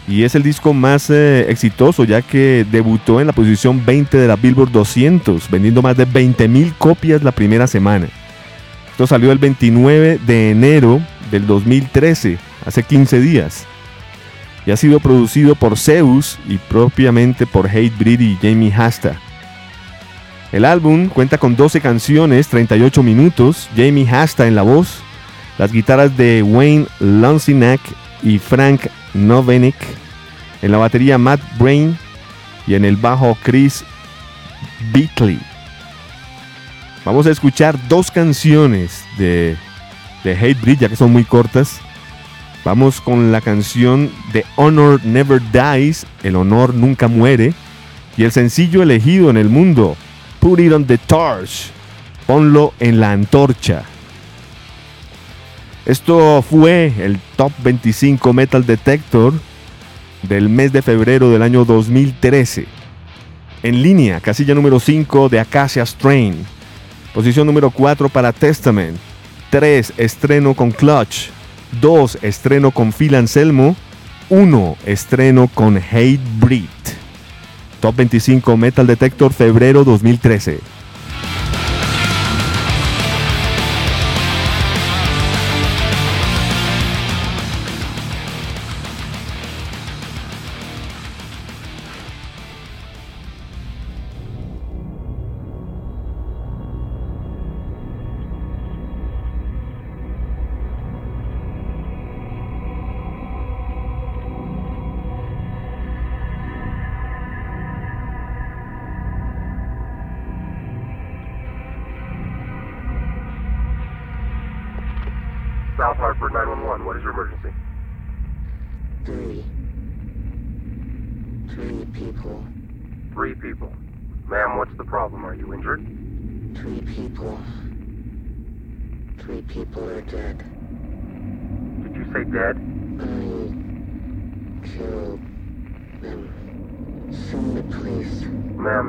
Y 0.07 0.23
es 0.23 0.33
el 0.35 0.43
disco 0.43 0.73
más 0.73 1.09
eh, 1.09 1.45
exitoso 1.49 2.05
ya 2.05 2.21
que 2.21 2.65
debutó 2.71 3.19
en 3.19 3.27
la 3.27 3.33
posición 3.33 3.85
20 3.85 4.17
de 4.17 4.27
la 4.29 4.37
Billboard 4.37 4.71
200, 4.71 5.51
vendiendo 5.51 5.81
más 5.81 5.97
de 5.97 6.07
20.000 6.07 6.73
copias 6.77 7.21
la 7.21 7.33
primera 7.33 7.67
semana. 7.67 8.07
Esto 8.91 9.07
salió 9.07 9.33
el 9.33 9.39
29 9.39 10.21
de 10.25 10.51
enero 10.51 11.01
del 11.31 11.45
2013, 11.45 12.37
hace 12.65 12.81
15 12.81 13.19
días. 13.19 13.67
Y 14.67 14.71
ha 14.71 14.75
sido 14.75 14.99
producido 14.99 15.55
por 15.55 15.77
Zeus 15.77 16.37
y 16.45 16.57
propiamente 16.57 17.47
por 17.47 17.67
Hatebreed 17.67 18.19
y 18.19 18.35
Jamie 18.35 18.73
Hasta. 18.75 19.17
El 20.51 20.65
álbum 20.65 21.07
cuenta 21.07 21.37
con 21.37 21.55
12 21.55 21.79
canciones, 21.79 22.49
38 22.49 23.01
minutos, 23.01 23.69
Jamie 23.77 24.09
Hasta 24.09 24.45
en 24.45 24.55
la 24.55 24.63
voz, 24.63 24.99
las 25.57 25.71
guitarras 25.71 26.17
de 26.17 26.43
Wayne 26.43 26.85
Lonsinak 26.99 27.79
y 28.21 28.39
Frank 28.39 28.87
Novenik, 29.13 29.77
en 30.61 30.73
la 30.73 30.77
batería 30.79 31.17
Matt 31.17 31.39
Brain 31.57 31.97
y 32.67 32.75
en 32.75 32.83
el 32.83 32.97
bajo 32.97 33.37
Chris 33.43 33.85
Beatley. 34.91 35.39
Vamos 37.05 37.25
a 37.25 37.31
escuchar 37.31 37.79
dos 37.87 38.11
canciones 38.11 39.05
de, 39.17 39.55
de 40.25 40.35
Hatebreed, 40.35 40.79
ya 40.79 40.89
que 40.89 40.97
son 40.97 41.13
muy 41.13 41.23
cortas. 41.23 41.79
Vamos 42.67 42.99
con 42.99 43.31
la 43.31 43.39
canción 43.39 44.11
The 44.33 44.43
Honor 44.57 44.99
Never 45.05 45.41
Dies, 45.53 46.05
El 46.21 46.35
honor 46.35 46.73
nunca 46.73 47.07
muere, 47.07 47.53
y 48.17 48.25
el 48.25 48.33
sencillo 48.33 48.83
elegido 48.83 49.29
en 49.29 49.37
el 49.37 49.47
mundo, 49.47 49.95
Put 50.41 50.59
It 50.59 50.73
on 50.73 50.85
the 50.85 50.97
Torch, 50.97 51.71
ponlo 52.25 52.73
en 52.81 52.99
la 52.99 53.13
antorcha. 53.13 53.83
Esto 55.85 56.41
fue 56.41 56.91
el 56.99 57.19
Top 57.37 57.53
25 57.59 58.33
Metal 58.33 58.65
Detector 58.65 59.33
del 60.23 60.49
mes 60.49 60.73
de 60.73 60.81
febrero 60.81 61.29
del 61.29 61.43
año 61.43 61.63
2013. 61.63 62.65
En 63.63 63.81
línea, 63.81 64.19
casilla 64.19 64.53
número 64.53 64.81
5 64.81 65.29
de 65.29 65.39
Acacia 65.39 65.85
Strain. 65.85 66.45
Posición 67.13 67.47
número 67.47 67.71
4 67.71 68.09
para 68.09 68.33
Testament. 68.33 68.97
3 69.51 69.93
estreno 69.95 70.53
con 70.53 70.71
Clutch. 70.71 71.36
2 71.71 72.19
estreno 72.21 72.71
con 72.71 72.91
Phil 72.91 73.15
Anselmo. 73.15 73.75
1 74.29 74.77
estreno 74.85 75.49
con 75.53 75.77
Hate 75.77 76.19
Breed. 76.37 76.67
Top 77.79 77.95
25 77.95 78.57
Metal 78.57 78.85
Detector 78.85 79.31
febrero 79.31 79.83
2013. 79.83 80.76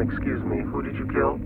Excuse 0.01 0.45
me. 0.45 0.59
Who 0.73 0.83
did 0.83 0.97
you 0.97 1.07
kill? 1.13 1.41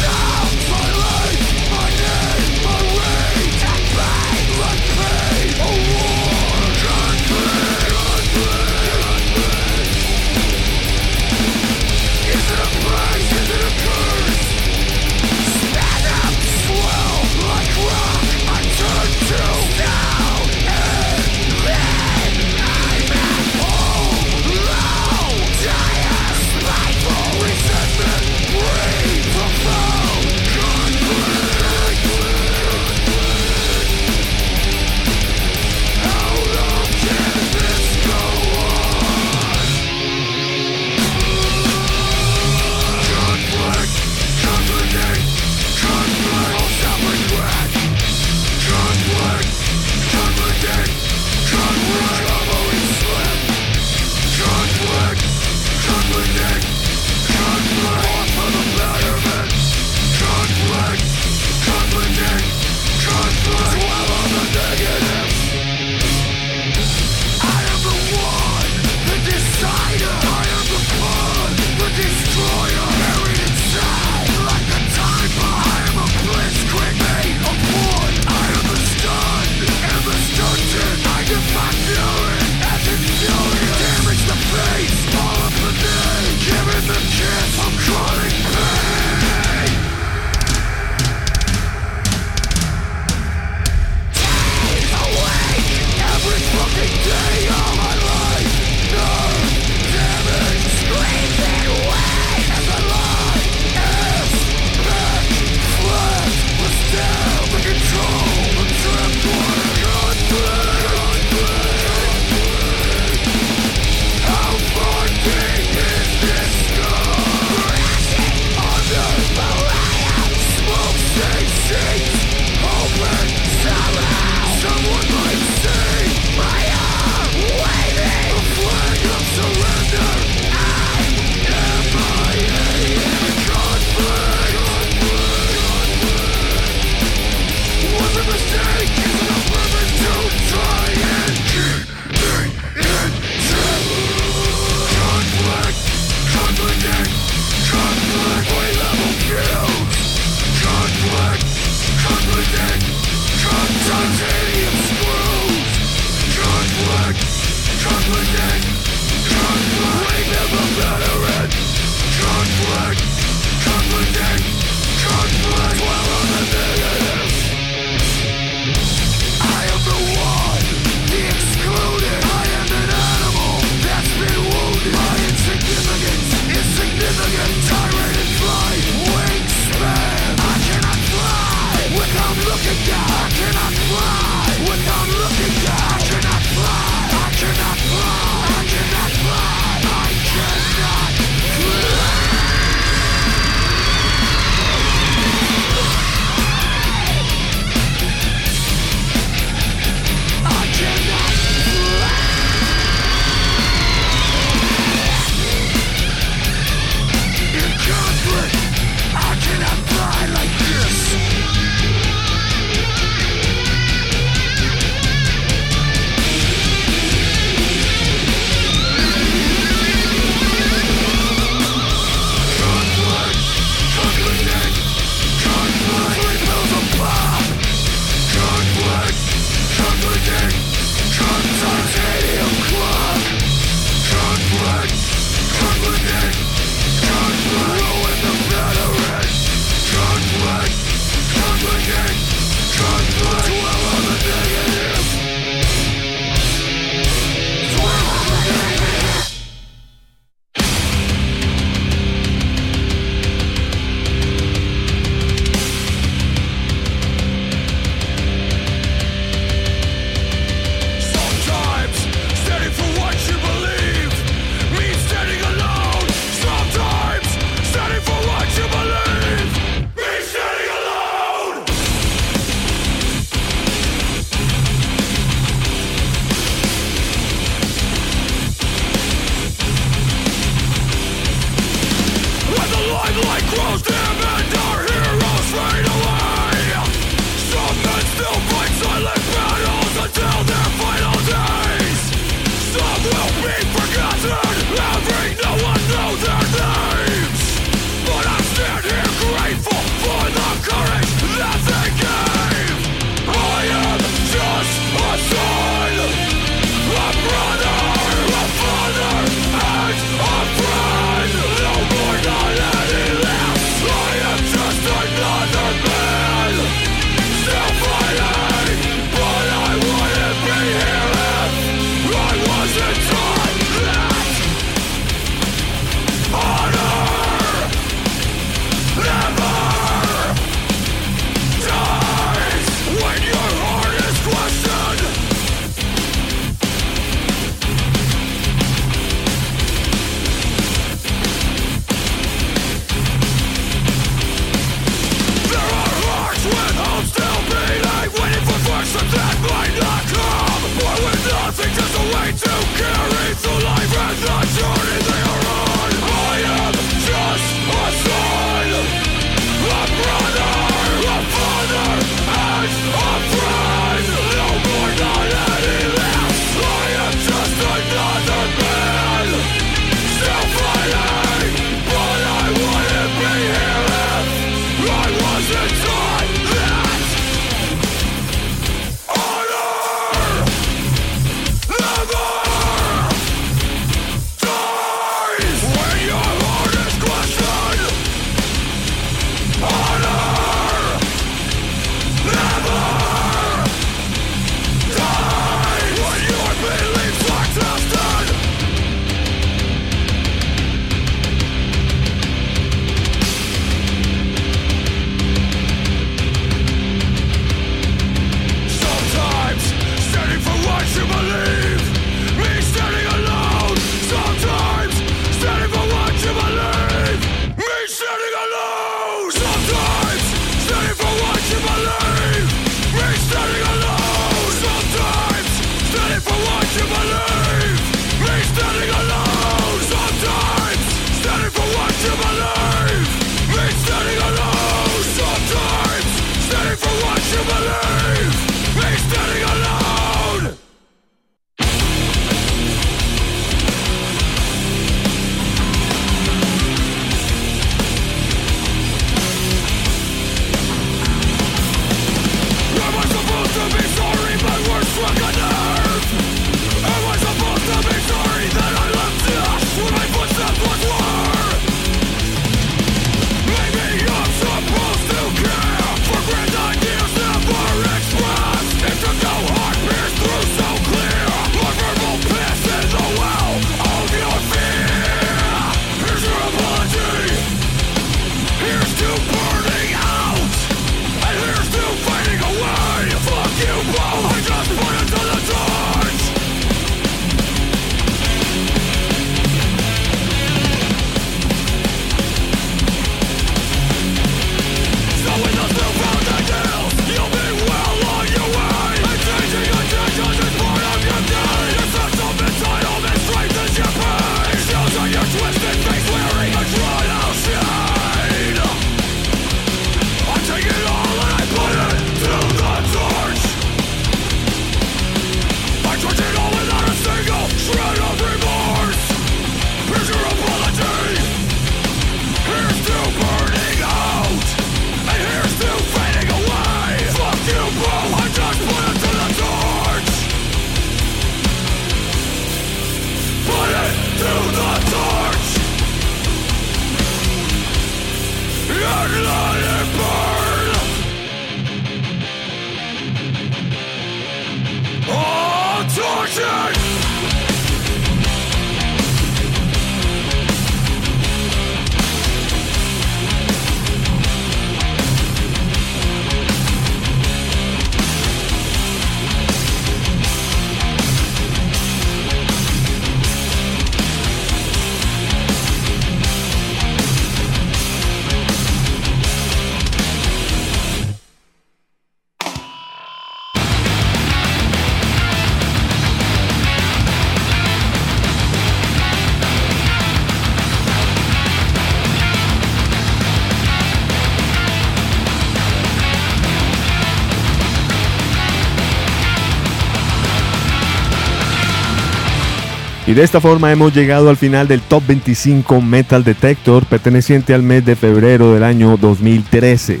De 593.14 593.22
esta 593.22 593.40
forma 593.40 593.70
hemos 593.70 593.94
llegado 593.94 594.28
al 594.28 594.36
final 594.36 594.66
del 594.66 594.80
Top 594.80 595.06
25 595.06 595.80
Metal 595.80 596.24
Detector 596.24 596.84
perteneciente 596.84 597.54
al 597.54 597.62
mes 597.62 597.86
de 597.86 597.94
febrero 597.94 598.52
del 598.52 598.64
año 598.64 598.96
2013. 598.96 600.00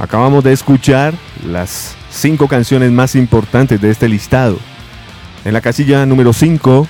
Acabamos 0.00 0.42
de 0.42 0.52
escuchar 0.52 1.14
las 1.46 1.94
5 2.10 2.48
canciones 2.48 2.90
más 2.90 3.14
importantes 3.14 3.80
de 3.80 3.92
este 3.92 4.08
listado. 4.08 4.58
En 5.44 5.52
la 5.52 5.60
casilla 5.60 6.04
número 6.06 6.32
5, 6.32 6.88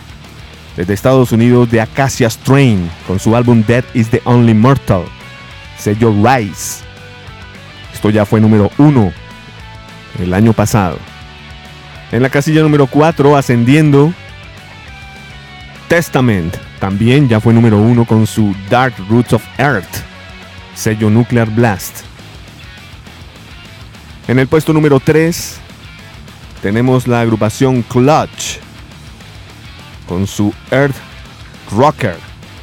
desde 0.78 0.94
Estados 0.94 1.30
Unidos, 1.30 1.70
de 1.70 1.82
Acacia 1.82 2.30
Strain, 2.30 2.90
con 3.06 3.20
su 3.20 3.36
álbum 3.36 3.62
Death 3.66 3.84
is 3.94 4.08
the 4.08 4.22
Only 4.24 4.54
Mortal, 4.54 5.02
sello 5.76 6.10
Rise. 6.10 6.82
Esto 7.92 8.08
ya 8.08 8.24
fue 8.24 8.40
número 8.40 8.70
1 8.78 9.12
el 10.22 10.32
año 10.32 10.54
pasado. 10.54 10.96
En 12.12 12.22
la 12.22 12.30
casilla 12.30 12.62
número 12.62 12.86
4, 12.86 13.36
ascendiendo, 13.36 14.14
Testament 15.88 16.54
también 16.80 17.28
ya 17.28 17.40
fue 17.40 17.54
número 17.54 17.78
uno 17.78 18.04
con 18.04 18.26
su 18.26 18.54
Dark 18.68 18.94
Roots 19.08 19.32
of 19.32 19.42
Earth, 19.56 20.04
sello 20.74 21.08
Nuclear 21.08 21.48
Blast. 21.48 22.00
En 24.28 24.38
el 24.38 24.46
puesto 24.46 24.74
número 24.74 25.00
3 25.00 25.56
tenemos 26.60 27.08
la 27.08 27.22
agrupación 27.22 27.82
Clutch 27.82 28.58
con 30.06 30.26
su 30.26 30.52
Earth 30.70 30.96
Rocker, 31.72 32.16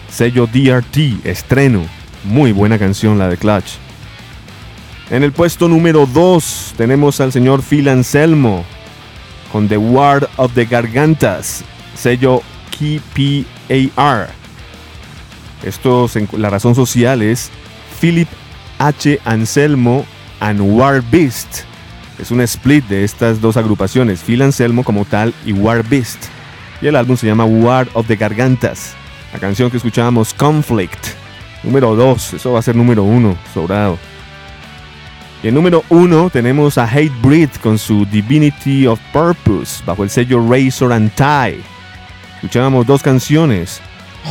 sello 0.07 0.45
DRT, 0.45 1.25
estreno. 1.25 1.81
Muy 2.23 2.51
buena 2.51 2.77
canción 2.77 3.17
la 3.17 3.27
de 3.27 3.37
Clutch. 3.37 3.77
En 5.09 5.23
el 5.23 5.31
puesto 5.31 5.67
número 5.67 6.05
2 6.05 6.75
tenemos 6.77 7.19
al 7.19 7.31
señor 7.31 7.63
Phil 7.63 7.89
Anselmo 7.89 8.63
con 9.51 9.67
The 9.67 9.77
Ward 9.77 10.27
of 10.37 10.53
the 10.53 10.65
Gargantas, 10.65 11.63
sello 11.95 12.43
Esto, 15.63 16.09
la 16.37 16.49
razón 16.49 16.75
social 16.75 17.21
es 17.21 17.49
Philip 17.99 18.27
H. 18.79 19.19
Anselmo 19.25 20.05
and 20.39 20.59
War 20.61 21.01
Beast. 21.11 21.63
Es 22.19 22.31
un 22.31 22.41
split 22.41 22.85
de 22.85 23.03
estas 23.03 23.41
dos 23.41 23.57
agrupaciones, 23.57 24.21
Phil 24.21 24.41
Anselmo 24.41 24.83
como 24.83 25.05
tal 25.05 25.33
y 25.45 25.53
War 25.53 25.83
Beast. 25.87 26.25
Y 26.81 26.87
el 26.87 26.95
álbum 26.95 27.17
se 27.17 27.27
llama 27.27 27.45
War 27.45 27.87
of 27.93 28.07
the 28.07 28.15
Gargantas. 28.15 28.93
La 29.33 29.39
canción 29.39 29.69
que 29.69 29.77
escuchábamos, 29.77 30.33
Conflict. 30.33 31.07
Número 31.63 31.95
2, 31.95 32.35
eso 32.35 32.53
va 32.53 32.59
a 32.59 32.61
ser 32.61 32.75
número 32.75 33.03
1, 33.03 33.35
sobrado. 33.53 33.97
Y 35.43 35.49
en 35.49 35.55
número 35.55 35.83
1 35.89 36.29
tenemos 36.29 36.77
a 36.77 36.85
Hate 36.85 37.11
Breed 37.21 37.49
con 37.61 37.77
su 37.77 38.05
Divinity 38.05 38.87
of 38.87 38.99
Purpose 39.11 39.83
bajo 39.85 40.03
el 40.03 40.09
sello 40.09 40.39
Razor 40.47 40.93
and 40.93 41.11
Tie. 41.15 41.74
Escuchábamos 42.45 42.85
dos 42.85 43.01
canciones, 43.01 43.81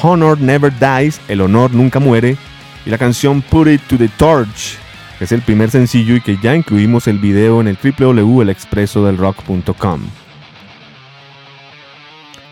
Honor 0.00 0.40
Never 0.40 0.72
Dies, 0.78 1.20
El 1.26 1.40
Honor 1.40 1.74
Nunca 1.74 1.98
Muere, 1.98 2.36
y 2.86 2.90
la 2.90 2.96
canción 2.96 3.42
Put 3.42 3.66
It 3.66 3.80
to 3.88 3.98
the 3.98 4.06
Torch, 4.06 4.78
que 5.18 5.24
es 5.24 5.32
el 5.32 5.42
primer 5.42 5.72
sencillo 5.72 6.14
y 6.14 6.20
que 6.20 6.38
ya 6.40 6.54
incluimos 6.54 7.08
el 7.08 7.18
video 7.18 7.60
en 7.60 7.66
el 7.66 7.76
www.elexpresodelrock.com. 7.76 10.00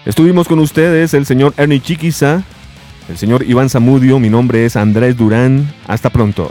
Estuvimos 0.04 0.48
con 0.48 0.58
ustedes 0.58 1.14
el 1.14 1.26
señor 1.26 1.54
Ernie 1.56 1.78
Chiquiza, 1.78 2.42
el 3.08 3.16
señor 3.16 3.48
Iván 3.48 3.70
Zamudio, 3.70 4.18
mi 4.18 4.30
nombre 4.30 4.64
es 4.64 4.74
Andrés 4.74 5.16
Durán, 5.16 5.72
hasta 5.86 6.10
pronto. 6.10 6.50